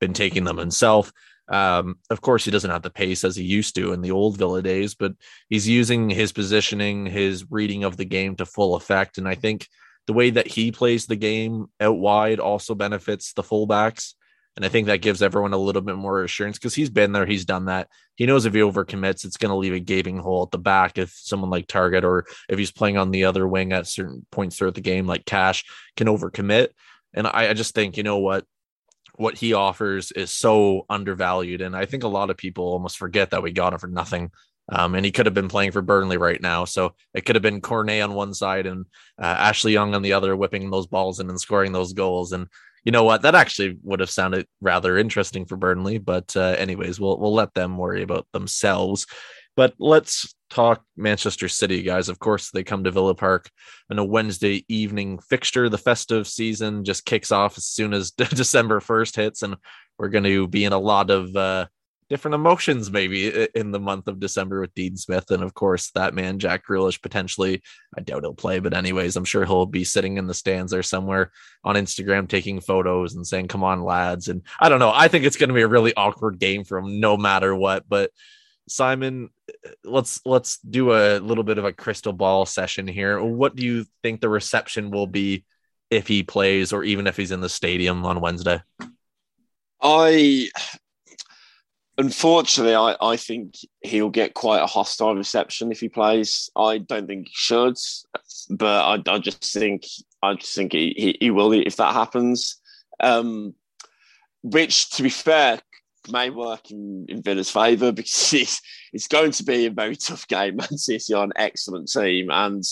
been 0.00 0.12
taking 0.12 0.44
them 0.44 0.58
himself. 0.58 1.10
Um, 1.48 1.96
of 2.10 2.20
course, 2.20 2.44
he 2.44 2.50
doesn't 2.50 2.70
have 2.70 2.82
the 2.82 2.90
pace 2.90 3.24
as 3.24 3.36
he 3.36 3.44
used 3.44 3.74
to 3.76 3.94
in 3.94 4.02
the 4.02 4.10
old 4.10 4.36
Villa 4.36 4.60
days, 4.60 4.94
but 4.94 5.12
he's 5.48 5.66
using 5.66 6.10
his 6.10 6.30
positioning, 6.30 7.06
his 7.06 7.50
reading 7.50 7.84
of 7.84 7.96
the 7.96 8.04
game 8.04 8.36
to 8.36 8.44
full 8.44 8.74
effect. 8.74 9.16
And 9.16 9.26
I 9.26 9.34
think 9.34 9.66
the 10.06 10.12
way 10.12 10.28
that 10.28 10.46
he 10.46 10.70
plays 10.70 11.06
the 11.06 11.16
game 11.16 11.68
out 11.80 11.96
wide 11.96 12.40
also 12.40 12.74
benefits 12.74 13.32
the 13.32 13.42
fullbacks. 13.42 14.12
And 14.58 14.64
I 14.64 14.70
think 14.70 14.88
that 14.88 15.02
gives 15.02 15.22
everyone 15.22 15.52
a 15.52 15.56
little 15.56 15.82
bit 15.82 15.94
more 15.94 16.24
assurance 16.24 16.58
because 16.58 16.74
he's 16.74 16.90
been 16.90 17.12
there, 17.12 17.26
he's 17.26 17.44
done 17.44 17.66
that. 17.66 17.86
He 18.16 18.26
knows 18.26 18.44
if 18.44 18.54
he 18.54 18.58
overcommits, 18.58 19.24
it's 19.24 19.36
going 19.36 19.50
to 19.50 19.56
leave 19.56 19.72
a 19.72 19.78
gaping 19.78 20.18
hole 20.18 20.42
at 20.42 20.50
the 20.50 20.58
back 20.58 20.98
if 20.98 21.12
someone 21.12 21.48
like 21.48 21.68
Targett 21.68 22.02
or 22.02 22.26
if 22.48 22.58
he's 22.58 22.72
playing 22.72 22.96
on 22.96 23.12
the 23.12 23.26
other 23.26 23.46
wing 23.46 23.72
at 23.72 23.86
certain 23.86 24.26
points 24.32 24.56
throughout 24.56 24.74
the 24.74 24.80
game, 24.80 25.06
like 25.06 25.24
Cash 25.24 25.64
can 25.96 26.08
overcommit. 26.08 26.70
And 27.14 27.28
I, 27.28 27.50
I 27.50 27.54
just 27.54 27.72
think, 27.72 27.96
you 27.96 28.02
know 28.02 28.18
what? 28.18 28.46
What 29.14 29.38
he 29.38 29.52
offers 29.52 30.10
is 30.10 30.32
so 30.32 30.86
undervalued. 30.90 31.60
And 31.60 31.76
I 31.76 31.86
think 31.86 32.02
a 32.02 32.08
lot 32.08 32.28
of 32.28 32.36
people 32.36 32.64
almost 32.64 32.98
forget 32.98 33.30
that 33.30 33.44
we 33.44 33.52
got 33.52 33.74
him 33.74 33.78
for 33.78 33.86
nothing. 33.86 34.32
Um, 34.70 34.96
and 34.96 35.04
he 35.04 35.12
could 35.12 35.26
have 35.26 35.36
been 35.36 35.48
playing 35.48 35.70
for 35.70 35.82
Burnley 35.82 36.16
right 36.16 36.42
now. 36.42 36.64
So 36.64 36.96
it 37.14 37.24
could 37.24 37.36
have 37.36 37.42
been 37.42 37.60
Cornet 37.60 38.02
on 38.02 38.14
one 38.14 38.34
side 38.34 38.66
and 38.66 38.86
uh, 39.20 39.24
Ashley 39.24 39.72
Young 39.72 39.94
on 39.94 40.02
the 40.02 40.14
other, 40.14 40.34
whipping 40.34 40.68
those 40.68 40.88
balls 40.88 41.20
in 41.20 41.30
and 41.30 41.40
scoring 41.40 41.70
those 41.70 41.92
goals. 41.92 42.32
And 42.32 42.48
you 42.88 42.92
know 42.92 43.04
what? 43.04 43.20
That 43.20 43.34
actually 43.34 43.76
would 43.82 44.00
have 44.00 44.08
sounded 44.08 44.46
rather 44.62 44.96
interesting 44.96 45.44
for 45.44 45.56
Burnley. 45.56 45.98
But 45.98 46.34
uh, 46.34 46.56
anyways, 46.56 46.98
we'll 46.98 47.18
we'll 47.18 47.34
let 47.34 47.52
them 47.52 47.76
worry 47.76 48.02
about 48.02 48.26
themselves. 48.32 49.06
But 49.56 49.74
let's 49.78 50.34
talk 50.48 50.82
Manchester 50.96 51.48
City, 51.48 51.82
guys. 51.82 52.08
Of 52.08 52.18
course, 52.18 52.50
they 52.50 52.64
come 52.64 52.84
to 52.84 52.90
Villa 52.90 53.14
Park 53.14 53.50
in 53.90 53.98
a 53.98 54.04
Wednesday 54.06 54.64
evening 54.70 55.18
fixture. 55.18 55.68
The 55.68 55.76
festive 55.76 56.26
season 56.26 56.82
just 56.82 57.04
kicks 57.04 57.30
off 57.30 57.58
as 57.58 57.66
soon 57.66 57.92
as 57.92 58.10
December 58.16 58.80
1st 58.80 59.16
hits, 59.16 59.42
and 59.42 59.56
we're 59.98 60.08
going 60.08 60.24
to 60.24 60.48
be 60.48 60.64
in 60.64 60.72
a 60.72 60.78
lot 60.78 61.10
of 61.10 61.36
uh, 61.36 61.66
different 62.08 62.34
emotions 62.34 62.90
maybe 62.90 63.46
in 63.54 63.70
the 63.70 63.78
month 63.78 64.08
of 64.08 64.20
December 64.20 64.60
with 64.60 64.74
Dean 64.74 64.96
Smith. 64.96 65.30
And 65.30 65.42
of 65.42 65.54
course, 65.54 65.90
that 65.90 66.14
man, 66.14 66.38
Jack 66.38 66.66
Grealish, 66.66 67.02
potentially, 67.02 67.62
I 67.96 68.00
doubt 68.00 68.22
he'll 68.22 68.34
play, 68.34 68.60
but 68.60 68.74
anyways, 68.74 69.16
I'm 69.16 69.24
sure 69.24 69.44
he'll 69.44 69.66
be 69.66 69.84
sitting 69.84 70.16
in 70.16 70.26
the 70.26 70.34
stands 70.34 70.72
there 70.72 70.82
somewhere 70.82 71.32
on 71.64 71.76
Instagram 71.76 72.28
taking 72.28 72.60
photos 72.60 73.14
and 73.14 73.26
saying, 73.26 73.48
come 73.48 73.62
on, 73.62 73.84
lads. 73.84 74.28
And 74.28 74.42
I 74.58 74.68
don't 74.68 74.78
know. 74.78 74.92
I 74.94 75.08
think 75.08 75.24
it's 75.24 75.36
going 75.36 75.48
to 75.48 75.54
be 75.54 75.62
a 75.62 75.68
really 75.68 75.94
awkward 75.94 76.38
game 76.38 76.64
for 76.64 76.78
him 76.78 77.00
no 77.00 77.16
matter 77.16 77.54
what. 77.54 77.84
But 77.88 78.10
Simon, 78.68 79.30
let's 79.84 80.20
let's 80.24 80.58
do 80.58 80.92
a 80.92 81.18
little 81.18 81.44
bit 81.44 81.58
of 81.58 81.64
a 81.64 81.72
crystal 81.72 82.12
ball 82.12 82.46
session 82.46 82.86
here. 82.86 83.22
What 83.22 83.56
do 83.56 83.64
you 83.64 83.86
think 84.02 84.20
the 84.20 84.28
reception 84.28 84.90
will 84.90 85.06
be 85.06 85.44
if 85.90 86.06
he 86.06 86.22
plays 86.22 86.72
or 86.72 86.84
even 86.84 87.06
if 87.06 87.16
he's 87.16 87.32
in 87.32 87.40
the 87.40 87.48
stadium 87.48 88.04
on 88.04 88.20
Wednesday? 88.20 88.60
I 89.80 90.50
unfortunately, 91.98 92.74
I, 92.74 92.96
I 93.00 93.16
think 93.16 93.56
he'll 93.82 94.08
get 94.08 94.34
quite 94.34 94.62
a 94.62 94.66
hostile 94.66 95.14
reception 95.14 95.72
if 95.72 95.80
he 95.80 95.88
plays. 95.88 96.48
I 96.56 96.78
don't 96.78 97.06
think 97.06 97.28
he 97.28 97.34
should, 97.34 97.76
but 98.48 99.06
I, 99.08 99.14
I 99.14 99.18
just 99.18 99.52
think 99.52 99.84
I 100.22 100.34
just 100.34 100.54
think 100.54 100.72
he, 100.72 100.94
he, 100.96 101.18
he 101.20 101.30
will 101.30 101.52
if 101.52 101.76
that 101.76 101.92
happens. 101.92 102.56
Um, 103.00 103.54
which, 104.42 104.90
to 104.90 105.02
be 105.02 105.10
fair, 105.10 105.60
may 106.10 106.30
work 106.30 106.70
in, 106.70 107.06
in 107.08 107.22
Villa's 107.22 107.50
favour 107.50 107.92
because 107.92 108.32
it's, 108.32 108.60
it's 108.92 109.08
going 109.08 109.32
to 109.32 109.44
be 109.44 109.66
a 109.66 109.70
very 109.70 109.96
tough 109.96 110.26
game. 110.28 110.56
Man 110.56 110.78
City 110.78 111.12
are 111.12 111.24
an 111.24 111.32
excellent 111.36 111.90
team, 111.90 112.30
and 112.30 112.62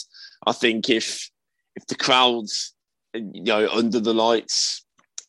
I 0.47 0.53
think 0.53 0.89
if 0.89 1.31
if 1.75 1.87
the 1.89 1.97
crowds, 1.97 2.73
you 3.13 3.43
know, 3.43 3.69
under 3.69 4.01
the 4.01 4.15
lights, 4.15 4.85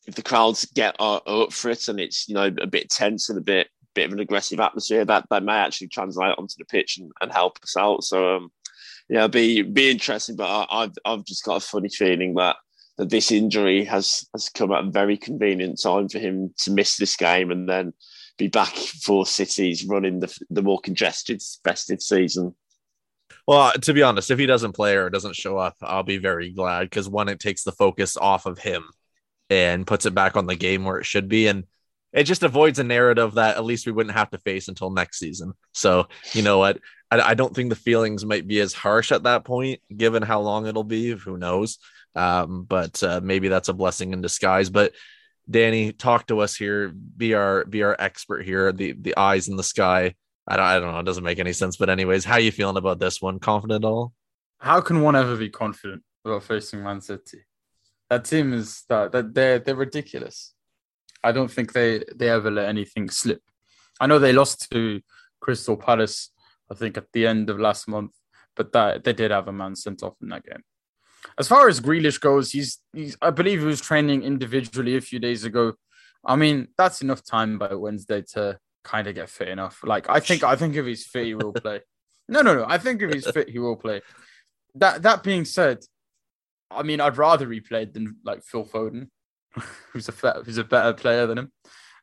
if 0.05 0.15
the 0.15 0.23
crowds 0.23 0.65
get 0.73 0.95
uh, 0.99 1.17
up 1.17 1.51
for 1.51 1.69
it 1.69 1.87
and 1.87 1.99
it's 1.99 2.29
you 2.29 2.35
know 2.35 2.51
a 2.61 2.67
bit 2.67 2.89
tense 2.89 3.29
and 3.29 3.37
a 3.37 3.41
bit 3.41 3.67
bit 3.97 4.05
of 4.05 4.13
an 4.13 4.19
aggressive 4.19 4.59
atmosphere 4.59 5.03
that 5.03 5.25
that 5.31 5.43
may 5.43 5.53
actually 5.53 5.87
translate 5.87 6.35
onto 6.37 6.53
the 6.57 6.65
pitch 6.65 6.99
and, 6.99 7.11
and 7.19 7.31
help 7.31 7.57
us 7.63 7.75
out. 7.75 8.03
So 8.03 8.37
um, 8.37 8.51
yeah, 9.09 9.27
be 9.27 9.63
be 9.63 9.89
interesting. 9.89 10.35
But 10.35 10.67
I, 10.69 10.81
have 10.81 10.93
I've 11.03 11.25
just 11.25 11.43
got 11.43 11.57
a 11.57 11.65
funny 11.65 11.89
feeling 11.89 12.35
that 12.35 12.57
that 12.97 13.09
this 13.09 13.31
injury 13.31 13.83
has 13.85 14.27
has 14.33 14.49
come 14.49 14.71
at 14.71 14.83
a 14.83 14.91
very 14.91 15.17
convenient 15.17 15.81
time 15.81 16.09
for 16.09 16.19
him 16.19 16.53
to 16.59 16.71
miss 16.71 16.97
this 16.97 17.15
game 17.15 17.49
and 17.49 17.67
then 17.67 17.93
be 18.37 18.47
back 18.47 18.73
for 18.75 19.25
City's 19.25 19.83
running 19.85 20.19
the 20.19 20.39
the 20.51 20.61
more 20.61 20.79
congested 20.79 21.41
festive 21.63 22.01
season. 22.01 22.55
Well, 23.47 23.71
to 23.71 23.93
be 23.93 24.03
honest, 24.03 24.29
if 24.29 24.37
he 24.37 24.45
doesn't 24.45 24.73
play 24.73 24.95
or 24.95 25.09
doesn't 25.09 25.35
show 25.35 25.57
up, 25.57 25.75
I'll 25.81 26.03
be 26.03 26.17
very 26.17 26.51
glad 26.51 26.83
because 26.83 27.09
one, 27.09 27.29
it 27.29 27.39
takes 27.39 27.63
the 27.63 27.71
focus 27.71 28.17
off 28.17 28.45
of 28.45 28.59
him 28.59 28.83
and 29.49 29.87
puts 29.87 30.05
it 30.05 30.13
back 30.13 30.35
on 30.35 30.45
the 30.45 30.55
game 30.55 30.83
where 30.83 30.99
it 30.99 31.05
should 31.05 31.29
be. 31.29 31.47
And 31.47 31.63
it 32.17 32.23
just 32.23 32.41
avoids 32.41 32.79
a 32.79 32.83
narrative 32.83 33.35
that 33.35 33.57
at 33.57 33.63
least 33.63 33.85
we 33.85 33.91
wouldn't 33.91 34.15
have 34.15 34.31
to 34.31 34.39
face 34.39 34.67
until 34.67 34.89
next 34.89 35.19
season. 35.19 35.53
So, 35.73 36.07
you 36.33 36.41
know 36.41 36.57
what? 36.57 36.79
I, 37.11 37.21
I 37.21 37.33
don't 37.35 37.55
think 37.55 37.69
the 37.69 37.75
feelings 37.75 38.25
might 38.25 38.47
be 38.47 38.59
as 38.59 38.73
harsh 38.73 39.11
at 39.11 39.23
that 39.23 39.45
point, 39.45 39.81
given 39.95 40.23
how 40.23 40.41
long 40.41 40.65
it'll 40.65 40.83
be. 40.83 41.11
Who 41.11 41.37
knows? 41.37 41.77
Um, 42.15 42.63
but 42.63 43.03
uh, 43.03 43.21
maybe 43.23 43.49
that's 43.49 43.69
a 43.69 43.73
blessing 43.73 44.13
in 44.13 44.21
disguise. 44.21 44.71
But 44.71 44.93
Danny, 45.47 45.91
talk 45.93 46.25
to 46.27 46.39
us 46.39 46.55
here. 46.55 46.89
Be 46.89 47.35
our 47.35 47.63
be 47.65 47.83
our 47.83 47.95
expert 47.99 48.43
here. 48.43 48.71
The 48.71 48.93
the 48.93 49.15
eyes 49.15 49.47
in 49.47 49.55
the 49.55 49.63
sky. 49.63 50.15
I 50.47 50.57
don't, 50.57 50.65
I 50.65 50.79
don't 50.79 50.91
know. 50.91 50.99
It 50.99 51.05
doesn't 51.05 51.23
make 51.23 51.39
any 51.39 51.53
sense. 51.53 51.77
But 51.77 51.91
anyways, 51.91 52.25
how 52.25 52.37
you 52.37 52.51
feeling 52.51 52.77
about 52.77 52.97
this 52.97 53.21
one? 53.21 53.37
Confident 53.37 53.85
at 53.85 53.87
all? 53.87 54.13
How 54.57 54.81
can 54.81 55.01
one 55.01 55.15
ever 55.15 55.37
be 55.37 55.49
confident 55.49 56.01
about 56.25 56.43
facing 56.43 56.83
Man 56.83 56.99
City? 56.99 57.45
That 58.09 58.25
team 58.25 58.53
is 58.53 58.85
that, 58.89 59.11
that 59.11 59.35
they're 59.35 59.59
they're 59.59 59.75
ridiculous. 59.75 60.55
I 61.23 61.31
don't 61.31 61.51
think 61.51 61.73
they 61.73 62.03
they 62.15 62.29
ever 62.29 62.51
let 62.51 62.69
anything 62.69 63.09
slip. 63.09 63.41
I 63.99 64.07
know 64.07 64.19
they 64.19 64.33
lost 64.33 64.69
to 64.71 65.01
Crystal 65.39 65.77
Palace, 65.77 66.31
I 66.71 66.75
think 66.75 66.97
at 66.97 67.11
the 67.13 67.27
end 67.27 67.49
of 67.49 67.59
last 67.59 67.87
month, 67.87 68.11
but 68.55 68.71
that 68.73 69.03
they 69.03 69.13
did 69.13 69.31
have 69.31 69.47
a 69.47 69.53
man 69.53 69.75
sent 69.75 70.03
off 70.03 70.15
in 70.21 70.29
that 70.29 70.45
game. 70.45 70.63
As 71.37 71.47
far 71.47 71.67
as 71.67 71.81
Grealish 71.81 72.19
goes, 72.19 72.51
he's 72.51 72.79
he's 72.93 73.17
I 73.21 73.31
believe 73.31 73.59
he 73.59 73.65
was 73.65 73.81
training 73.81 74.23
individually 74.23 74.95
a 74.97 75.01
few 75.01 75.19
days 75.19 75.43
ago. 75.43 75.73
I 76.25 76.35
mean, 76.35 76.67
that's 76.77 77.01
enough 77.01 77.23
time 77.23 77.57
by 77.57 77.73
Wednesday 77.73 78.23
to 78.33 78.59
kind 78.83 79.07
of 79.07 79.15
get 79.15 79.29
fit 79.29 79.49
enough. 79.49 79.81
Like 79.83 80.09
I 80.09 80.19
think 80.19 80.43
I 80.43 80.55
think 80.55 80.75
if 80.75 80.85
he's 80.85 81.05
fit, 81.05 81.25
he 81.25 81.35
will 81.35 81.53
play. 81.65 81.81
No, 82.29 82.41
no, 82.41 82.55
no. 82.55 82.65
I 82.67 82.77
think 82.77 83.01
if 83.01 83.13
he's 83.13 83.29
fit, 83.31 83.49
he 83.49 83.59
will 83.59 83.75
play. 83.75 84.01
That 84.75 85.01
that 85.03 85.23
being 85.23 85.45
said, 85.45 85.79
I 86.69 86.83
mean, 86.83 87.01
I'd 87.01 87.17
rather 87.17 87.49
he 87.51 87.61
played 87.61 87.93
than 87.93 88.17
like 88.23 88.43
Phil 88.43 88.65
Foden. 88.65 89.09
who's 89.93 90.09
a 90.09 90.43
who's 90.43 90.57
a 90.57 90.63
better 90.63 90.93
player 90.93 91.25
than 91.27 91.37
him, 91.37 91.51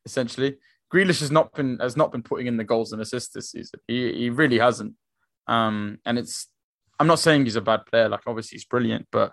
essentially. 0.04 0.56
Grealish 0.92 1.20
has 1.20 1.30
not 1.30 1.52
been 1.54 1.78
has 1.80 1.96
not 1.96 2.12
been 2.12 2.22
putting 2.22 2.46
in 2.46 2.56
the 2.56 2.64
goals 2.64 2.92
and 2.92 3.02
assists 3.02 3.32
this 3.32 3.50
season. 3.50 3.80
He 3.88 4.12
he 4.12 4.30
really 4.30 4.58
hasn't. 4.58 4.94
Um, 5.46 5.98
and 6.04 6.18
it's 6.18 6.48
I'm 6.98 7.06
not 7.06 7.18
saying 7.18 7.44
he's 7.44 7.56
a 7.56 7.60
bad 7.60 7.86
player. 7.86 8.08
Like 8.08 8.22
obviously 8.26 8.56
he's 8.56 8.64
brilliant, 8.64 9.06
but 9.10 9.32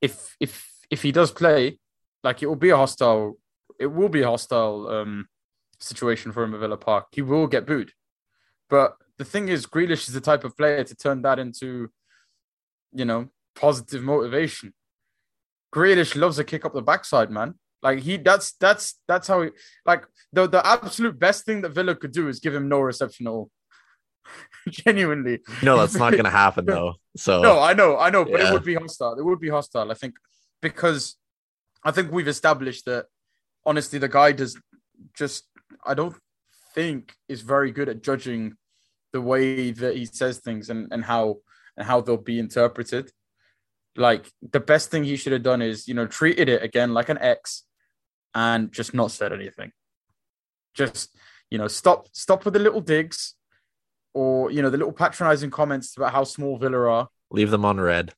if 0.00 0.36
if 0.40 0.68
if 0.90 1.02
he 1.02 1.12
does 1.12 1.30
play, 1.30 1.78
like 2.22 2.42
it 2.42 2.46
will 2.46 2.56
be 2.56 2.70
a 2.70 2.76
hostile. 2.76 3.38
It 3.78 3.86
will 3.86 4.08
be 4.08 4.22
a 4.22 4.28
hostile 4.28 4.88
um, 4.88 5.26
situation 5.80 6.30
for 6.32 6.44
him 6.44 6.54
at 6.54 6.60
Villa 6.60 6.76
Park. 6.76 7.06
He 7.12 7.22
will 7.22 7.48
get 7.48 7.66
booed, 7.66 7.92
but 8.70 8.96
the 9.18 9.24
thing 9.24 9.48
is, 9.48 9.66
Grealish 9.66 10.08
is 10.08 10.14
the 10.14 10.20
type 10.20 10.44
of 10.44 10.56
player 10.56 10.82
to 10.84 10.94
turn 10.94 11.22
that 11.22 11.38
into, 11.38 11.88
you 12.92 13.04
know, 13.04 13.28
positive 13.54 14.02
motivation. 14.02 14.74
Grealish 15.74 16.14
loves 16.14 16.38
a 16.38 16.44
kick 16.44 16.64
up 16.64 16.72
the 16.72 16.82
backside, 16.82 17.30
man. 17.30 17.54
Like 17.82 17.98
he, 17.98 18.16
that's 18.16 18.52
that's 18.52 19.00
that's 19.08 19.28
how 19.28 19.42
he. 19.42 19.50
Like 19.84 20.06
the 20.32 20.46
the 20.46 20.66
absolute 20.66 21.18
best 21.18 21.44
thing 21.44 21.60
that 21.62 21.70
Villa 21.70 21.94
could 21.94 22.12
do 22.12 22.28
is 22.28 22.40
give 22.40 22.54
him 22.54 22.68
no 22.68 22.80
reception 22.80 23.26
at 23.26 23.30
all. 23.30 23.50
Genuinely, 24.70 25.40
no, 25.62 25.76
that's 25.76 25.96
not 25.96 26.12
going 26.12 26.24
to 26.24 26.30
happen 26.30 26.64
though. 26.64 26.94
So 27.16 27.42
no, 27.48 27.60
I 27.60 27.74
know, 27.74 27.98
I 27.98 28.08
know, 28.08 28.24
but 28.24 28.40
yeah. 28.40 28.48
it 28.48 28.52
would 28.52 28.64
be 28.64 28.74
hostile. 28.74 29.18
It 29.18 29.24
would 29.24 29.40
be 29.40 29.50
hostile. 29.50 29.90
I 29.90 29.94
think 29.94 30.14
because 30.62 31.16
I 31.84 31.90
think 31.90 32.10
we've 32.10 32.28
established 32.28 32.86
that. 32.86 33.06
Honestly, 33.66 33.98
the 33.98 34.08
guy 34.08 34.32
does 34.32 34.58
just. 35.14 35.44
I 35.84 35.94
don't 35.94 36.16
think 36.74 37.14
is 37.28 37.42
very 37.42 37.70
good 37.70 37.88
at 37.88 38.02
judging 38.02 38.54
the 39.12 39.20
way 39.20 39.70
that 39.70 39.96
he 39.96 40.06
says 40.06 40.38
things 40.38 40.70
and, 40.70 40.88
and 40.90 41.04
how 41.04 41.38
and 41.76 41.86
how 41.86 42.00
they'll 42.00 42.16
be 42.16 42.38
interpreted 42.38 43.10
like 43.96 44.30
the 44.52 44.60
best 44.60 44.90
thing 44.90 45.04
he 45.04 45.16
should 45.16 45.32
have 45.32 45.42
done 45.42 45.62
is 45.62 45.86
you 45.86 45.94
know 45.94 46.06
treated 46.06 46.48
it 46.48 46.62
again 46.62 46.92
like 46.94 47.08
an 47.08 47.18
ex 47.18 47.62
and 48.34 48.72
just 48.72 48.94
not 48.94 49.10
said 49.10 49.32
anything. 49.32 49.72
Just 50.74 51.16
you 51.50 51.58
know 51.58 51.68
stop 51.68 52.08
stop 52.12 52.44
with 52.44 52.54
the 52.54 52.60
little 52.60 52.80
digs 52.80 53.34
or 54.12 54.50
you 54.50 54.62
know 54.62 54.70
the 54.70 54.78
little 54.78 54.92
patronizing 54.92 55.50
comments 55.50 55.96
about 55.96 56.12
how 56.12 56.24
small 56.24 56.58
villa 56.58 56.88
are. 56.90 57.08
Leave 57.30 57.50
them 57.50 57.64
on 57.64 57.78
read 57.80 58.14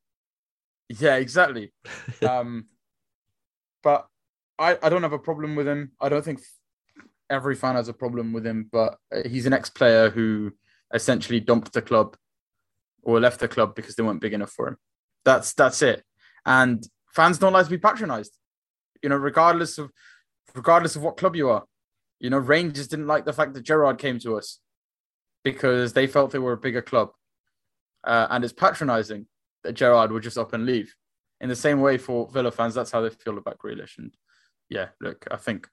yeah 0.89 1.17
exactly. 1.17 1.73
Um 2.27 2.67
but 3.83 4.07
i 4.59 4.77
i 4.83 4.89
don't 4.89 5.03
have 5.03 5.13
a 5.13 5.19
problem 5.19 5.55
with 5.57 5.69
him. 5.69 5.93
I 6.01 6.09
don't 6.09 6.25
think 6.25 6.41
every 7.29 7.55
fan 7.55 7.75
has 7.75 7.89
a 7.89 7.93
problem 7.93 8.33
with 8.33 8.47
him 8.47 8.69
but 8.71 8.97
he's 9.27 9.47
an 9.47 9.53
ex-player 9.53 10.11
who 10.11 10.53
essentially 10.95 11.41
dumped 11.41 11.73
the 11.73 11.83
club 11.83 12.17
or 13.03 13.19
left 13.19 13.41
the 13.41 13.49
club 13.49 13.75
because 13.75 13.97
they 13.97 14.03
weren't 14.05 14.21
big 14.21 14.33
enough 14.33 14.53
for 14.53 14.69
him 14.69 14.77
that's 15.27 15.53
that's 15.53 15.83
it. 15.83 16.03
And 16.47 16.83
fans 17.13 17.39
don't 17.39 17.53
like 17.53 17.67
to 17.67 17.71
be 17.71 17.77
patronized. 17.79 18.39
You 19.03 19.11
know, 19.11 19.17
regardless 19.17 19.77
of 19.77 19.91
regardless 20.55 20.97
of 20.97 21.03
what 21.03 21.19
club 21.19 21.37
you 21.37 21.51
are. 21.51 21.65
You 22.19 22.31
know, 22.31 22.39
Rangers 22.39 22.89
didn't 22.89 23.09
like 23.09 23.27
the 23.27 23.35
fact 23.35 23.53
that 23.53 23.65
Gerrard 23.65 23.99
came 23.99 24.19
to 24.21 24.39
us 24.39 24.61
because 25.45 25.93
they 25.93 26.07
felt 26.07 26.31
they 26.31 26.39
were 26.39 26.55
a 26.55 26.57
bigger 26.57 26.81
club. 26.81 27.11
Uh, 28.03 28.27
and 28.31 28.43
it's 28.43 28.55
patronizing 28.55 29.27
that 29.65 29.75
Gerrard 29.75 30.13
would 30.13 30.23
just 30.23 30.39
up 30.39 30.55
and 30.55 30.65
leave. 30.65 30.95
In 31.43 31.51
the 31.51 31.57
same 31.57 31.81
way 31.83 31.99
for 31.99 32.31
Villa 32.31 32.51
fans, 32.51 32.75
that's 32.75 32.91
how 32.91 33.03
they 33.03 33.11
feel 33.11 33.37
about 33.37 33.59
Grealish. 33.59 33.99
And 33.99 34.15
yeah, 34.71 34.89
look, 35.01 35.27
I 35.31 35.37
think 35.37 35.69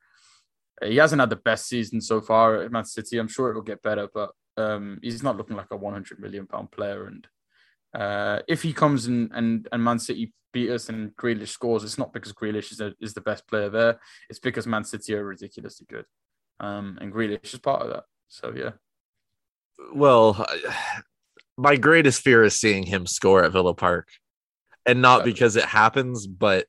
He 0.83 0.97
hasn't 0.97 1.21
had 1.21 1.29
the 1.29 1.37
best 1.37 1.67
season 1.67 2.01
so 2.01 2.19
far 2.19 2.61
at 2.61 2.71
Man 2.71 2.83
City. 2.83 3.17
I'm 3.17 3.29
sure 3.29 3.51
it 3.51 3.55
will 3.55 3.61
get 3.61 3.81
better, 3.81 4.09
but 4.13 4.31
um, 4.57 4.99
he's 5.01 5.23
not 5.23 5.37
looking 5.37 5.55
like 5.55 5.71
a 5.71 5.77
100 5.77 6.19
million 6.19 6.45
pound 6.45 6.71
player. 6.71 7.05
And 7.05 7.25
uh, 7.93 8.39
if 8.47 8.61
he 8.63 8.73
comes 8.73 9.05
and, 9.05 9.31
and 9.33 9.67
and 9.71 9.83
Man 9.83 9.99
City 9.99 10.33
beat 10.51 10.69
us 10.69 10.89
and 10.89 11.15
Grealish 11.15 11.49
scores, 11.49 11.83
it's 11.83 11.97
not 11.97 12.13
because 12.13 12.31
Grealish 12.31 12.71
is, 12.71 12.79
a, 12.79 12.93
is 13.01 13.13
the 13.13 13.21
best 13.21 13.47
player 13.47 13.69
there. 13.69 13.99
It's 14.29 14.39
because 14.39 14.67
Man 14.67 14.83
City 14.83 15.13
are 15.15 15.23
ridiculously 15.23 15.85
good, 15.89 16.05
um, 16.59 16.97
and 17.01 17.13
Grealish 17.13 17.53
is 17.53 17.59
part 17.59 17.81
of 17.83 17.89
that. 17.89 18.03
So 18.29 18.53
yeah. 18.55 18.71
Well, 19.93 20.45
my 21.57 21.75
greatest 21.75 22.21
fear 22.21 22.43
is 22.43 22.59
seeing 22.59 22.83
him 22.83 23.05
score 23.05 23.43
at 23.43 23.51
Villa 23.51 23.73
Park, 23.73 24.07
and 24.85 25.01
not 25.01 25.23
because 25.23 25.55
it 25.55 25.65
happens, 25.65 26.25
but 26.25 26.65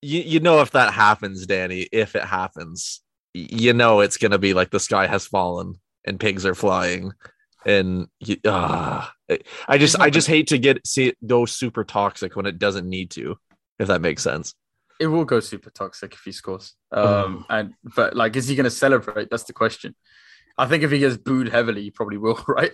you 0.00 0.20
you 0.20 0.40
know 0.40 0.60
if 0.60 0.70
that 0.70 0.94
happens, 0.94 1.46
Danny, 1.46 1.88
if 1.92 2.16
it 2.16 2.24
happens, 2.24 3.02
you 3.34 3.74
know 3.74 4.00
it's 4.00 4.16
gonna 4.16 4.38
be 4.38 4.54
like 4.54 4.70
the 4.70 4.80
sky 4.80 5.06
has 5.06 5.26
fallen 5.26 5.74
and 6.04 6.18
pigs 6.18 6.44
are 6.46 6.54
flying 6.54 7.12
and 7.64 8.08
uh, 8.44 9.06
I 9.68 9.78
just 9.78 9.98
I 9.98 10.10
just 10.10 10.28
hate 10.28 10.48
to 10.48 10.58
get 10.58 10.86
see 10.86 11.08
it 11.08 11.26
go 11.26 11.46
super 11.46 11.84
toxic 11.84 12.36
when 12.36 12.46
it 12.46 12.58
doesn't 12.58 12.88
need 12.88 13.10
to, 13.12 13.36
if 13.78 13.88
that 13.88 14.00
makes 14.00 14.22
sense. 14.22 14.54
It 15.00 15.06
will 15.06 15.24
go 15.24 15.40
super 15.40 15.70
toxic 15.70 16.14
if 16.14 16.20
he 16.20 16.32
scores. 16.32 16.74
Um, 16.92 17.44
and 17.48 17.74
but 17.82 18.14
like, 18.14 18.36
is 18.36 18.46
he 18.46 18.54
going 18.54 18.64
to 18.64 18.70
celebrate? 18.70 19.30
That's 19.30 19.44
the 19.44 19.52
question. 19.52 19.94
I 20.56 20.66
think 20.66 20.82
if 20.82 20.90
he 20.90 20.98
gets 20.98 21.16
booed 21.16 21.48
heavily, 21.48 21.82
he 21.82 21.90
probably 21.90 22.18
will, 22.18 22.42
right? 22.48 22.72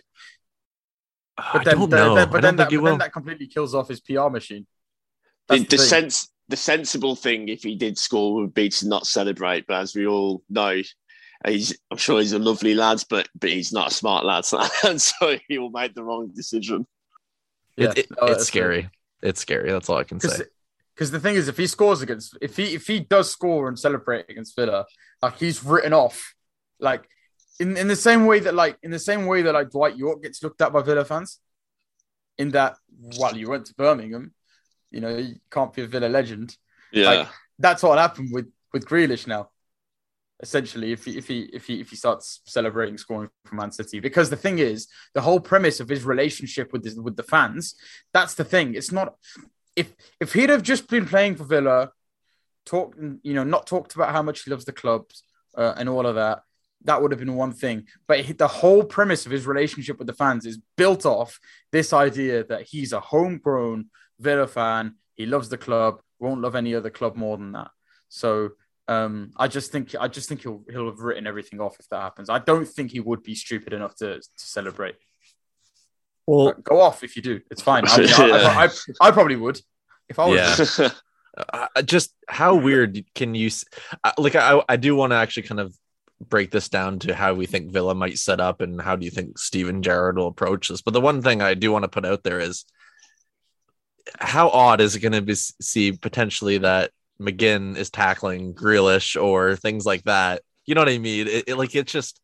But 1.37 1.65
then, 1.65 1.77
I 1.77 1.79
don't 1.79 1.91
know. 1.91 2.15
Then, 2.15 2.31
but 2.31 2.43
then, 2.43 2.57
that, 2.57 2.71
but 2.71 2.85
then 2.85 2.99
that 2.99 3.13
completely 3.13 3.47
kills 3.47 3.75
off 3.75 3.89
his 3.89 4.01
PR 4.01 4.29
machine. 4.29 4.67
the, 5.49 5.61
the 5.61 5.79
sense, 5.79 6.29
the 6.49 6.57
sensible 6.57 7.15
thing, 7.15 7.49
if 7.49 7.63
he 7.63 7.77
did 7.77 7.97
score, 7.97 8.35
would 8.35 8.55
be 8.55 8.69
to 8.69 8.89
not 8.89 9.07
celebrate. 9.07 9.67
But 9.67 9.81
as 9.81 9.95
we 9.95 10.07
all 10.07 10.43
know, 10.51 10.83
he's 11.47 11.77
I'm 11.91 11.99
sure 11.99 12.21
he's 12.21 12.33
a 12.33 12.39
lovely 12.39 12.75
lad, 12.75 13.03
but 13.09 13.29
but 13.39 13.51
he's 13.51 13.73
not 13.73 13.89
a 13.89 13.95
smart 13.95 14.25
lad, 14.25 14.45
and 14.85 15.01
so 15.01 15.37
he 15.49 15.59
will 15.59 15.71
make 15.71 15.95
the 15.95 16.03
wrong 16.03 16.29
decision. 16.35 16.87
Yeah, 17.77 17.91
it, 17.91 17.99
it, 17.99 18.07
no, 18.11 18.29
it's 18.29 18.47
scary. 18.47 18.83
True. 18.83 18.91
It's 19.23 19.41
scary. 19.41 19.71
That's 19.71 19.89
all 19.89 19.99
I 19.99 20.05
can 20.05 20.21
say. 20.21 20.45
Because 20.95 21.11
the 21.13 21.21
thing 21.21 21.37
is, 21.37 21.47
if 21.47 21.57
he 21.57 21.69
scores 21.69 22.03
against, 22.03 22.37
if 22.41 22.57
he 22.57 22.75
if 22.75 22.87
he 22.87 23.01
does 23.01 23.31
score 23.31 23.69
and 23.69 23.79
celebrate 23.79 24.27
against 24.29 24.57
Villa, 24.57 24.85
like 25.23 25.39
he's 25.39 25.63
written 25.63 25.93
off, 25.93 26.35
like 26.81 27.09
in, 27.61 27.77
in 27.77 27.87
the 27.87 27.97
same 27.97 28.27
way 28.27 28.41
that 28.41 28.55
like 28.55 28.79
in 28.83 28.91
the 28.91 28.99
same 28.99 29.27
way 29.27 29.43
that 29.43 29.53
like 29.53 29.71
Dwight 29.71 29.97
Yorke 29.97 30.23
gets 30.23 30.43
looked 30.43 30.61
at 30.61 30.73
by 30.73 30.83
Villa 30.83 31.05
fans, 31.05 31.39
in 32.37 32.51
that 32.51 32.77
well, 33.19 33.37
you 33.37 33.49
went 33.49 33.67
to 33.67 33.75
Birmingham, 33.75 34.35
you 34.91 35.01
know, 35.01 35.17
you 35.17 35.37
can't 35.51 35.73
be 35.73 35.83
a 35.83 35.87
Villa 35.87 36.07
legend. 36.09 36.57
Yeah, 36.93 37.11
like, 37.11 37.29
that's 37.61 37.85
what 37.85 37.99
happened 37.99 38.31
with 38.33 38.51
with 38.73 38.85
Grealish 38.85 39.29
now 39.29 39.51
essentially 40.41 40.93
if 40.93 41.05
he 41.05 41.19
if 41.19 41.27
he 41.27 41.41
if 41.53 41.67
he 41.67 41.81
if 41.81 41.91
he 41.91 41.97
starts 41.97 42.41
celebrating 42.45 42.99
scoring 42.99 43.31
for 43.45 43.55
Man 43.55 43.73
City. 43.73 44.01
Because 44.01 44.31
the 44.31 44.37
thing 44.37 44.59
is 44.59 44.89
the 45.15 45.21
whole 45.21 45.41
premise 45.41 45.81
of 45.81 45.89
his 45.89 46.05
relationship 46.05 46.73
with 46.73 46.87
with 46.99 47.17
the 47.17 47.23
fans 47.23 47.75
that's 48.13 48.35
the 48.35 48.45
thing. 48.45 48.75
It's 48.75 48.93
not 48.93 49.15
if 49.77 49.95
if 50.21 50.33
he'd 50.33 50.51
have 50.51 50.63
just 50.63 50.89
been 50.89 51.07
playing 51.07 51.37
for 51.37 51.45
Villa 51.45 51.91
talked 52.67 52.99
you 53.23 53.35
know 53.35 53.45
not 53.45 53.67
talked 53.67 53.95
about 53.95 54.13
how 54.13 54.23
much 54.23 54.43
he 54.43 54.51
loves 54.51 54.65
the 54.65 54.73
clubs 54.73 55.23
uh, 55.57 55.75
and 55.77 55.89
all 55.89 56.07
of 56.07 56.15
that 56.15 56.43
that 56.85 57.03
would 57.03 57.11
have 57.11 57.19
been 57.19 57.35
one 57.35 57.53
thing. 57.53 57.89
But 58.07 58.21
he, 58.21 58.33
the 58.33 58.47
whole 58.47 58.85
premise 58.85 59.27
of 59.27 59.33
his 59.33 59.49
relationship 59.49 59.99
with 59.99 60.07
the 60.07 60.13
fans 60.13 60.47
is 60.47 60.61
built 60.77 61.05
off 61.05 61.41
this 61.73 61.93
idea 61.93 62.45
that 62.45 62.63
he's 62.63 62.93
a 62.93 63.01
homegrown 63.01 63.87
Villa 64.21 64.47
fan. 64.47 64.95
He 65.17 65.27
loves 65.27 65.49
the 65.49 65.59
club 65.59 66.01
won't 66.19 66.41
love 66.41 66.55
any 66.55 66.75
other 66.75 66.91
club 66.91 67.17
more 67.17 67.37
than 67.37 67.53
that. 67.53 67.71
So 68.09 68.51
um, 68.89 69.33
I 69.37 69.49
just 69.49 69.71
think 69.71 69.95
I 70.01 70.09
just 70.09 70.29
think 70.29 70.43
he'll 70.43 70.63
he'll 70.71 70.87
have 70.87 71.01
written 71.01 71.27
everything 71.27 71.61
off 71.61 71.77
if 71.79 71.89
that 71.91 72.01
happens. 72.01 72.31
I 72.31 72.39
don't 72.39 72.67
think 72.67 72.91
he 72.91 73.01
would 73.01 73.23
be 73.23 73.35
stupid 73.35 73.75
enough 73.75 73.95
to, 73.97 74.17
to 74.17 74.23
celebrate. 74.37 74.97
Well, 76.27 76.47
but 76.47 76.65
go 76.65 76.81
off 76.81 77.05
if 77.05 77.15
you 77.15 77.23
do. 77.23 77.41
It's 77.51 77.63
fine. 77.63 77.85
I, 77.87 77.99
mean, 77.99 78.09
I, 78.11 78.65
I, 78.65 78.69
I, 79.09 79.11
probably 79.11 79.37
would 79.37 79.61
if 80.09 80.19
I 80.19 80.27
was. 80.27 80.79
Yeah. 80.79 80.89
uh, 81.53 81.83
just 81.83 82.15
how 82.29 82.55
weird 82.55 83.05
can 83.15 83.35
you 83.35 83.51
uh, 84.03 84.13
like? 84.17 84.35
I 84.35 84.63
I 84.69 84.77
do 84.77 84.97
want 84.97 85.13
to 85.13 85.17
actually 85.17 85.45
kind 85.45 85.61
of 85.61 85.77
break 86.27 86.51
this 86.51 86.71
down 86.71 86.99
to 87.01 87.15
how 87.15 87.35
we 87.35 87.45
think 87.45 87.71
Villa 87.71 87.95
might 87.95 88.19
set 88.19 88.41
up 88.41 88.63
and 88.63 88.81
how 88.81 88.97
do 88.97 89.05
you 89.05 89.11
think 89.11 89.39
Steven 89.39 89.83
Gerrard 89.83 90.17
will 90.17 90.27
approach 90.27 90.69
this. 90.69 90.81
But 90.81 90.95
the 90.95 91.01
one 91.01 91.23
thing 91.23 91.43
I 91.43 91.55
do 91.55 91.71
want 91.71 91.85
to 91.85 91.89
put 91.89 92.07
out 92.07 92.25
there 92.25 92.41
is 92.41 92.65
how 94.19 94.49
odd 94.49 94.81
is 94.81 94.97
it 94.97 95.01
going 95.01 95.13
to 95.13 95.21
be 95.21 95.35
see 95.35 95.93
potentially 95.93 96.59
that 96.59 96.91
McGinn 97.21 97.77
is 97.77 97.91
tackling 97.91 98.55
Grealish 98.55 99.21
or 99.21 99.57
things 99.57 99.85
like 99.85 100.05
that. 100.05 100.43
You 100.67 100.75
know 100.75 100.83
what 100.83 100.89
I 100.89 100.99
mean? 100.99 101.27
It, 101.27 101.45
it, 101.49 101.59
like 101.59 101.75
it's 101.75 101.93
just 101.93 102.21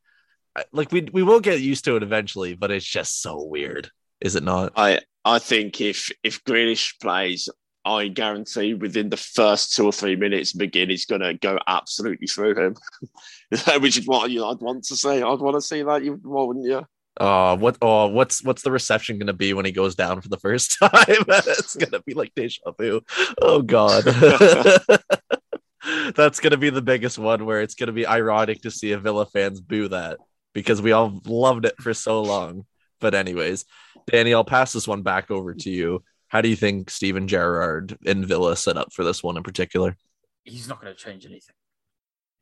like 0.73 0.93
we 0.93 1.09
we 1.13 1.23
will 1.23 1.41
get 1.41 1.61
used 1.61 1.85
to 1.87 1.97
it 1.97 2.03
eventually, 2.03 2.55
but 2.55 2.71
it's 2.71 2.87
just 2.87 3.23
so 3.23 3.43
weird, 3.43 3.91
is 4.21 4.37
it 4.37 4.43
not? 4.43 4.73
I 4.77 5.01
I 5.25 5.39
think 5.39 5.81
if 5.81 6.11
if 6.23 6.45
Grealish 6.45 7.01
plays, 7.01 7.49
I 7.85 8.09
guarantee 8.09 8.75
within 8.75 9.09
the 9.09 9.17
first 9.17 9.75
two 9.75 9.87
or 9.87 9.93
three 9.93 10.17
minutes, 10.17 10.55
McGinn 10.55 10.93
is 10.93 11.07
going 11.07 11.23
to 11.23 11.35
go 11.35 11.59
absolutely 11.67 12.27
through 12.27 12.55
him, 12.55 12.77
which 13.81 13.99
is 13.99 14.07
what 14.07 14.31
you 14.31 14.45
I'd 14.45 14.61
want 14.61 14.85
to 14.85 14.97
see. 14.97 15.23
I'd 15.23 15.41
want 15.41 15.57
to 15.57 15.61
see 15.61 15.83
that, 15.83 16.05
you 16.05 16.21
wouldn't 16.23 16.67
you? 16.67 16.87
Oh, 17.21 17.55
what? 17.55 17.77
Oh, 17.81 18.09
what's 18.09 18.43
what's 18.43 18.63
the 18.63 18.73
reception 18.73 19.25
to 19.27 19.33
be 19.33 19.55
when 19.55 19.65
he 19.65 19.73
goes 19.73 19.95
down 19.95 20.21
for 20.21 20.29
the 20.29 20.39
first 20.39 20.79
time? 20.81 20.91
it's 21.29 21.75
to 21.75 22.03
be 22.05 22.15
like 22.15 22.35
deja 22.35 22.73
vu. 22.79 23.01
Oh 23.41 23.63
God, 23.63 24.05
that's 26.17 26.41
to 26.41 26.57
be 26.57 26.71
the 26.71 26.83
biggest 26.83 27.19
one 27.19 27.45
where 27.45 27.61
it's 27.61 27.75
to 27.77 27.93
be 27.93 28.07
ironic 28.07 28.63
to 28.63 28.71
see 28.71 28.93
a 28.93 28.99
Villa 28.99 29.27
fans 29.27 29.61
boo 29.61 29.89
that 29.89 30.19
because 30.55 30.83
we 30.83 30.93
all 30.93 31.21
loved 31.25 31.67
it 31.67 31.77
for 31.81 31.95
so 31.95 32.23
long. 32.23 32.67
But 33.01 33.15
anyways, 33.15 33.65
Danny, 34.07 34.35
I'll 34.35 34.45
pass 34.45 34.73
this 34.73 34.89
one 34.89 35.03
back 35.03 35.31
over 35.31 35.55
to 35.55 35.71
you. 35.71 36.03
How 36.29 36.41
do 36.41 36.49
you 36.49 36.57
think 36.57 36.91
Steven 36.91 37.29
Gerrard 37.29 37.97
and 38.07 38.27
Villa 38.27 38.57
set 38.57 38.77
up 38.77 38.93
for 38.93 39.05
this 39.05 39.23
one 39.23 39.37
in 39.37 39.45
particular? 39.45 39.97
He's 40.43 40.69
not 40.69 40.83
to 40.83 40.95
change 40.95 41.27
anything. 41.27 41.55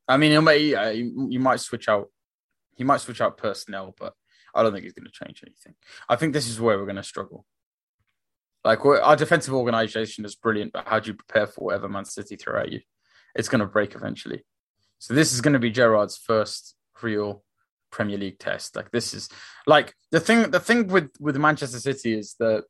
I 0.09 0.17
mean, 0.17 0.33
he 0.33 0.39
might, 0.39 0.75
uh, 0.75 0.91
you 0.91 1.39
might 1.39 1.61
switch 1.61 1.89
out. 1.89 2.09
He 2.75 2.85
might 2.85 3.01
switch 3.01 3.21
out 3.21 3.37
personnel, 3.37 3.95
but 3.99 4.15
I 4.55 4.63
don't 4.63 4.73
think 4.73 4.85
he's 4.85 4.93
going 4.93 5.07
to 5.07 5.13
change 5.13 5.43
anything. 5.47 5.75
I 6.09 6.17
think 6.17 6.33
this 6.33 6.49
is 6.49 6.61
where 6.61 6.79
we're 6.79 6.85
going 6.85 6.97
to 6.97 7.03
struggle. 7.03 7.47
Like 8.65 8.85
our 8.85 9.17
defensive 9.17 9.55
organization 9.55 10.25
is 10.25 10.37
brilliant, 10.37 10.73
but 10.73 10.87
how 10.87 11.01
do 11.01 11.11
you 11.11 11.15
prepare 11.15 11.47
for 11.47 11.65
whatever 11.65 11.89
Man 11.89 12.05
City 12.05 12.37
throw 12.37 12.61
at 12.61 12.71
you? 12.71 12.81
It's 13.35 13.49
going 13.49 13.61
to 13.61 13.67
break 13.67 13.95
eventually. 13.95 14.45
So 14.99 15.15
this 15.15 15.33
is 15.33 15.41
going 15.41 15.55
to 15.55 15.59
be 15.59 15.71
Gerrard's 15.71 16.17
first 16.17 16.77
real 17.03 17.43
Premier 17.91 18.19
League 18.19 18.39
test. 18.39 18.77
Like 18.77 18.93
this 18.93 19.15
is 19.15 19.29
like 19.67 19.95
the 20.13 20.21
thing. 20.21 20.51
The 20.51 20.61
thing 20.61 20.87
with 20.87 21.11
with 21.19 21.37
Manchester 21.37 21.81
City 21.81 22.17
is 22.17 22.37
that 22.39 22.65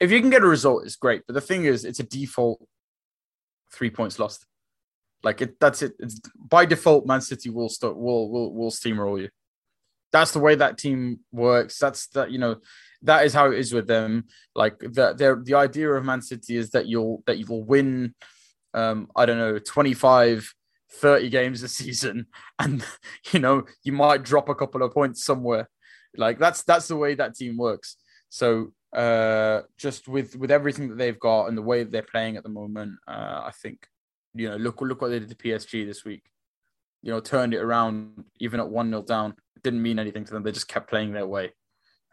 if 0.00 0.10
you 0.10 0.20
can 0.20 0.30
get 0.30 0.42
a 0.42 0.46
result, 0.46 0.84
it's 0.84 0.96
great. 0.96 1.22
But 1.26 1.34
the 1.34 1.40
thing 1.42 1.64
is, 1.64 1.84
it's 1.84 2.00
a 2.00 2.04
default 2.04 2.66
three 3.70 3.90
points 3.90 4.18
lost. 4.18 4.46
Like 5.22 5.42
it, 5.42 5.60
that's 5.60 5.82
it. 5.82 5.92
It's 5.98 6.20
by 6.36 6.64
default, 6.64 7.06
Man 7.06 7.20
City 7.20 7.50
will 7.50 7.68
start 7.68 7.96
will 7.96 8.30
will 8.30 8.54
will 8.54 8.70
steamroll 8.70 9.20
you 9.20 9.28
that's 10.12 10.32
the 10.32 10.38
way 10.38 10.54
that 10.54 10.78
team 10.78 11.20
works. 11.32 11.78
That's 11.78 12.06
that 12.08 12.30
you 12.30 12.38
know 12.38 12.56
that 13.02 13.24
is 13.24 13.34
how 13.34 13.50
it 13.50 13.58
is 13.58 13.72
with 13.72 13.88
them. 13.88 14.26
Like 14.54 14.78
the 14.78 15.14
the, 15.14 15.42
the 15.42 15.54
idea 15.54 15.90
of 15.90 16.04
Man 16.04 16.22
City 16.22 16.56
is 16.56 16.70
that 16.70 16.86
you'll 16.86 17.22
that 17.26 17.38
you 17.38 17.46
will 17.46 17.64
win. 17.64 18.14
Um, 18.74 19.10
I 19.14 19.26
don't 19.26 19.36
know, 19.36 19.58
25, 19.58 20.54
30 20.92 21.28
games 21.28 21.62
a 21.62 21.68
season, 21.68 22.26
and 22.58 22.84
you 23.32 23.40
know 23.40 23.64
you 23.82 23.92
might 23.92 24.22
drop 24.22 24.48
a 24.48 24.54
couple 24.54 24.82
of 24.82 24.92
points 24.92 25.24
somewhere. 25.24 25.68
Like 26.16 26.38
that's 26.38 26.62
that's 26.62 26.88
the 26.88 26.96
way 26.96 27.14
that 27.14 27.34
team 27.34 27.56
works. 27.56 27.96
So 28.28 28.72
uh, 28.94 29.62
just 29.78 30.08
with 30.08 30.36
with 30.36 30.50
everything 30.50 30.88
that 30.90 30.98
they've 30.98 31.18
got 31.18 31.46
and 31.46 31.56
the 31.56 31.62
way 31.62 31.84
they're 31.84 32.02
playing 32.02 32.36
at 32.36 32.42
the 32.42 32.50
moment, 32.50 32.92
uh, 33.08 33.42
I 33.44 33.52
think 33.62 33.86
you 34.34 34.48
know 34.48 34.56
look 34.56 34.80
look 34.82 35.00
what 35.00 35.08
they 35.08 35.18
did 35.18 35.30
to 35.30 35.34
PSG 35.34 35.86
this 35.86 36.04
week. 36.04 36.24
You 37.02 37.12
know, 37.12 37.20
turned 37.20 37.52
it 37.52 37.58
around 37.58 38.24
even 38.38 38.60
at 38.60 38.68
one 38.68 38.90
0 38.90 39.02
down 39.02 39.34
didn't 39.62 39.82
mean 39.82 39.98
anything 39.98 40.24
to 40.24 40.32
them. 40.32 40.42
They 40.42 40.52
just 40.52 40.68
kept 40.68 40.88
playing 40.88 41.12
their 41.12 41.26
way. 41.26 41.52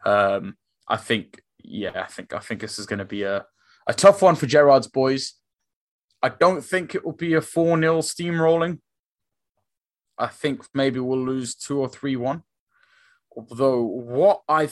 Um, 0.04 0.56
I 0.88 0.96
think, 0.96 1.42
yeah, 1.62 2.02
I 2.02 2.06
think 2.06 2.32
I 2.32 2.38
think 2.38 2.60
this 2.60 2.78
is 2.78 2.86
going 2.86 2.98
to 2.98 3.04
be 3.04 3.22
a, 3.22 3.44
a 3.86 3.94
tough 3.94 4.22
one 4.22 4.36
for 4.36 4.46
Gerrard's 4.46 4.88
boys. 4.88 5.34
I 6.22 6.28
don't 6.28 6.62
think 6.62 6.94
it 6.94 7.04
will 7.04 7.12
be 7.12 7.34
a 7.34 7.40
4 7.40 7.78
0 7.78 7.98
steamrolling. 8.00 8.78
I 10.18 10.26
think 10.26 10.64
maybe 10.74 11.00
we'll 11.00 11.24
lose 11.24 11.54
2 11.54 11.78
or 11.78 11.88
3 11.88 12.16
1. 12.16 12.42
Although, 13.36 13.82
what 13.82 14.42
I 14.48 14.68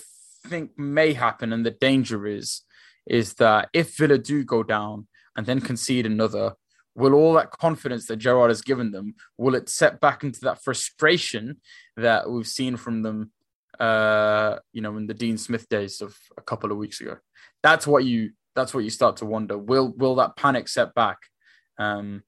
think 0.47 0.79
may 0.79 1.13
happen 1.13 1.53
and 1.53 1.65
the 1.65 1.71
danger 1.71 2.27
is, 2.27 2.63
is 3.07 3.35
that 3.35 3.71
if 3.73 3.97
Villa 3.97 4.19
do 4.19 4.45
go 4.45 4.63
down 4.63 5.07
and 5.37 5.47
then 5.47 5.61
concede 5.61 6.05
another, 6.05 6.55
will 6.99 7.15
all 7.15 7.35
that 7.35 7.51
confidence 7.51 8.07
that 8.07 8.17
Gerrard 8.17 8.51
has 8.51 8.63
given 8.63 8.91
them 8.91 9.15
will 9.37 9.55
it 9.55 9.69
set 9.69 10.01
back 10.01 10.25
into 10.25 10.41
that 10.41 10.63
frustration 10.63 11.61
that 11.97 12.31
we've 12.31 12.47
seen 12.47 12.77
from 12.77 13.03
them 13.03 13.31
uh 13.81 14.57
you 14.73 14.83
know 14.83 14.97
in 14.97 15.07
the 15.07 15.15
Dean 15.15 15.39
Smith 15.39 15.69
days 15.69 16.01
of 16.01 16.17
a 16.37 16.43
couple 16.43 16.71
of 16.71 16.79
weeks 16.79 17.01
ago 17.01 17.17
that's 17.63 17.87
what 17.87 18.05
you 18.05 18.31
that's 18.55 18.75
what 18.75 18.85
you 18.85 18.91
start 18.91 19.17
to 19.17 19.27
wonder 19.27 19.57
will 19.57 19.93
will 19.97 20.17
that 20.17 20.37
panic 20.37 20.69
set 20.69 20.95
back 20.95 21.19
um 21.79 22.23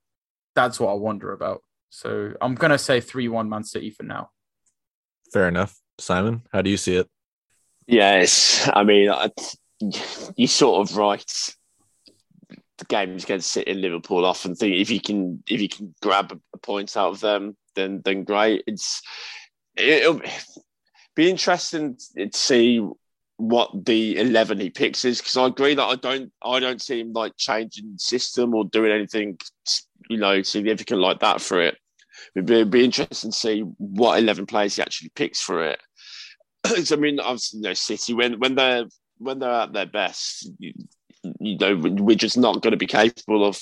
that's 0.55 0.79
what 0.81 0.91
I 0.91 0.95
wonder 0.95 1.33
about 1.33 1.62
So 1.91 2.33
I'm 2.41 2.55
gonna 2.55 2.79
say 2.79 3.01
three 3.01 3.29
one 3.29 3.49
Man 3.49 3.64
City 3.64 3.91
for 3.91 4.05
now. 4.05 4.31
Fair 5.33 5.49
enough. 5.49 5.77
Simon, 5.99 6.43
how 6.53 6.62
do 6.62 6.71
you 6.71 6.77
see 6.77 6.97
it? 6.97 7.09
Yes, 7.87 8.68
I 8.73 8.85
mean, 8.85 9.11
I, 9.11 9.31
you 10.37 10.47
sort 10.47 10.89
of 10.89 10.97
right. 10.97 11.55
The 12.81 12.87
game's 12.87 13.26
to 13.26 13.43
sit 13.43 13.68
in 13.68 13.83
Liverpool 13.83 14.24
off 14.24 14.47
and 14.47 14.57
think 14.57 14.74
if 14.76 14.91
you 14.91 15.01
can 15.01 15.43
if 15.47 15.61
you 15.61 15.68
can 15.68 15.95
grab 16.01 16.33
a 16.55 16.59
point 16.59 16.97
out 16.97 17.11
of 17.11 17.20
them, 17.20 17.55
then 17.76 18.01
then 18.05 18.24
great. 18.24 18.64
It's 18.66 19.03
it'll 19.76 20.22
be 21.14 21.28
interesting 21.28 21.99
to 22.16 22.31
see 22.33 22.83
what 23.37 23.85
the 23.85 24.18
eleven 24.18 24.59
he 24.59 24.70
picks 24.70 25.05
is 25.05 25.20
because 25.20 25.37
I 25.37 25.47
agree 25.47 25.74
that 25.74 25.85
I 25.85 25.97
don't 25.97 26.33
I 26.43 26.59
don't 26.59 26.81
see 26.81 27.01
him 27.01 27.12
like 27.12 27.37
changing 27.37 27.97
system 27.99 28.55
or 28.55 28.64
doing 28.64 28.93
anything 28.93 29.39
you 30.09 30.16
know 30.16 30.41
significant 30.41 31.03
like 31.03 31.20
that 31.20 31.43
for 31.43 31.61
it. 31.61 31.76
It'd 32.35 32.47
be, 32.47 32.55
it'd 32.55 32.70
be 32.70 32.85
interesting 32.85 33.31
to 33.31 33.37
see 33.37 33.61
what 33.76 34.18
eleven 34.18 34.47
players 34.47 34.76
he 34.76 34.83
actually 34.83 35.11
picks 35.11 35.43
for 35.43 35.64
it. 35.64 35.81
I 36.64 36.97
mean, 36.97 37.20
obviously, 37.20 37.59
you 37.59 37.62
know, 37.64 37.74
City 37.74 38.14
when 38.14 38.39
when 38.39 38.55
they're 38.55 38.87
when 39.18 39.39
they're 39.39 39.51
at 39.51 39.74
their 39.74 39.87
best, 39.87 40.51
you, 41.41 41.59
know, 41.59 41.77
we're 41.77 42.16
just 42.16 42.39
not 42.39 42.62
going 42.62 42.73
to 42.73 42.77
be 42.77 42.87
capable 42.87 43.45
of 43.45 43.61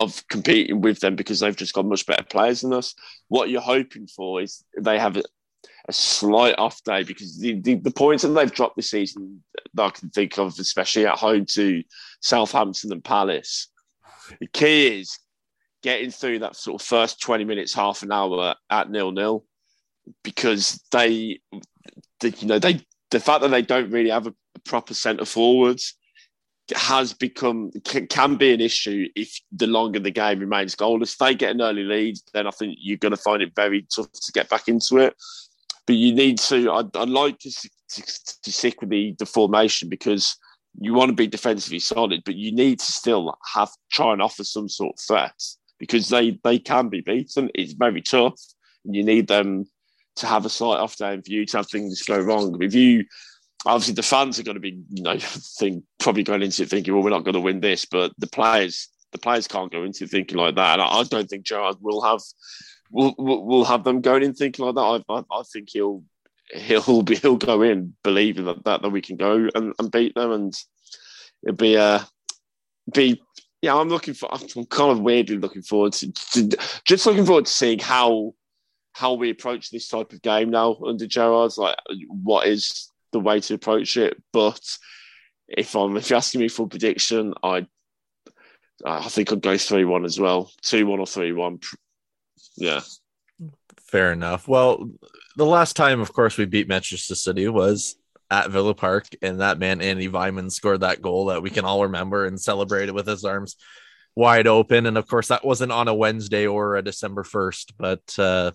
of 0.00 0.26
competing 0.28 0.80
with 0.80 1.00
them 1.00 1.16
because 1.16 1.40
they've 1.40 1.56
just 1.56 1.74
got 1.74 1.84
much 1.84 2.06
better 2.06 2.22
players 2.22 2.60
than 2.60 2.72
us. 2.72 2.94
What 3.28 3.50
you're 3.50 3.60
hoping 3.60 4.06
for 4.06 4.40
is 4.40 4.64
they 4.78 4.96
have 4.96 5.16
a, 5.16 5.24
a 5.88 5.92
slight 5.92 6.56
off 6.56 6.82
day 6.84 7.02
because 7.02 7.40
the, 7.40 7.60
the, 7.60 7.74
the, 7.74 7.90
points 7.90 8.22
that 8.22 8.28
they've 8.28 8.52
dropped 8.52 8.76
this 8.76 8.90
season 8.90 9.42
that 9.74 9.82
I 9.82 9.90
can 9.90 10.10
think 10.10 10.38
of, 10.38 10.56
especially 10.58 11.06
at 11.06 11.18
home 11.18 11.46
to 11.46 11.82
Southampton 12.20 12.92
and 12.92 13.02
Palace, 13.02 13.68
the 14.40 14.46
key 14.46 15.00
is 15.00 15.18
getting 15.82 16.10
through 16.10 16.40
that 16.40 16.54
sort 16.54 16.80
of 16.80 16.86
first 16.86 17.20
20 17.20 17.44
minutes, 17.44 17.74
half 17.74 18.02
an 18.02 18.12
hour 18.12 18.54
at 18.70 18.90
nil 18.90 19.10
nil 19.10 19.44
because 20.22 20.80
they 20.92 21.40
the, 22.20 22.30
you 22.30 22.46
know, 22.46 22.58
they 22.58 22.80
the 23.10 23.20
fact 23.20 23.42
that 23.42 23.48
they 23.48 23.62
don't 23.62 23.90
really 23.90 24.10
have 24.10 24.26
a 24.26 24.34
proper 24.64 24.94
centre 24.94 25.24
forwards 25.24 25.94
has 26.76 27.12
become 27.12 27.70
can, 27.84 28.36
be 28.36 28.52
an 28.52 28.60
issue 28.60 29.08
if 29.14 29.40
the 29.52 29.66
longer 29.66 29.98
the 29.98 30.10
game 30.10 30.40
remains 30.40 30.74
goalless. 30.74 31.12
If 31.12 31.18
they 31.18 31.34
get 31.34 31.52
an 31.52 31.62
early 31.62 31.84
lead, 31.84 32.16
then 32.34 32.46
I 32.46 32.50
think 32.50 32.76
you're 32.80 32.98
going 32.98 33.14
to 33.14 33.16
find 33.16 33.42
it 33.42 33.54
very 33.54 33.86
tough 33.94 34.12
to 34.12 34.32
get 34.32 34.48
back 34.48 34.68
into 34.68 34.98
it. 34.98 35.14
But 35.86 35.96
you 35.96 36.14
need 36.14 36.38
to. 36.38 36.70
I'd, 36.72 36.96
I'd 36.96 37.08
like 37.08 37.38
to, 37.40 37.50
to, 37.50 38.02
to 38.42 38.52
stick 38.52 38.80
with 38.80 38.90
the, 38.90 39.14
the 39.18 39.26
formation 39.26 39.88
because 39.88 40.36
you 40.80 40.94
want 40.94 41.08
to 41.08 41.14
be 41.14 41.26
defensively 41.26 41.78
solid, 41.78 42.22
but 42.24 42.36
you 42.36 42.52
need 42.52 42.80
to 42.80 42.92
still 42.92 43.36
have 43.54 43.70
try 43.90 44.12
and 44.12 44.22
offer 44.22 44.44
some 44.44 44.68
sort 44.68 44.94
of 44.94 45.00
threat 45.00 45.42
because 45.78 46.08
they 46.08 46.38
they 46.44 46.58
can 46.58 46.88
be 46.88 47.00
beaten. 47.00 47.50
It's 47.54 47.72
very 47.72 48.02
tough. 48.02 48.40
And 48.84 48.94
you 48.94 49.04
need 49.04 49.28
them 49.28 49.66
to 50.16 50.26
have 50.26 50.44
a 50.44 50.50
slight 50.50 50.78
off 50.78 50.96
day 50.96 51.16
for 51.16 51.30
you 51.30 51.46
to 51.46 51.56
have 51.58 51.68
things 51.68 52.02
go 52.02 52.18
wrong. 52.18 52.56
If 52.60 52.74
you 52.74 53.04
obviously 53.66 53.94
the 53.94 54.02
fans 54.02 54.38
are 54.38 54.44
going 54.44 54.56
to 54.56 54.60
be, 54.60 54.80
you 54.90 55.02
know, 55.02 55.16
think 55.18 55.84
probably 55.98 56.22
going 56.22 56.42
into 56.42 56.62
it 56.62 56.70
thinking, 56.70 56.94
well, 56.94 57.02
we're 57.02 57.10
not 57.10 57.24
going 57.24 57.34
to 57.34 57.40
win 57.40 57.60
this, 57.60 57.84
but 57.84 58.12
the 58.18 58.26
players, 58.26 58.88
the 59.12 59.18
players 59.18 59.48
can't 59.48 59.72
go 59.72 59.84
into 59.84 60.06
thinking 60.06 60.38
like 60.38 60.54
that. 60.56 60.74
And 60.74 60.82
I, 60.82 60.86
I 60.86 61.02
don't 61.04 61.28
think 61.28 61.44
Gerrard 61.44 61.76
will 61.80 62.02
have, 62.02 62.20
will 62.90 63.14
will 63.18 63.64
have 63.64 63.84
them 63.84 64.00
going 64.00 64.22
in 64.22 64.34
thinking 64.34 64.64
like 64.64 64.74
that. 64.74 64.80
I, 65.08 65.14
I, 65.14 65.22
I 65.30 65.42
think 65.52 65.68
he'll 65.70 66.02
he'll 66.54 67.02
be 67.02 67.16
he'll 67.16 67.36
go 67.36 67.62
in 67.62 67.94
believing 68.02 68.46
that 68.46 68.64
that, 68.64 68.82
that 68.82 68.90
we 68.90 69.00
can 69.00 69.16
go 69.16 69.48
and, 69.54 69.74
and 69.78 69.90
beat 69.90 70.14
them, 70.14 70.32
and 70.32 70.54
it'd 71.42 71.58
be 71.58 71.74
a 71.74 71.82
uh, 71.82 72.04
be 72.92 73.20
yeah. 73.60 73.76
I'm 73.76 73.88
looking 73.88 74.14
for. 74.14 74.32
I'm 74.32 74.64
kind 74.66 74.92
of 74.92 75.00
weirdly 75.00 75.36
looking 75.36 75.62
forward 75.62 75.92
to, 75.94 76.12
to 76.12 76.48
just 76.84 77.06
looking 77.06 77.26
forward 77.26 77.46
to 77.46 77.52
seeing 77.52 77.78
how 77.78 78.34
how 78.92 79.14
we 79.14 79.30
approach 79.30 79.70
this 79.70 79.88
type 79.88 80.12
of 80.12 80.22
game 80.22 80.50
now 80.50 80.76
under 80.86 81.06
Gerrard's 81.06 81.58
like 81.58 81.76
what 82.08 82.48
is 82.48 82.87
the 83.12 83.20
way 83.20 83.40
to 83.40 83.54
approach 83.54 83.96
it. 83.96 84.20
But 84.32 84.60
if 85.48 85.74
I'm 85.74 85.96
if 85.96 86.10
you're 86.10 86.18
asking 86.18 86.40
me 86.40 86.48
for 86.48 86.66
a 86.66 86.68
prediction, 86.68 87.34
I 87.42 87.66
I 88.84 89.08
think 89.08 89.32
I'd 89.32 89.42
go 89.42 89.56
three 89.56 89.84
one 89.84 90.04
as 90.04 90.18
well, 90.20 90.50
two 90.62 90.86
one 90.86 91.00
or 91.00 91.06
three 91.06 91.32
one. 91.32 91.60
Yeah, 92.56 92.80
fair 93.90 94.12
enough. 94.12 94.46
Well, 94.46 94.90
the 95.36 95.46
last 95.46 95.76
time, 95.76 96.00
of 96.00 96.12
course, 96.12 96.36
we 96.36 96.44
beat 96.44 96.68
Manchester 96.68 97.14
City 97.14 97.48
was 97.48 97.96
at 98.30 98.50
Villa 98.50 98.74
Park, 98.74 99.06
and 99.22 99.40
that 99.40 99.58
man 99.58 99.80
Andy 99.80 100.08
Weimann 100.08 100.52
scored 100.52 100.80
that 100.80 101.02
goal 101.02 101.26
that 101.26 101.42
we 101.42 101.50
can 101.50 101.64
all 101.64 101.82
remember 101.82 102.26
and 102.26 102.40
celebrated 102.40 102.92
with 102.92 103.06
his 103.06 103.24
arms 103.24 103.56
wide 104.14 104.46
open. 104.46 104.86
And 104.86 104.98
of 104.98 105.06
course, 105.06 105.28
that 105.28 105.44
wasn't 105.44 105.72
on 105.72 105.88
a 105.88 105.94
Wednesday 105.94 106.46
or 106.46 106.76
a 106.76 106.82
December 106.82 107.24
first, 107.24 107.74
but 107.78 108.02
uh, 108.18 108.50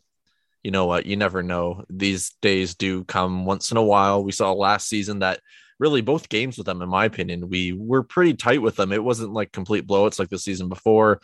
you 0.64 0.72
know 0.72 0.86
what? 0.86 1.06
You 1.06 1.16
never 1.18 1.44
know. 1.44 1.84
These 1.90 2.32
days 2.42 2.76
do 2.76 3.04
come 3.04 3.46
once 3.46 3.72
in 3.72 3.78
a 3.78 3.84
while. 3.84 4.24
We 4.24 4.32
saw 4.32 4.52
last 4.54 4.88
season 4.88 5.20
that 5.20 5.40
really 5.80 6.02
both 6.02 6.30
games 6.30 6.58
with 6.58 6.66
them, 6.66 6.82
in 6.82 6.90
my 6.90 7.06
opinion, 7.06 7.50
we 7.50 7.74
were 7.74 8.04
pretty 8.04 8.34
tight 8.34 8.62
with 8.62 8.76
them. 8.78 8.92
It 8.94 9.04
wasn't 9.04 9.34
like 9.34 9.52
complete 9.52 9.86
blowouts 9.86 10.20
like 10.20 10.30
the 10.30 10.40
season 10.40 10.70
before. 10.70 11.20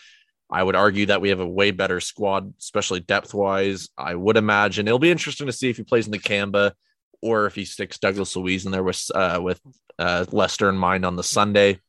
I 0.52 0.64
would 0.64 0.76
argue 0.76 1.06
that 1.06 1.22
we 1.22 1.30
have 1.30 1.40
a 1.40 1.48
way 1.48 1.72
better 1.72 2.00
squad, 2.02 2.54
especially 2.60 3.00
depth 3.02 3.34
wise. 3.34 3.90
I 3.98 4.16
would 4.16 4.36
imagine 4.36 4.88
it'll 4.88 5.00
be 5.00 5.12
interesting 5.12 5.48
to 5.48 5.54
see 5.54 5.70
if 5.70 5.78
he 5.78 5.84
plays 5.84 6.08
Nakamba 6.10 6.74
or 7.22 7.46
if 7.46 7.56
he 7.56 7.66
sticks 7.66 8.00
Douglas 8.00 8.36
Luiz 8.36 8.66
in 8.66 8.72
there 8.72 8.84
with 8.84 9.06
uh, 9.14 9.40
with 9.42 9.62
uh, 10.00 10.26
Leicester 10.32 10.68
in 10.70 10.76
mind 10.76 11.06
on 11.06 11.16
the 11.16 11.24
Sunday. 11.24 11.80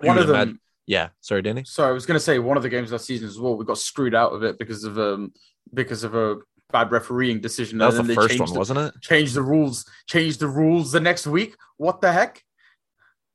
One 0.00 0.18
of 0.18 0.26
them, 0.26 0.34
imagine- 0.34 0.60
yeah. 0.86 1.08
Sorry, 1.20 1.42
Danny. 1.42 1.64
Sorry, 1.64 1.90
I 1.90 1.92
was 1.92 2.06
going 2.06 2.16
to 2.16 2.24
say 2.24 2.38
one 2.40 2.56
of 2.56 2.64
the 2.64 2.68
games 2.68 2.90
last 2.90 3.06
season 3.06 3.28
as 3.28 3.38
well. 3.38 3.56
We 3.56 3.64
got 3.64 3.78
screwed 3.78 4.14
out 4.14 4.32
of 4.32 4.42
it 4.42 4.58
because 4.58 4.82
of 4.84 4.98
um 4.98 5.32
because 5.72 6.02
of 6.02 6.14
a 6.14 6.38
bad 6.72 6.90
refereeing 6.90 7.40
decision. 7.40 7.78
That 7.78 7.86
was 7.86 8.06
the 8.06 8.14
first 8.14 8.38
one, 8.40 8.52
the, 8.52 8.58
wasn't 8.58 8.78
it? 8.80 8.94
Change 9.00 9.32
the 9.32 9.42
rules. 9.42 9.84
Change 10.06 10.38
the 10.38 10.48
rules 10.48 10.92
the 10.92 11.00
next 11.00 11.26
week. 11.26 11.56
What 11.76 12.00
the 12.00 12.12
heck? 12.12 12.42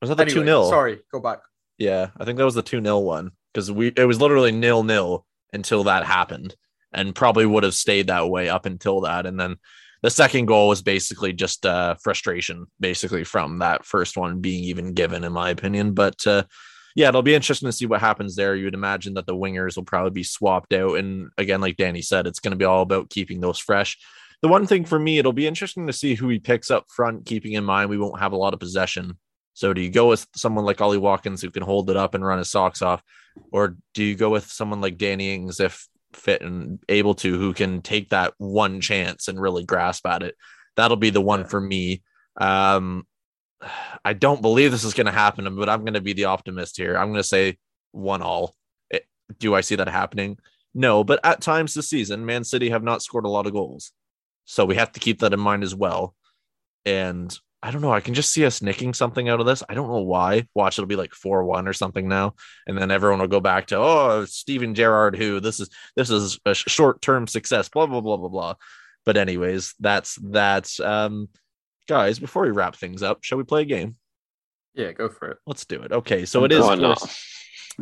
Was 0.02 0.10
that 0.10 0.18
the 0.18 0.26
two 0.26 0.42
anyway, 0.42 0.46
0 0.46 0.70
Sorry, 0.70 1.00
go 1.12 1.20
back. 1.20 1.40
Yeah, 1.78 2.10
I 2.18 2.26
think 2.26 2.38
that 2.38 2.46
was 2.46 2.56
the 2.56 2.62
two 2.62 2.82
0 2.82 3.00
one 3.00 3.32
because 3.54 3.72
we 3.72 3.88
it 3.96 4.06
was 4.06 4.20
literally 4.20 4.52
nil 4.52 4.84
nil 4.84 5.26
until 5.54 5.86
that 5.86 6.06
happened, 6.06 6.56
and 6.92 7.16
probably 7.16 7.46
would 7.46 7.64
have 7.64 7.74
stayed 7.74 8.08
that 8.08 8.30
way 8.30 8.50
up 8.50 8.66
until 8.66 9.02
that, 9.02 9.26
and 9.26 9.40
then 9.40 9.58
the 10.04 10.10
second 10.10 10.46
goal 10.46 10.68
was 10.68 10.82
basically 10.82 11.34
just 11.34 11.66
uh, 11.66 11.96
frustration, 11.96 12.68
basically 12.80 13.24
from 13.24 13.60
that 13.60 13.86
first 13.86 14.18
one 14.18 14.42
being 14.42 14.64
even 14.66 14.94
given, 14.94 15.24
in 15.24 15.34
my 15.34 15.50
opinion. 15.50 15.94
But 15.94 16.26
uh, 16.28 16.44
yeah, 16.98 17.10
it'll 17.10 17.22
be 17.22 17.36
interesting 17.36 17.68
to 17.68 17.72
see 17.72 17.86
what 17.86 18.00
happens 18.00 18.36
there. 18.36 18.56
You 18.56 18.66
would 18.66 18.74
imagine 18.74 19.14
that 19.14 19.28
the 19.28 19.36
wingers 19.36 19.76
will 19.76 19.84
probably 19.84 20.10
be 20.10 20.24
swapped 20.24 20.74
out. 20.74 20.98
And 20.98 21.30
again, 21.38 21.62
like 21.62 21.78
Danny 21.78 22.02
said, 22.02 22.26
it's 22.26 22.40
going 22.40 22.54
to 22.54 22.58
be 22.58 22.66
all 22.66 22.82
about 22.82 23.12
keeping 23.12 23.40
those 23.40 23.60
fresh. 23.60 24.00
The 24.42 24.48
one 24.48 24.66
thing 24.66 24.84
for 24.84 24.98
me, 24.98 25.20
it'll 25.20 25.32
be 25.32 25.46
interesting 25.46 25.86
to 25.86 25.94
see 25.94 26.16
who 26.16 26.28
he 26.28 26.40
picks 26.40 26.72
up 26.72 26.86
front, 26.90 27.28
keeping 27.28 27.54
in 27.54 27.64
mind 27.64 27.92
we 27.92 28.00
won't 28.00 28.20
have 28.20 28.32
a 28.32 28.36
lot 28.36 28.56
of 28.56 28.60
possession. 28.60 29.20
So 29.54 29.76
do 29.76 29.82
you 29.82 29.92
go 29.92 30.10
with 30.10 30.26
someone 30.36 30.66
like 30.66 30.82
Ollie 30.82 30.98
Watkins 30.98 31.40
who 31.40 31.52
can 31.52 31.62
hold 31.62 31.92
it 31.92 31.98
up 31.98 32.16
and 32.16 32.26
run 32.26 32.40
his 32.40 32.50
socks 32.50 32.82
off? 32.82 33.04
Or 33.52 33.78
do 33.94 34.04
you 34.04 34.16
go 34.16 34.32
with 34.32 34.46
someone 34.46 34.82
like 34.82 34.98
Danny 34.98 35.36
Ings 35.36 35.60
if 35.60 35.88
fit 36.14 36.42
and 36.42 36.80
able 36.90 37.14
to, 37.16 37.38
who 37.38 37.54
can 37.54 37.84
take 37.84 38.10
that 38.10 38.34
one 38.40 38.82
chance 38.82 39.28
and 39.28 39.40
really 39.40 39.66
grasp 39.66 40.08
at 40.08 40.24
it? 40.24 40.34
That'll 40.76 40.98
be 40.98 41.12
the 41.12 41.22
one 41.22 41.46
for 41.46 41.62
me. 41.62 42.02
Um, 42.38 43.06
I 44.06 44.14
don't 44.14 44.42
believe 44.42 44.72
this 44.72 44.84
is 44.84 44.94
going 44.94 45.06
to 45.08 45.12
happen, 45.12 45.56
but 45.56 45.70
I'm 45.70 45.82
going 45.82 45.94
to 45.94 46.02
be 46.02 46.14
the 46.14 46.26
optimist 46.26 46.78
here. 46.78 46.98
I'm 46.98 47.08
going 47.08 47.18
to 47.18 47.24
say 47.24 47.58
one 47.92 48.22
all. 48.22 48.56
It, 48.90 49.06
do 49.40 49.56
I 49.56 49.62
see 49.62 49.76
that 49.76 49.88
happening? 49.88 50.38
No, 50.74 51.04
but 51.04 51.20
at 51.24 51.42
times 51.42 51.74
this 51.74 51.90
season, 51.90 52.26
Man 52.26 52.44
City 52.44 52.70
have 52.70 52.84
not 52.84 53.02
scored 53.02 53.26
a 53.26 53.30
lot 53.30 53.48
of 53.48 53.54
goals. 53.54 53.92
So 54.46 54.66
we 54.66 54.76
have 54.76 54.92
to 54.94 55.00
keep 55.00 55.20
that 55.20 55.34
in 55.34 55.40
mind 55.40 55.64
as 55.64 55.76
well. 55.76 56.16
And 56.86 57.36
I 57.64 57.72
don't 57.72 57.82
know. 57.82 57.92
I 57.92 58.02
can 58.02 58.14
just 58.14 58.32
see 58.32 58.46
us 58.46 58.62
nicking 58.62 58.94
something 58.94 59.28
out 59.28 59.40
of 59.40 59.46
this. 59.46 59.64
I 59.68 59.74
don't 59.74 59.90
know 59.90 60.04
why. 60.04 60.48
Watch, 60.54 60.78
it'll 60.78 60.88
be 60.88 60.96
like 60.96 61.14
4 61.14 61.44
1 61.44 61.68
or 61.68 61.74
something 61.74 62.08
now. 62.08 62.36
And 62.68 62.78
then 62.78 62.92
everyone 62.92 63.20
will 63.20 63.28
go 63.28 63.40
back 63.40 63.68
to, 63.68 63.78
oh, 63.78 64.26
Steven 64.26 64.76
Gerrard, 64.76 65.16
who 65.18 65.40
this 65.40 65.60
is 65.60 65.70
this 65.96 66.10
is 66.10 66.40
a 66.46 66.54
short 66.54 67.02
term 67.02 67.28
success, 67.28 67.68
blah, 67.70 67.88
blah, 67.88 68.02
blah, 68.02 68.18
blah, 68.18 68.30
blah. 68.30 68.54
But, 69.06 69.18
anyways, 69.18 69.74
that's 69.80 70.16
that. 70.32 70.80
Um, 70.80 71.30
guys, 71.88 72.20
before 72.20 72.44
we 72.44 72.52
wrap 72.52 72.76
things 72.76 73.04
up, 73.04 73.24
shall 73.24 73.38
we 73.38 73.44
play 73.44 73.64
a 73.64 73.66
game? 73.66 73.96
Yeah, 74.74 74.92
go 74.92 75.10
for 75.10 75.32
it. 75.32 75.38
Let's 75.48 75.66
do 75.66 75.82
it. 75.82 75.92
Okay, 75.92 76.26
so 76.26 76.44
it 76.44 76.52
is. 76.52 76.64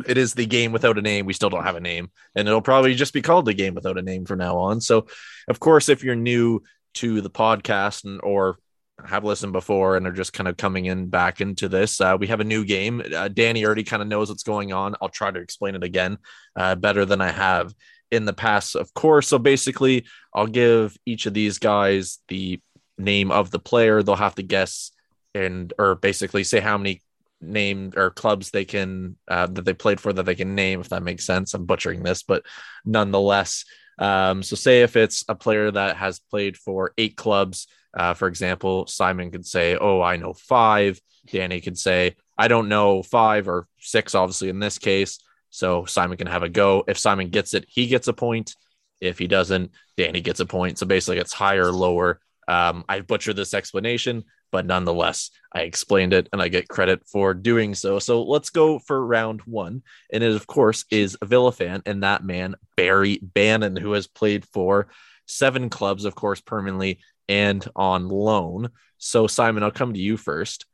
It 0.06 0.18
is 0.18 0.34
the 0.34 0.44
game 0.44 0.72
without 0.72 0.98
a 0.98 1.02
name. 1.02 1.24
We 1.24 1.32
still 1.32 1.48
don't 1.48 1.64
have 1.64 1.76
a 1.76 1.80
name, 1.80 2.10
and 2.34 2.46
it'll 2.46 2.60
probably 2.60 2.94
just 2.94 3.14
be 3.14 3.22
called 3.22 3.46
the 3.46 3.54
game 3.54 3.74
without 3.74 3.98
a 3.98 4.02
name 4.02 4.26
from 4.26 4.38
now 4.38 4.58
on. 4.58 4.80
So, 4.80 5.06
of 5.48 5.58
course, 5.58 5.88
if 5.88 6.04
you're 6.04 6.14
new 6.14 6.62
to 6.94 7.20
the 7.20 7.30
podcast 7.30 8.04
and 8.04 8.20
or 8.22 8.58
have 9.04 9.24
listened 9.24 9.52
before 9.52 9.96
and 9.96 10.06
are 10.06 10.12
just 10.12 10.32
kind 10.32 10.48
of 10.48 10.56
coming 10.56 10.86
in 10.86 11.08
back 11.08 11.40
into 11.40 11.68
this, 11.68 12.00
uh, 12.00 12.16
we 12.18 12.26
have 12.26 12.40
a 12.40 12.44
new 12.44 12.64
game. 12.64 13.02
Uh, 13.14 13.28
Danny 13.28 13.64
already 13.64 13.84
kind 13.84 14.02
of 14.02 14.08
knows 14.08 14.28
what's 14.28 14.42
going 14.42 14.72
on. 14.72 14.94
I'll 15.00 15.08
try 15.08 15.30
to 15.30 15.40
explain 15.40 15.74
it 15.74 15.82
again 15.82 16.18
uh, 16.56 16.74
better 16.74 17.04
than 17.04 17.20
I 17.22 17.30
have 17.30 17.74
in 18.10 18.24
the 18.26 18.32
past, 18.32 18.76
of 18.76 18.92
course. 18.94 19.28
So 19.28 19.38
basically, 19.38 20.06
I'll 20.34 20.46
give 20.46 20.96
each 21.06 21.26
of 21.26 21.34
these 21.34 21.58
guys 21.58 22.18
the 22.28 22.60
name 22.98 23.30
of 23.30 23.50
the 23.50 23.58
player. 23.58 24.02
They'll 24.02 24.16
have 24.16 24.34
to 24.36 24.42
guess 24.42 24.92
and 25.34 25.72
or 25.78 25.94
basically 25.96 26.44
say 26.44 26.60
how 26.60 26.78
many 26.78 27.02
name 27.40 27.92
or 27.96 28.10
clubs 28.10 28.50
they 28.50 28.64
can 28.64 29.16
uh, 29.28 29.46
that 29.46 29.64
they 29.64 29.74
played 29.74 30.00
for 30.00 30.12
that 30.12 30.24
they 30.24 30.34
can 30.34 30.54
name 30.54 30.80
if 30.80 30.88
that 30.88 31.02
makes 31.02 31.26
sense 31.26 31.52
i'm 31.52 31.66
butchering 31.66 32.02
this 32.02 32.22
but 32.22 32.42
nonetheless 32.86 33.64
Um, 33.98 34.42
so 34.42 34.56
say 34.56 34.82
if 34.82 34.96
it's 34.96 35.24
a 35.28 35.34
player 35.34 35.70
that 35.70 35.96
has 35.96 36.18
played 36.18 36.56
for 36.56 36.92
eight 36.98 37.16
clubs, 37.16 37.66
uh, 37.96 38.12
for 38.14 38.28
example, 38.28 38.86
Simon 38.86 39.30
could 39.30 39.46
say, 39.46 39.76
"Oh, 39.76 40.02
I 40.02 40.16
know 40.18 40.34
five. 40.34 41.00
Danny 41.32 41.60
could 41.62 41.78
say, 41.78 42.16
"I 42.36 42.48
don't 42.48 42.68
know 42.68 43.02
five 43.02 43.48
or 43.48 43.66
six, 43.78 44.14
obviously 44.14 44.50
in 44.50 44.58
this 44.60 44.78
case." 44.78 45.18
So 45.50 45.86
Simon 45.86 46.18
can 46.18 46.26
have 46.26 46.42
a 46.42 46.48
go. 46.48 46.84
If 46.86 46.98
Simon 46.98 47.30
gets 47.30 47.54
it, 47.54 47.64
he 47.68 47.86
gets 47.86 48.08
a 48.08 48.12
point. 48.12 48.54
If 49.00 49.18
he 49.18 49.26
doesn't, 49.28 49.70
Danny 49.96 50.20
gets 50.20 50.40
a 50.40 50.46
point. 50.46 50.78
So 50.78 50.86
basically, 50.86 51.18
it's 51.18 51.32
higher 51.32 51.72
lower. 51.72 52.20
Um, 52.48 52.84
I 52.88 53.00
butchered 53.00 53.36
this 53.36 53.54
explanation, 53.54 54.24
but 54.52 54.66
nonetheless, 54.66 55.30
I 55.52 55.62
explained 55.62 56.12
it 56.12 56.28
and 56.32 56.40
I 56.40 56.48
get 56.48 56.68
credit 56.68 57.06
for 57.06 57.34
doing 57.34 57.74
so. 57.74 57.98
So 57.98 58.22
let's 58.22 58.50
go 58.50 58.78
for 58.78 59.04
round 59.04 59.40
one. 59.42 59.82
And 60.12 60.22
it, 60.22 60.34
of 60.34 60.46
course, 60.46 60.84
is 60.90 61.18
Villa 61.24 61.52
fan 61.52 61.82
and 61.86 62.02
that 62.02 62.24
man, 62.24 62.54
Barry 62.76 63.18
Bannan, 63.20 63.76
who 63.76 63.92
has 63.92 64.06
played 64.06 64.46
for 64.46 64.88
seven 65.26 65.68
clubs, 65.68 66.04
of 66.04 66.14
course, 66.14 66.40
permanently 66.40 67.00
and 67.28 67.66
on 67.74 68.08
loan. 68.08 68.70
So, 68.98 69.26
Simon, 69.26 69.62
I'll 69.62 69.70
come 69.70 69.92
to 69.92 70.00
you 70.00 70.16
first. 70.16 70.66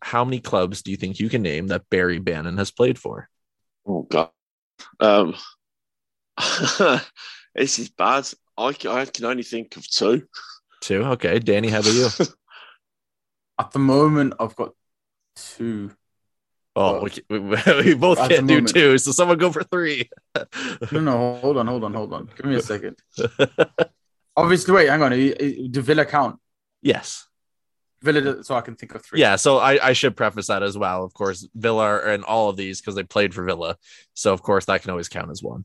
How 0.00 0.24
many 0.24 0.40
clubs 0.40 0.82
do 0.82 0.90
you 0.90 0.96
think 0.96 1.20
you 1.20 1.28
can 1.28 1.42
name 1.42 1.68
that 1.68 1.88
Barry 1.90 2.18
Bannan 2.18 2.58
has 2.58 2.70
played 2.70 2.98
for? 2.98 3.28
Oh 3.86 4.02
God, 4.02 4.30
um, 5.00 5.34
this 7.54 7.78
is 7.78 7.88
bad. 7.88 8.28
I, 8.56 8.68
I 8.68 9.04
can 9.06 9.24
only 9.24 9.42
think 9.42 9.76
of 9.76 9.88
two. 9.88 10.26
Two. 10.80 11.02
Okay, 11.04 11.38
Danny, 11.38 11.68
how 11.68 11.80
about 11.80 11.92
you? 11.94 12.08
At 13.58 13.72
the 13.72 13.78
moment, 13.78 14.34
I've 14.38 14.54
got 14.54 14.72
two. 15.36 15.90
Oh, 16.76 17.02
we, 17.02 17.10
we, 17.28 17.38
we 17.84 17.94
both 17.94 18.18
can't 18.18 18.46
do 18.46 18.54
moment. 18.54 18.68
two, 18.68 18.98
so 18.98 19.10
someone 19.10 19.38
go 19.38 19.50
for 19.50 19.64
three. 19.64 20.08
No, 20.92 21.00
no, 21.00 21.34
hold 21.36 21.56
on, 21.56 21.66
hold 21.66 21.82
on, 21.84 21.94
hold 21.94 22.12
on. 22.12 22.30
Give 22.36 22.46
me 22.46 22.54
a 22.56 22.62
second. 22.62 22.96
Obviously, 24.36 24.72
wait, 24.74 24.88
hang 24.88 25.02
on. 25.02 25.10
Do 25.10 25.82
Villa 25.82 26.04
count? 26.04 26.38
yes. 26.82 27.24
Villa, 28.00 28.44
so 28.44 28.54
I 28.54 28.60
can 28.60 28.76
think 28.76 28.94
of 28.94 29.04
three. 29.04 29.18
Yeah, 29.18 29.34
so 29.34 29.58
I, 29.58 29.88
I 29.88 29.92
should 29.92 30.16
preface 30.16 30.46
that 30.46 30.62
as 30.62 30.78
well. 30.78 31.02
Of 31.02 31.12
course, 31.14 31.48
Villa 31.56 31.82
are 31.82 32.12
in 32.12 32.22
all 32.22 32.48
of 32.48 32.56
these 32.56 32.80
because 32.80 32.94
they 32.94 33.02
played 33.02 33.34
for 33.34 33.42
Villa. 33.42 33.76
So 34.14 34.32
of 34.32 34.40
course 34.40 34.66
that 34.66 34.82
can 34.82 34.92
always 34.92 35.08
count 35.08 35.32
as 35.32 35.42
one. 35.42 35.64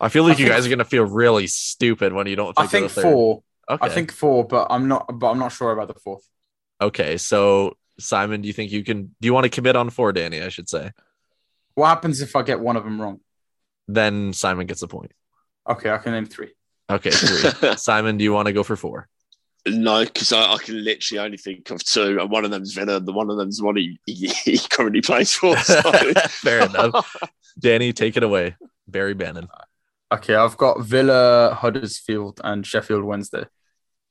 I 0.00 0.08
feel 0.08 0.24
like 0.24 0.38
I 0.38 0.40
you 0.40 0.46
think- 0.46 0.56
guys 0.56 0.66
are 0.66 0.70
gonna 0.70 0.84
feel 0.84 1.04
really 1.04 1.46
stupid 1.46 2.12
when 2.12 2.26
you 2.26 2.34
don't 2.34 2.56
think 2.56 2.58
I 2.58 2.66
think 2.66 2.86
of 2.86 2.94
the 2.96 3.02
third. 3.02 3.12
four. 3.12 3.42
Okay. 3.70 3.86
I 3.86 3.88
think 3.88 4.12
four, 4.12 4.46
but 4.46 4.66
I'm 4.70 4.88
not. 4.88 5.06
But 5.18 5.30
I'm 5.30 5.38
not 5.38 5.52
sure 5.52 5.72
about 5.72 5.88
the 5.88 6.00
fourth. 6.00 6.28
okay. 6.80 7.16
So 7.16 7.76
Simon, 7.98 8.42
do 8.42 8.48
you 8.48 8.52
think 8.52 8.72
you 8.72 8.84
can 8.84 9.14
do 9.20 9.26
you 9.26 9.34
want 9.34 9.44
to 9.44 9.50
commit 9.50 9.76
on 9.76 9.90
four, 9.90 10.12
Danny? 10.12 10.42
I 10.42 10.48
should 10.48 10.68
say. 10.68 10.92
What 11.74 11.88
happens 11.88 12.20
if 12.20 12.36
I 12.36 12.42
get 12.42 12.60
one 12.60 12.76
of 12.76 12.84
them 12.84 13.00
wrong? 13.00 13.20
Then 13.88 14.32
Simon 14.32 14.66
gets 14.66 14.82
a 14.82 14.88
point. 14.88 15.12
Okay, 15.68 15.90
I 15.90 15.98
can 15.98 16.12
name 16.12 16.26
three. 16.26 16.52
Okay, 16.88 17.10
three. 17.10 17.74
Simon, 17.76 18.16
do 18.16 18.24
you 18.24 18.32
want 18.32 18.46
to 18.46 18.52
go 18.52 18.62
for 18.62 18.76
four? 18.76 19.08
No, 19.66 20.04
because 20.04 20.32
I, 20.32 20.52
I 20.52 20.58
can 20.58 20.84
literally 20.84 21.24
only 21.24 21.38
think 21.38 21.70
of 21.70 21.82
two, 21.82 22.20
and 22.20 22.30
one 22.30 22.44
of 22.44 22.50
them's 22.50 22.74
Villa, 22.74 22.96
and 22.96 23.06
the 23.06 23.12
one 23.12 23.30
of 23.30 23.38
them's 23.38 23.62
one 23.62 23.76
he, 23.76 23.98
he, 24.06 24.28
he 24.28 24.58
currently 24.58 25.00
plays 25.00 25.32
for. 25.34 25.56
So. 25.64 25.80
Fair 26.28 26.66
enough. 26.66 27.16
Danny, 27.58 27.92
take 27.92 28.16
it 28.16 28.22
away. 28.22 28.56
Barry 28.86 29.14
Bannan. 29.14 29.48
Okay, 30.12 30.34
I've 30.34 30.58
got 30.58 30.82
Villa, 30.82 31.54
Huddersfield, 31.58 32.40
and 32.44 32.66
Sheffield 32.66 33.04
Wednesday. 33.04 33.44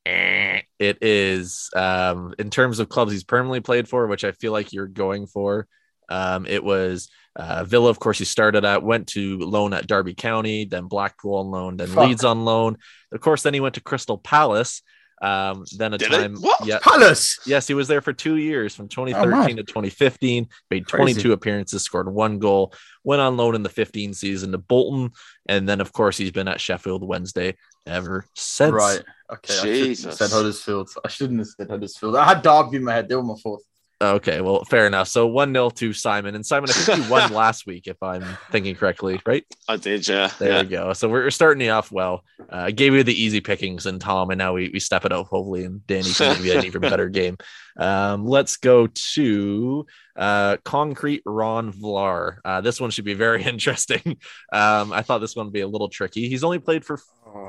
It 0.06 0.98
is 1.02 1.70
um, 1.76 2.34
in 2.38 2.50
terms 2.50 2.80
of 2.80 2.90
clubs 2.90 3.12
he's 3.12 3.24
permanently 3.24 3.62
played 3.62 3.88
for, 3.88 4.08
which 4.08 4.24
I 4.24 4.32
feel 4.34 4.52
like 4.52 4.74
you're 4.74 4.88
going 4.88 5.28
for. 5.28 5.68
Um, 6.10 6.46
it 6.46 6.64
was 6.64 7.10
uh, 7.36 7.64
Villa, 7.64 7.90
of 7.90 8.00
course, 8.00 8.20
he 8.20 8.26
started 8.26 8.66
at, 8.66 8.84
went 8.84 9.08
to 9.10 9.40
loan 9.40 9.74
at 9.74 9.88
Derby 9.88 10.14
County, 10.14 10.66
then 10.66 10.86
Blackpool 10.88 11.36
on 11.36 11.48
loan, 11.52 11.78
then 11.78 11.88
Fuck. 11.88 12.08
Leeds 12.08 12.24
on 12.24 12.46
loan. 12.46 12.78
Of 13.12 13.22
course, 13.22 13.42
then 13.44 13.54
he 13.54 13.60
went 13.60 13.76
to 13.76 13.82
Crystal 13.82 14.18
Palace. 14.18 14.82
Um, 15.22 15.64
then 15.78 15.94
a 15.94 15.98
Did 15.98 16.12
he? 16.12 16.18
time, 16.18 16.36
What? 16.36 16.66
yeah, 16.68 16.80
Palace. 16.82 17.40
yes, 17.48 17.66
he 17.66 17.74
was 17.74 17.88
there 17.88 18.02
for 18.02 18.12
two 18.12 18.36
years 18.36 18.76
from 18.76 18.90
2013 18.90 19.32
man. 19.32 19.56
to 19.56 19.64
2015. 19.64 20.50
Made 20.70 20.86
Crazy. 20.86 21.14
22 21.14 21.32
appearances, 21.32 21.82
scored 21.82 22.14
one 22.14 22.40
goal, 22.40 22.74
went 23.06 23.22
on 23.22 23.38
loan 23.38 23.56
in 23.56 23.64
the 23.64 23.70
15 23.70 24.14
season 24.14 24.52
to 24.52 24.58
Bolton, 24.58 25.12
and 25.48 25.68
then 25.68 25.80
of 25.80 25.94
course 25.94 26.18
he's 26.18 26.32
been 26.32 26.50
at 26.50 26.60
Sheffield 26.60 27.08
Wednesday 27.08 27.56
ever 27.86 28.26
since. 28.36 28.74
Right. 28.74 29.04
Okay. 29.32 29.54
I 29.54 29.58
shouldn't 29.58 30.00
have 30.04 30.14
said 30.16 30.32
Huddersfield. 30.32 30.90
I 31.04 31.08
shouldn't 31.08 31.40
have 31.40 31.48
said 31.48 31.70
Huddersfield. 31.70 32.16
I 32.16 32.26
had 32.26 32.42
Derby 32.42 32.78
in 32.78 32.84
my 32.84 32.94
head. 32.94 33.10
They 33.10 33.16
were 33.16 33.24
my 33.24 33.36
fourth. 33.42 33.64
Okay, 34.02 34.42
well, 34.42 34.66
fair 34.66 34.86
enough. 34.86 35.08
So 35.08 35.28
one 35.28 35.54
0 35.54 35.70
to 35.72 35.94
Simon, 35.94 36.36
and 36.36 36.46
Simon, 36.46 36.70
I 36.70 36.74
think 36.74 37.06
you 37.06 37.10
won 37.10 37.32
last 37.34 37.66
week, 37.66 37.88
if 37.88 38.02
I'm 38.04 38.26
thinking 38.52 38.76
correctly, 38.76 39.22
right? 39.26 39.46
I 39.70 39.78
did, 39.78 40.06
yeah. 40.08 40.30
There 40.40 40.52
yeah. 40.52 40.62
we 40.62 40.68
go. 40.68 40.94
So 40.94 41.08
we're, 41.08 41.30
starting 41.30 41.66
you 41.66 41.72
off 41.72 41.92
well. 41.92 42.24
Uh, 42.42 42.64
I 42.66 42.72
gave 42.72 42.94
you 42.94 43.04
the 43.04 43.14
easy 43.14 43.40
pickings, 43.40 43.86
and 43.86 44.02
Tom, 44.02 44.30
and 44.30 44.38
now 44.38 44.54
we, 44.54 44.70
we 44.74 44.80
step 44.80 45.06
it 45.06 45.14
up 45.14 45.28
hopefully, 45.28 45.64
and 45.64 45.86
Danny 45.88 46.12
can 46.12 46.36
give 46.36 46.46
you 46.46 46.58
an 46.60 46.66
even 46.66 46.82
better 46.82 47.08
game. 47.22 47.38
Um, 47.78 48.26
let's 48.26 48.58
go 48.58 48.88
to 49.14 49.86
uh, 50.18 50.58
Concrete 50.66 51.22
Ron 51.26 51.72
Vlaar. 51.72 52.38
Uh, 52.44 52.62
this 52.62 52.82
one 52.82 52.90
should 52.90 53.06
be 53.06 53.14
very 53.14 53.44
interesting. 53.46 54.18
Um, 54.52 54.92
I 54.92 55.02
thought 55.02 55.20
this 55.20 55.36
one 55.36 55.46
would 55.46 55.54
be 55.54 55.62
a 55.62 55.68
little 55.68 55.90
tricky. 55.90 56.28
He's 56.28 56.44
only 56.44 56.60
played 56.60 56.84
for 56.84 57.00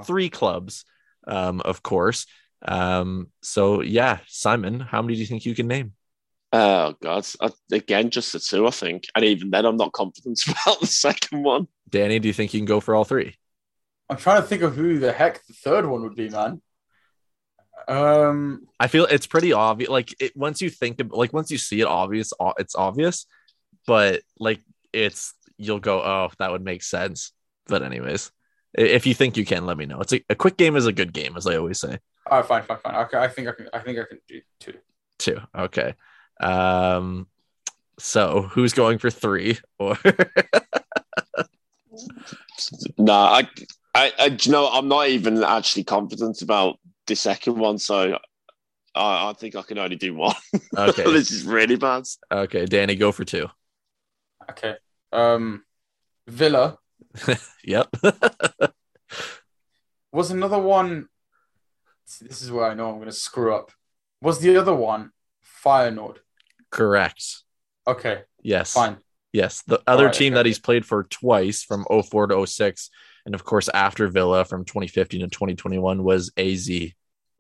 three 0.05 0.31
clubs, 0.31 0.85
um, 1.27 1.61
of 1.63 1.83
course. 1.83 2.27
Um, 2.67 3.29
so 3.43 3.83
yeah, 3.83 4.19
Simon, 4.29 4.81
how 4.81 5.03
many 5.03 5.15
do 5.15 5.21
you 5.21 5.27
think 5.27 5.45
you 5.45 5.55
can 5.55 5.67
name? 5.67 5.95
Oh 6.57 6.95
God! 7.03 7.27
I, 7.41 7.51
again, 7.73 8.11
just 8.11 8.33
the 8.33 8.39
two, 8.39 8.69
I 8.69 8.71
think, 8.71 9.09
and 9.17 9.25
even 9.25 9.51
then, 9.51 9.65
I'm 9.65 9.77
not 9.77 9.91
confident 9.91 10.41
about 10.49 10.79
the 10.81 10.87
second 10.87 11.43
one. 11.43 11.67
Danny, 11.91 12.21
do 12.21 12.29
you 12.29 12.33
think 12.33 12.55
you 12.55 12.61
can 12.61 12.65
go 12.65 12.79
for 12.79 12.95
all 12.95 13.05
three? 13.05 13.35
I'm 14.09 14.19
trying 14.19 14.41
to 14.41 14.47
think 14.47 14.63
of 14.63 14.77
who 14.77 15.01
the 15.01 15.13
heck 15.13 15.45
the 15.47 15.53
third 15.53 15.85
one 15.85 16.03
would 16.03 16.15
be, 16.15 16.29
man. 16.29 16.63
Um, 17.89 18.69
I 18.79 18.87
feel 18.87 19.05
it's 19.07 19.27
pretty 19.27 19.53
obvious. 19.53 19.91
Like 19.91 20.15
it, 20.21 20.37
once 20.37 20.63
you 20.63 20.71
think, 20.71 21.01
of, 21.01 21.11
like 21.11 21.33
once 21.33 21.51
you 21.51 21.59
see 21.59 21.81
it, 21.81 21.89
obvious, 21.89 22.33
it's 22.57 22.77
obvious. 22.77 23.27
But 23.85 24.23
like 24.39 24.61
it's, 24.93 25.35
you'll 25.57 25.81
go, 25.81 26.03
oh, 26.03 26.31
that 26.39 26.53
would 26.53 26.63
make 26.63 26.85
sense. 26.85 27.33
But 27.67 27.83
anyways, 27.83 28.31
if 28.75 29.09
you 29.09 29.15
think 29.15 29.37
you 29.37 29.45
can, 29.45 29.67
let 29.67 29.77
me 29.77 29.87
know. 29.87 29.99
It's 29.99 30.13
a, 30.13 30.25
a 30.31 30.37
quick 30.37 30.57
game 30.57 30.77
is 30.77 30.87
a 30.87 30.93
good 30.93 31.13
game, 31.13 31.37
as 31.37 31.49
I 31.49 31.57
always 31.57 31.81
say. 31.81 31.99
all 32.31 32.39
right, 32.39 32.47
fine, 32.47 32.63
fine, 32.63 32.79
fine. 32.79 32.95
Okay, 33.07 33.19
I 33.19 33.27
think 33.27 33.49
I 33.49 33.53
can. 33.53 33.69
I 33.73 33.81
think 33.81 33.99
I 33.99 34.05
can 34.05 34.21
do 34.29 34.41
two. 34.61 34.75
Two, 35.19 35.41
okay. 35.57 35.95
Um, 36.45 37.27
so 37.99 38.43
who's 38.43 38.73
going 38.73 38.99
for 38.99 39.11
three? 39.11 39.59
Or 39.79 39.97
Nah, 42.99 43.41
I, 43.41 43.49
I, 43.95 44.13
I, 44.19 44.37
you 44.41 44.53
know, 44.53 44.69
I'm 44.69 44.89
not 44.89 45.09
even 45.09 45.43
actually 45.45 45.85
confident 45.85 46.43
about 46.43 46.79
the 47.07 47.15
second 47.15 47.59
one, 47.59 47.79
so 47.79 48.19
I, 48.95 49.31
I 49.31 49.33
think 49.35 49.55
I 49.57 49.63
can 49.63 49.79
only 49.79 49.97
do 49.97 50.15
one. 50.15 50.35
okay, 50.77 51.05
this 51.13 51.31
is 51.31 51.45
really 51.45 51.77
bad. 51.77 52.05
okay, 52.33 52.67
Danny, 52.67 52.97
go 52.97 53.13
for 53.13 53.25
two. 53.25 53.49
Okay. 54.51 54.75
Um, 55.13 55.65
Villa 56.27 56.79
Yep. 57.65 57.95
was 60.13 60.31
another 60.31 60.59
one. 60.59 61.09
This 62.21 62.43
is 62.43 62.51
where 62.51 62.67
I 62.71 62.75
know 62.75 62.89
I'm 62.91 62.97
going 62.97 63.07
to 63.07 63.13
screw 63.13 63.55
up. 63.55 63.71
Was 64.21 64.41
the 64.41 64.57
other 64.57 64.75
one 64.75 65.13
Feyenoord? 65.65 66.19
Correct. 66.75 67.43
Okay, 67.87 68.23
Yes. 68.43 68.73
fine. 68.73 68.99
Yes, 69.33 69.63
the 69.67 69.83
other 69.87 70.05
Alright, 70.05 70.15
team 70.15 70.33
okay. 70.33 70.39
that 70.39 70.47
he's 70.47 70.59
played 70.61 70.87
for 70.87 71.05
twice 71.05 71.65
from 71.65 71.85
04 71.91 72.29
to 72.29 72.47
06 72.47 72.91
and 73.27 73.35
of 73.35 73.45
course 73.45 73.69
after 73.69 74.07
Villa 74.09 74.45
from 74.45 74.65
2015 74.65 75.21
to 75.23 75.27
2021 75.29 76.05
was 76.05 76.31
AZ. 76.37 76.71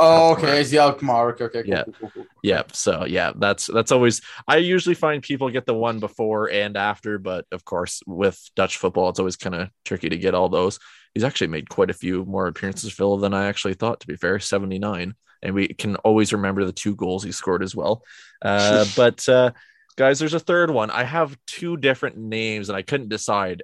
Oh, 0.00 0.30
Alkmaar. 0.30 0.50
okay. 0.50 0.60
AZ 0.60 0.74
Alkmaar? 0.74 1.30
Okay, 1.32 1.44
okay. 1.44 1.62
Cool, 1.62 1.70
Yeah. 1.72 1.84
cool, 1.84 1.94
cool, 2.00 2.10
cool. 2.14 2.26
Yep. 2.42 2.74
So 2.74 3.04
yeah, 3.04 3.32
that's 3.36 3.66
that's 3.66 3.92
always 3.92 4.22
I 4.48 4.56
usually 4.56 4.96
find 4.96 5.22
people 5.22 5.50
get 5.50 5.66
the 5.66 5.74
one 5.74 6.00
before 6.00 6.50
and 6.50 6.76
after, 6.76 7.18
but 7.18 7.44
of 7.52 7.64
course 7.64 8.02
with 8.06 8.40
Dutch 8.56 8.76
football 8.76 9.08
it's 9.10 9.20
always 9.20 9.36
kind 9.36 9.54
of 9.54 9.68
tricky 9.84 10.08
to 10.08 10.16
get 10.18 10.34
all 10.34 10.48
those. 10.48 10.80
He's 11.14 11.22
actually 11.24 11.46
made 11.48 11.68
quite 11.68 11.90
a 11.90 11.94
few 11.94 12.24
more 12.24 12.48
appearances 12.48 12.92
Villa 12.92 13.20
than 13.20 13.34
I 13.34 13.46
actually 13.46 13.74
thought 13.74 14.00
to 14.00 14.06
be 14.08 14.16
fair, 14.16 14.40
79. 14.40 15.14
And 15.44 15.54
we 15.54 15.68
can 15.68 15.96
always 15.96 16.32
remember 16.32 16.64
the 16.64 16.72
two 16.72 16.96
goals 16.96 17.22
he 17.22 17.30
scored 17.30 17.62
as 17.62 17.76
well. 17.76 18.02
Uh, 18.42 18.86
but 18.96 19.28
uh, 19.28 19.52
guys, 19.96 20.18
there's 20.18 20.34
a 20.34 20.40
third 20.40 20.70
one. 20.70 20.90
I 20.90 21.04
have 21.04 21.36
two 21.46 21.76
different 21.76 22.16
names 22.16 22.68
and 22.68 22.76
I 22.76 22.82
couldn't 22.82 23.10
decide. 23.10 23.62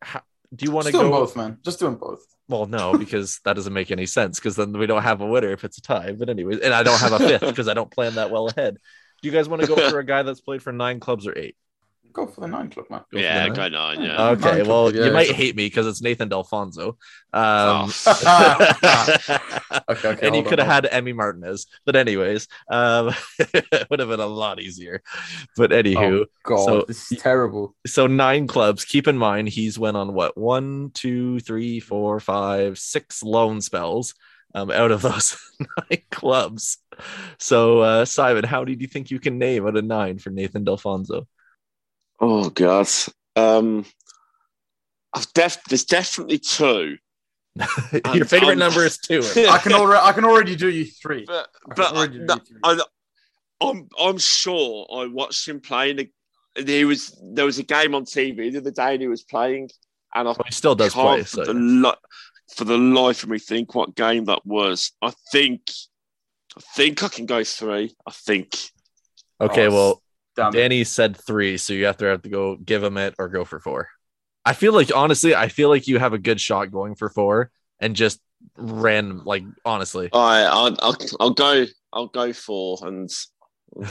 How, 0.00 0.22
do 0.54 0.64
you 0.64 0.70
want 0.70 0.86
to 0.86 0.92
Just 0.92 1.00
do 1.00 1.04
them 1.04 1.12
go 1.12 1.20
both, 1.20 1.36
man. 1.36 1.58
Just 1.64 1.78
do 1.80 1.86
them 1.86 1.96
both. 1.96 2.24
well, 2.48 2.66
no, 2.66 2.96
because 2.98 3.40
that 3.44 3.54
doesn't 3.54 3.72
make 3.72 3.90
any 3.90 4.06
sense 4.06 4.38
because 4.38 4.56
then 4.56 4.72
we 4.72 4.86
don't 4.86 5.02
have 5.02 5.20
a 5.20 5.26
winner 5.26 5.50
if 5.50 5.64
it's 5.64 5.78
a 5.78 5.82
tie. 5.82 6.12
But 6.12 6.28
anyways, 6.28 6.60
and 6.60 6.72
I 6.72 6.82
don't 6.82 7.00
have 7.00 7.12
a 7.12 7.18
fifth 7.18 7.40
because 7.46 7.68
I 7.68 7.74
don't 7.74 7.90
plan 7.90 8.14
that 8.14 8.30
well 8.30 8.48
ahead. 8.48 8.78
Do 9.22 9.28
you 9.28 9.32
guys 9.32 9.48
want 9.48 9.62
to 9.62 9.68
go 9.68 9.76
for 9.90 9.98
a 9.98 10.06
guy 10.06 10.22
that's 10.22 10.40
played 10.40 10.62
for 10.62 10.72
nine 10.72 11.00
clubs 11.00 11.26
or 11.26 11.36
eight? 11.36 11.56
Go 12.12 12.26
for 12.26 12.42
the 12.42 12.46
nine 12.48 12.68
club, 12.70 12.86
man. 12.90 13.00
Go 13.10 13.18
yeah, 13.18 13.48
the 13.48 13.54
go 13.54 13.62
nine? 13.68 13.72
nine. 13.72 14.02
Yeah. 14.02 14.28
Okay, 14.30 14.40
Nine 14.58 14.68
well, 14.68 14.90
club, 14.90 14.94
yeah, 14.94 15.04
you 15.06 15.12
might 15.12 15.30
hate 15.30 15.56
me 15.56 15.66
because 15.66 15.86
it's 15.86 16.02
Nathan 16.02 16.28
Delfouneso. 16.28 16.96
Um, 17.32 17.90
Okay, 19.88 20.08
okay. 20.08 20.26
and 20.26 20.36
you 20.36 20.42
could 20.42 20.58
have 20.58 20.68
had 20.68 20.86
Emmy 20.90 21.12
Martinez. 21.12 21.66
But 21.86 21.96
anyways, 21.96 22.48
um, 22.70 23.14
it 23.38 23.86
would 23.90 24.00
have 24.00 24.08
been 24.08 24.20
a 24.20 24.26
lot 24.26 24.60
easier. 24.60 25.02
But 25.56 25.72
on. 25.72 25.82
anywho, 25.84 26.20
Oh, 26.22 26.26
God, 26.44 26.64
so- 26.64 26.84
this 26.86 27.10
is 27.12 27.18
terrible. 27.18 27.74
so 27.86 28.06
nine 28.06 28.46
clubs. 28.46 28.84
Keep 28.84 29.08
in 29.08 29.16
mind 29.18 29.48
he's 29.48 29.78
went 29.78 29.96
on 29.96 30.12
what 30.14 30.36
one, 30.36 30.90
two, 30.94 31.40
three, 31.40 31.80
four, 31.80 32.20
five, 32.20 32.78
six 32.78 33.22
loan 33.22 33.60
spells 33.60 34.14
um, 34.54 34.70
out 34.70 34.90
of 34.90 35.02
those 35.02 35.36
nine 35.60 36.02
clubs. 36.10 36.78
So 37.38 37.80
uh, 37.80 38.04
Simon, 38.04 38.44
how 38.44 38.64
do 38.64 38.72
you 38.72 38.86
think 38.86 39.10
you 39.10 39.18
can 39.18 39.38
name 39.38 39.66
out 39.66 39.76
of 39.76 39.84
nine 39.84 40.18
for 40.18 40.30
Nathan 40.30 40.64
Delfouneso? 40.64 41.26
Oh 42.22 42.48
god. 42.50 42.88
Um, 43.36 43.84
I've 45.12 45.30
def- 45.34 45.64
there's 45.64 45.84
definitely 45.84 46.38
two. 46.38 46.96
Your 48.14 48.24
favorite 48.24 48.52
um, 48.52 48.58
number 48.58 48.84
is 48.86 48.96
two. 48.96 49.22
I 49.48 49.58
can 49.62 49.72
already, 49.74 50.00
I 50.02 50.12
can 50.12 50.24
already 50.24 50.56
do 50.56 50.70
you 50.70 50.86
three. 50.86 51.24
But 51.26 51.48
I 51.70 51.74
but 51.74 51.96
I, 51.96 52.06
no, 52.06 52.36
three. 52.36 52.56
I, 52.62 52.80
I'm 53.60 53.88
I'm 54.00 54.18
sure 54.18 54.86
I 54.94 55.06
watched 55.06 55.46
him 55.48 55.60
playing. 55.60 56.00
a- 56.00 56.62
He 56.64 56.84
was 56.84 57.20
there 57.34 57.44
was 57.44 57.58
a 57.58 57.62
game 57.64 57.94
on 57.94 58.04
TV 58.04 58.52
the 58.52 58.58
other 58.58 58.70
day 58.70 58.92
and 58.94 59.02
he 59.02 59.08
was 59.08 59.22
playing, 59.24 59.70
and 60.14 60.28
I 60.28 60.32
Well, 60.32 60.36
he 60.46 60.52
still 60.52 60.74
does 60.74 60.94
can't 60.94 61.26
play. 61.26 61.44
for, 61.44 61.52
the 61.52 61.58
li- 61.58 62.02
for 62.56 62.64
the 62.64 62.78
life 62.78 63.22
of 63.24 63.28
me 63.28 63.38
think 63.38 63.74
what 63.74 63.94
game 63.94 64.26
that 64.26 64.46
was. 64.46 64.92
I 65.02 65.12
think 65.32 65.62
I 66.56 66.60
think 66.76 67.02
I 67.02 67.08
can 67.08 67.26
go 67.26 67.42
three. 67.44 67.94
I 68.06 68.10
think. 68.12 68.56
okay, 69.40 69.66
Oh, 69.68 69.72
well, 69.72 70.02
Damn 70.36 70.48
it. 70.48 70.58
Danny 70.58 70.84
said 70.84 71.16
three, 71.16 71.58
so 71.58 71.72
you 71.72 71.86
have 71.86 71.98
to 71.98 72.06
have 72.06 72.22
to 72.22 72.28
go 72.28 72.56
give 72.56 72.82
him 72.82 72.96
it 72.96 73.14
or 73.18 73.28
go 73.28 73.44
for 73.44 73.60
four. 73.60 73.88
I 74.44 74.54
feel 74.54 74.72
like 74.72 74.90
honestly, 74.94 75.34
I 75.34 75.48
feel 75.48 75.68
like 75.68 75.86
you 75.86 75.98
have 75.98 76.12
a 76.12 76.18
good 76.18 76.40
shot 76.40 76.70
going 76.70 76.94
for 76.94 77.08
four 77.08 77.50
and 77.78 77.94
just 77.94 78.20
random, 78.56 79.22
like 79.24 79.44
honestly. 79.64 80.08
All 80.12 80.26
right, 80.26 80.44
I'll, 80.46 80.76
I'll 80.80 80.96
I'll 81.20 81.30
go. 81.30 81.66
I'll 81.92 82.06
go 82.06 82.32
four 82.32 82.78
and 82.82 83.10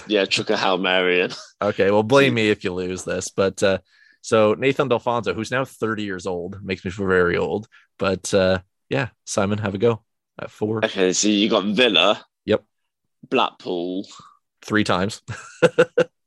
yeah, 0.07 0.25
chuck 0.25 0.49
a 0.49 0.57
hail 0.57 0.77
mary 0.77 1.21
in. 1.21 1.31
Okay, 1.61 1.91
well, 1.91 2.01
blame 2.01 2.33
me 2.33 2.49
if 2.49 2.63
you 2.63 2.73
lose 2.73 3.03
this, 3.03 3.29
but 3.29 3.61
uh, 3.61 3.77
so 4.21 4.55
Nathan 4.55 4.89
Delfouneso, 4.89 5.35
who's 5.35 5.51
now 5.51 5.63
30 5.63 6.01
years 6.01 6.25
old, 6.25 6.57
makes 6.63 6.83
me 6.83 6.89
feel 6.89 7.05
very 7.05 7.37
old. 7.37 7.67
But 7.99 8.33
uh, 8.33 8.61
yeah, 8.89 9.09
Simon, 9.25 9.59
have 9.59 9.75
a 9.75 9.77
go 9.77 10.01
at 10.39 10.49
four, 10.49 10.83
Okay, 10.83 11.13
so 11.13 11.27
you 11.27 11.49
got 11.49 11.65
Villa. 11.65 12.25
Yep. 12.45 12.63
Blackpool, 13.29 14.07
three 14.63 14.83
times. 14.83 15.21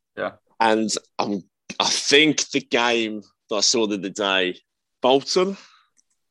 and 0.60 0.90
um, 1.18 1.42
I 1.80 1.88
think 1.88 2.48
the 2.50 2.60
game 2.60 3.22
that 3.50 3.56
I 3.56 3.60
saw 3.60 3.86
the 3.86 3.96
other 3.96 4.08
day, 4.10 4.58
Bolton. 5.02 5.56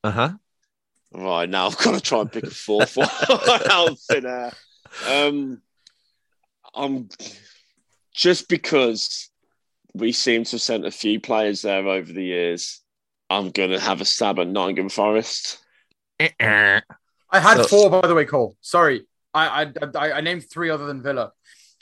Uh 0.03 0.11
huh. 0.11 0.31
Right 1.13 1.49
now, 1.49 1.67
I've 1.67 1.77
got 1.77 1.93
to 1.93 2.01
try 2.01 2.21
and 2.21 2.31
pick 2.31 2.45
a 2.45 2.49
fourth 2.49 2.97
one 2.97 3.07
out 3.69 3.91
of 3.91 3.99
thin 3.99 4.25
air. 4.25 4.51
Um, 5.07 5.61
I'm 6.73 7.09
just 8.13 8.47
because 8.49 9.29
we 9.93 10.11
seem 10.11 10.43
to 10.45 10.51
have 10.51 10.61
sent 10.61 10.85
a 10.87 10.91
few 10.91 11.19
players 11.19 11.61
there 11.61 11.87
over 11.87 12.11
the 12.11 12.23
years. 12.23 12.81
I'm 13.29 13.51
going 13.51 13.71
to 13.71 13.79
have 13.79 14.01
a 14.01 14.05
stab 14.05 14.39
at 14.39 14.47
Nottingham 14.47 14.89
Forest. 14.89 15.59
I 16.19 16.81
had 17.31 17.57
So- 17.57 17.63
four, 17.67 17.89
by 18.01 18.07
the 18.07 18.15
way, 18.15 18.25
Cole. 18.25 18.55
Sorry. 18.61 19.05
I, 19.33 19.63
I, 19.63 19.73
I, 19.95 20.11
I 20.13 20.21
named 20.21 20.49
three 20.49 20.69
other 20.69 20.85
than 20.85 21.01
Villa. 21.01 21.31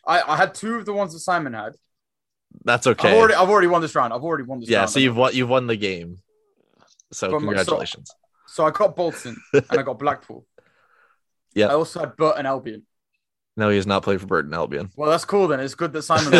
I, 0.07 0.21
I 0.21 0.37
had 0.37 0.53
two 0.53 0.75
of 0.75 0.85
the 0.85 0.93
ones 0.93 1.13
that 1.13 1.19
Simon 1.19 1.53
had. 1.53 1.75
That's 2.63 2.87
okay. 2.87 3.09
I've 3.09 3.17
already 3.17 3.33
I've 3.33 3.49
already 3.49 3.67
won 3.67 3.81
this 3.81 3.95
round. 3.95 4.13
I've 4.13 4.23
already 4.23 4.43
won 4.43 4.59
this 4.59 4.69
yeah, 4.69 4.79
round. 4.79 4.89
Yeah, 4.89 4.93
so 4.93 4.99
you've 4.99 5.15
won. 5.15 5.33
You've 5.35 5.49
won 5.49 5.67
the 5.67 5.75
game. 5.75 6.19
So 7.11 7.27
my- 7.27 7.31
so- 7.31 7.39
congratulations. 7.39 8.11
So 8.47 8.65
I 8.65 8.71
got 8.71 8.97
Bolton 8.97 9.37
and 9.53 9.65
I 9.69 9.81
got 9.81 9.97
Blackpool. 9.97 10.45
Yeah. 11.53 11.67
I 11.67 11.73
also 11.73 11.99
had 11.99 12.15
Burton 12.15 12.45
Albion. 12.45 12.83
no, 13.57 13.67
he 13.69 13.75
has 13.75 13.85
not 13.85 14.03
played 14.03 14.21
for 14.21 14.25
Burton 14.25 14.53
Albion. 14.53 14.89
Well, 14.95 15.11
that's 15.11 15.25
cool 15.25 15.49
then. 15.49 15.59
It's 15.59 15.75
good 15.75 15.91
that 15.91 16.01
Simon 16.03 16.31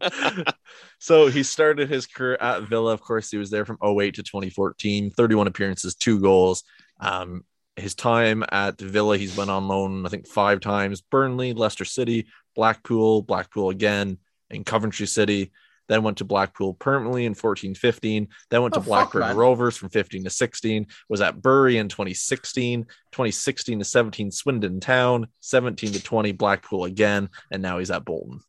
won. 0.00 0.44
so 0.98 1.26
he 1.26 1.42
started 1.42 1.90
his 1.90 2.06
career 2.06 2.38
at 2.40 2.62
Villa. 2.62 2.94
Of 2.94 3.02
course, 3.02 3.30
he 3.30 3.36
was 3.36 3.50
there 3.50 3.66
from 3.66 3.76
08 3.82 4.14
to 4.14 4.22
2014, 4.22 5.10
31 5.10 5.46
appearances, 5.48 5.94
two 5.94 6.18
goals. 6.18 6.64
Um, 6.98 7.44
his 7.76 7.94
time 7.94 8.44
at 8.50 8.80
Villa, 8.80 9.16
he's 9.16 9.34
been 9.34 9.48
on 9.48 9.68
loan, 9.68 10.04
I 10.04 10.08
think, 10.08 10.26
five 10.26 10.60
times 10.60 11.00
Burnley, 11.00 11.52
Leicester 11.52 11.84
City, 11.84 12.26
Blackpool, 12.54 13.22
Blackpool 13.22 13.70
again, 13.70 14.18
and 14.50 14.66
Coventry 14.66 15.06
City. 15.06 15.52
Then 15.88 16.02
went 16.04 16.18
to 16.18 16.24
Blackpool 16.24 16.74
permanently 16.74 17.26
in 17.26 17.34
14 17.34 17.74
15. 17.74 18.28
Then 18.50 18.62
went 18.62 18.74
to 18.74 18.80
Oh, 18.80 18.82
fuck, 18.82 18.88
Blackburn 19.12 19.20
man. 19.22 19.36
Rovers 19.36 19.76
from 19.76 19.90
15 19.90 20.24
to 20.24 20.30
16. 20.30 20.86
Was 21.08 21.20
at 21.20 21.42
Bury 21.42 21.78
in 21.78 21.88
2016, 21.88 22.84
2016 22.84 23.78
to 23.80 23.84
17, 23.84 24.30
Swindon 24.30 24.80
Town, 24.80 25.26
17 25.40 25.92
to 25.92 26.02
20, 26.02 26.32
Blackpool 26.32 26.84
again. 26.84 27.28
And 27.50 27.62
now 27.62 27.78
he's 27.78 27.90
at 27.90 28.04
Bolton. 28.04 28.40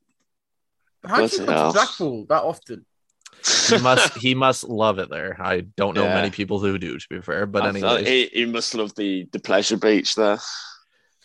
How 1.03 1.25
do 1.25 1.35
you 1.35 1.45
go 1.45 1.67
to 1.67 1.73
Blackpool 1.73 2.25
that 2.29 2.43
often? 2.43 2.85
He 3.69 3.77
must 3.81 4.17
he 4.17 4.35
must 4.35 4.63
love 4.63 4.99
it 4.99 5.09
there. 5.09 5.35
I 5.41 5.61
don't 5.61 5.95
know 5.95 6.03
Yeah. 6.05 6.15
many 6.15 6.29
people 6.31 6.59
who 6.59 6.77
do, 6.77 6.97
to 6.97 7.07
be 7.09 7.21
fair. 7.21 7.45
But 7.45 7.65
anyway, 7.65 8.03
he, 8.03 8.25
he 8.27 8.45
must 8.45 8.73
love 8.75 8.93
the, 8.95 9.27
the 9.31 9.39
pleasure 9.39 9.77
beach 9.77 10.15
there. 10.15 10.39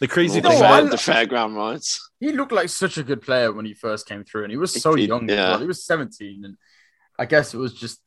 the 0.01 0.09
crazy 0.09 0.41
the, 0.41 0.49
No, 0.49 0.55
thing 0.55 0.59
about 0.61 0.91
the 0.91 0.97
fairground 0.97 1.55
rides. 1.57 2.01
He 2.21 2.33
looked 2.33 2.53
like 2.53 2.69
such 2.69 2.99
a 2.99 3.03
good 3.03 3.23
player 3.23 3.53
when 3.53 3.65
he 3.65 3.75
first 3.75 4.07
came 4.09 4.25
through, 4.25 4.45
and 4.45 4.51
he 4.51 4.57
was 4.57 4.73
so 4.81 4.95
He- 4.95 5.07
young. 5.07 5.29
yeah. 5.29 5.51
well. 5.51 5.61
He 5.61 5.67
was 5.67 5.85
17, 5.85 6.45
and 6.45 6.57
I 7.19 7.27
guess 7.27 7.55
it 7.55 7.59
was 7.59 7.75
just 7.75 8.01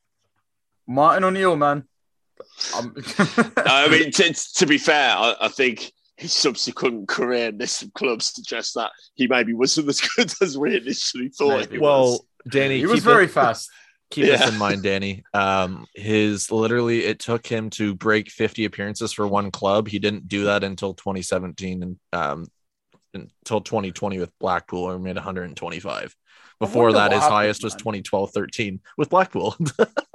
Martin 0.87 1.23
O'Neill, 1.23 1.55
man. 1.55 1.83
Um, 2.75 2.95
I 3.57 3.87
mean, 3.89 4.11
to, 4.11 4.33
to 4.55 4.65
be 4.65 4.77
fair, 4.77 5.15
I, 5.15 5.35
I 5.41 5.47
think 5.47 5.91
his 6.17 6.33
subsequent 6.33 7.07
career 7.07 7.49
in 7.49 7.57
this 7.57 7.83
club 7.95 8.21
suggests 8.21 8.73
that 8.73 8.91
he 9.15 9.27
maybe 9.27 9.53
wasn't 9.53 9.89
as 9.89 10.01
good 10.15 10.33
as 10.41 10.57
we 10.57 10.75
initially 10.77 11.29
thought 11.29 11.69
Maybe. 11.69 11.79
well. 11.79 12.25
Danny, 12.49 12.79
he 12.79 12.85
was 12.87 13.03
very 13.03 13.25
it- 13.25 13.31
fast. 13.31 13.69
Keep 14.11 14.25
this 14.25 14.47
in 14.47 14.57
mind, 14.57 14.83
Danny. 14.83 15.23
Um, 15.33 15.85
his 15.95 16.51
literally 16.51 17.05
it 17.05 17.19
took 17.19 17.47
him 17.47 17.69
to 17.71 17.95
break 17.95 18.29
50 18.29 18.65
appearances 18.65 19.13
for 19.13 19.25
one 19.25 19.51
club. 19.51 19.87
He 19.87 19.99
didn't 19.99 20.27
do 20.27 20.45
that 20.45 20.63
until 20.63 20.93
2017 20.93 21.83
and 21.83 21.99
um 22.13 22.47
until 23.13 23.61
2020 23.61 24.19
with 24.19 24.37
Blackpool, 24.39 24.83
where 24.83 24.97
he 24.97 25.03
made 25.03 25.15
125. 25.15 26.15
Before 26.59 26.93
that, 26.93 27.11
his 27.11 27.23
highest 27.23 27.63
was 27.63 27.73
man. 27.73 27.79
2012 27.79 28.31
13 28.31 28.79
with 28.97 29.09
Blackpool. 29.09 29.55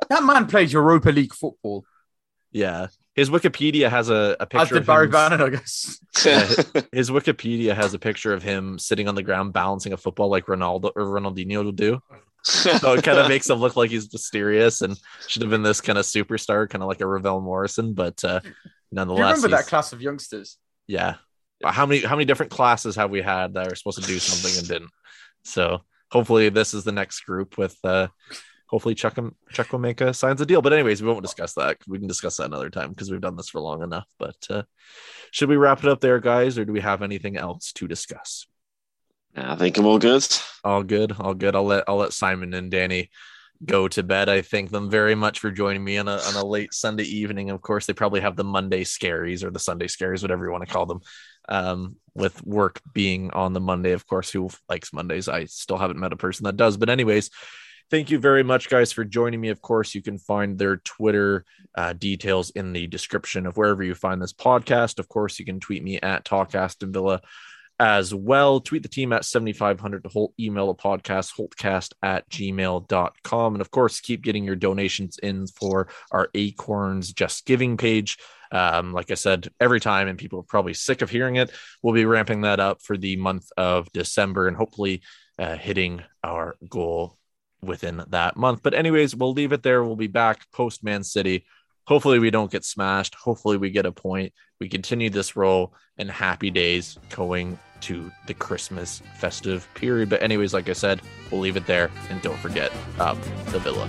That 0.08 0.22
man 0.22 0.46
played 0.46 0.70
Europa 0.70 1.08
League 1.08 1.34
football. 1.34 1.84
yeah. 2.52 2.86
His 3.16 3.30
Wikipedia 3.30 3.88
has 3.88 4.10
a, 4.10 4.36
a 4.38 4.42
As 4.42 4.48
picture 4.48 4.74
did 4.74 4.82
of 4.82 4.86
Barry 4.86 5.06
him 5.06 5.10
Bannan, 5.10 5.40
I 5.40 5.48
guess. 5.48 5.98
his 6.92 7.10
Wikipedia 7.10 7.74
has 7.74 7.94
a 7.94 7.98
picture 7.98 8.34
of 8.34 8.42
him 8.42 8.78
sitting 8.78 9.08
on 9.08 9.14
the 9.14 9.22
ground 9.22 9.54
balancing 9.54 9.94
a 9.94 9.96
football 9.96 10.28
like 10.28 10.46
Ronaldo 10.46 10.92
or 10.94 11.04
Ronaldinho 11.06 11.64
would 11.64 11.76
do. 11.76 12.00
So 12.80 12.92
it 12.92 13.02
kind 13.02 13.18
of 13.18 13.28
makes 13.28 13.50
him 13.50 13.58
look 13.58 13.74
like 13.76 13.90
he's 13.90 14.12
mysterious 14.12 14.80
and 14.82 14.96
should 15.26 15.42
have 15.42 15.50
been 15.50 15.62
this 15.64 15.80
kind 15.80 15.98
of 15.98 16.04
superstar, 16.04 16.68
kind 16.68 16.82
of 16.82 16.88
like 16.88 17.00
a 17.00 17.06
Ravel 17.06 17.40
Morrison. 17.40 17.92
But 17.92 18.22
uh, 18.24 18.38
Do 18.40 18.48
you 18.48 18.52
nonetheless, 18.92 19.38
remember 19.38 19.56
that 19.56 19.66
class 19.66 19.92
of 19.92 20.00
youngsters? 20.00 20.56
yeah. 20.86 21.16
How 21.64 21.86
many 21.86 22.02
how 22.02 22.14
many 22.16 22.26
different 22.26 22.52
classes 22.52 22.96
have 22.96 23.10
we 23.10 23.22
had 23.22 23.54
that 23.54 23.72
are 23.72 23.74
supposed 23.74 24.00
to 24.00 24.06
do 24.06 24.18
something 24.18 24.58
and 24.58 24.68
didn't? 24.68 24.90
So 25.44 25.80
hopefully 26.12 26.50
this 26.50 26.74
is 26.74 26.84
the 26.84 26.92
next 26.92 27.20
group 27.20 27.56
with 27.56 27.76
uh 27.82 28.08
hopefully 28.68 28.94
Chuck 28.94 29.14
Chukwuemeka 29.52 30.14
signs 30.14 30.40
a 30.40 30.46
deal. 30.46 30.60
But 30.60 30.74
anyways, 30.74 31.02
we 31.02 31.08
won't 31.08 31.22
discuss 31.22 31.54
that. 31.54 31.78
We 31.88 31.98
can 31.98 32.08
discuss 32.08 32.36
that 32.36 32.44
another 32.44 32.68
time 32.68 32.90
because 32.90 33.10
we've 33.10 33.20
done 33.22 33.36
this 33.36 33.48
for 33.48 33.60
long 33.60 33.82
enough. 33.82 34.04
But 34.18 34.36
uh 34.50 34.62
should 35.30 35.48
we 35.48 35.56
wrap 35.56 35.82
it 35.82 35.88
up 35.88 36.00
there, 36.00 36.20
guys, 36.20 36.58
or 36.58 36.64
do 36.66 36.72
we 36.72 36.80
have 36.80 37.00
anything 37.02 37.36
else 37.38 37.72
to 37.72 37.88
discuss? 37.88 38.46
I 39.36 39.54
think 39.56 39.76
I'm 39.76 39.86
all 39.86 39.98
good. 39.98 40.26
All 40.64 40.82
good, 40.82 41.12
all 41.18 41.34
good. 41.34 41.54
I'll 41.54 41.64
let 41.64 41.84
I'll 41.86 41.96
let 41.96 42.12
Simon 42.12 42.54
and 42.54 42.70
Danny 42.70 43.10
go 43.64 43.88
to 43.88 44.02
bed. 44.02 44.28
I 44.28 44.42
thank 44.42 44.70
them 44.70 44.90
very 44.90 45.14
much 45.14 45.40
for 45.40 45.50
joining 45.50 45.84
me 45.84 45.98
on 45.98 46.08
a 46.08 46.16
on 46.16 46.34
a 46.34 46.44
late 46.44 46.72
Sunday 46.72 47.04
evening. 47.04 47.50
Of 47.50 47.60
course, 47.60 47.86
they 47.86 47.92
probably 47.92 48.20
have 48.20 48.36
the 48.36 48.44
Monday 48.44 48.84
scaries 48.84 49.44
or 49.44 49.50
the 49.50 49.58
Sunday 49.58 49.86
scaries, 49.86 50.22
whatever 50.22 50.44
you 50.44 50.52
want 50.52 50.66
to 50.66 50.72
call 50.72 50.86
them. 50.86 51.00
Um, 51.48 51.96
with 52.14 52.44
work 52.44 52.80
being 52.92 53.30
on 53.32 53.52
the 53.52 53.60
Monday, 53.60 53.92
of 53.92 54.06
course, 54.06 54.30
who 54.30 54.48
likes 54.68 54.92
Mondays? 54.92 55.28
I 55.28 55.44
still 55.44 55.76
haven't 55.76 56.00
met 56.00 56.12
a 56.12 56.16
person 56.16 56.44
that 56.44 56.56
does. 56.56 56.76
But 56.76 56.88
anyways, 56.88 57.30
thank 57.90 58.10
you 58.10 58.18
very 58.18 58.42
much, 58.42 58.68
guys, 58.68 58.90
for 58.90 59.04
joining 59.04 59.40
me. 59.40 59.50
Of 59.50 59.60
course, 59.60 59.94
you 59.94 60.02
can 60.02 60.18
find 60.18 60.58
their 60.58 60.78
Twitter 60.78 61.44
uh, 61.76 61.92
details 61.92 62.50
in 62.50 62.72
the 62.72 62.86
description 62.86 63.46
of 63.46 63.56
wherever 63.56 63.82
you 63.82 63.94
find 63.94 64.20
this 64.20 64.32
podcast. 64.32 64.98
Of 64.98 65.08
course, 65.08 65.38
you 65.38 65.44
can 65.44 65.60
tweet 65.60 65.84
me 65.84 66.00
at 66.00 66.24
Talk 66.24 66.54
Aston 66.54 66.90
Villa 66.92 67.20
as 67.78 68.14
well. 68.14 68.60
Tweet 68.60 68.82
the 68.82 68.88
team 68.88 69.12
at 69.12 69.24
7500 69.24 70.02
to 70.04 70.08
Holte, 70.08 70.32
email 70.40 70.66
the 70.68 70.74
podcast, 70.74 71.34
holtcast 71.36 71.92
at 72.02 72.28
gmail.com. 72.30 73.54
And 73.54 73.60
of 73.60 73.70
course, 73.70 74.00
keep 74.00 74.22
getting 74.22 74.44
your 74.44 74.56
donations 74.56 75.18
in 75.18 75.46
for 75.46 75.88
our 76.10 76.28
Acorns 76.34 77.12
Just 77.12 77.46
Giving 77.46 77.76
page. 77.76 78.18
Um, 78.52 78.92
like 78.92 79.10
I 79.10 79.14
said, 79.14 79.48
every 79.60 79.80
time, 79.80 80.08
and 80.08 80.18
people 80.18 80.40
are 80.40 80.44
probably 80.44 80.74
sick 80.74 81.02
of 81.02 81.10
hearing 81.10 81.36
it, 81.36 81.50
we'll 81.82 81.94
be 81.94 82.04
ramping 82.04 82.42
that 82.42 82.60
up 82.60 82.80
for 82.80 82.96
the 82.96 83.16
month 83.16 83.48
of 83.56 83.92
December 83.92 84.48
and 84.48 84.56
hopefully 84.56 85.02
uh, 85.38 85.56
hitting 85.56 86.02
our 86.22 86.56
goal 86.68 87.18
within 87.60 88.04
that 88.08 88.36
month. 88.36 88.62
But, 88.62 88.74
anyways, 88.74 89.14
we'll 89.14 89.32
leave 89.32 89.52
it 89.52 89.62
there. 89.62 89.82
We'll 89.82 89.96
be 89.96 90.06
back 90.06 90.50
post 90.52 90.84
Man 90.84 91.02
City. 91.02 91.44
Hopefully, 91.86 92.18
we 92.18 92.30
don't 92.30 92.50
get 92.50 92.64
smashed. 92.64 93.14
Hopefully, 93.14 93.56
we 93.56 93.70
get 93.70 93.86
a 93.86 93.92
point. 93.92 94.32
We 94.60 94.68
continue 94.68 95.08
this 95.10 95.36
roll 95.36 95.74
and 95.98 96.10
happy 96.10 96.50
days 96.50 96.98
going 97.10 97.58
to 97.82 98.10
the 98.26 98.34
Christmas 98.34 99.02
festive 99.18 99.68
period. 99.74 100.08
But, 100.08 100.22
anyways, 100.22 100.52
like 100.52 100.68
I 100.68 100.72
said, 100.72 101.00
we'll 101.30 101.40
leave 101.40 101.56
it 101.56 101.66
there. 101.66 101.90
And 102.10 102.20
don't 102.22 102.38
forget 102.38 102.72
up 102.98 103.18
the 103.46 103.60
villa. 103.60 103.88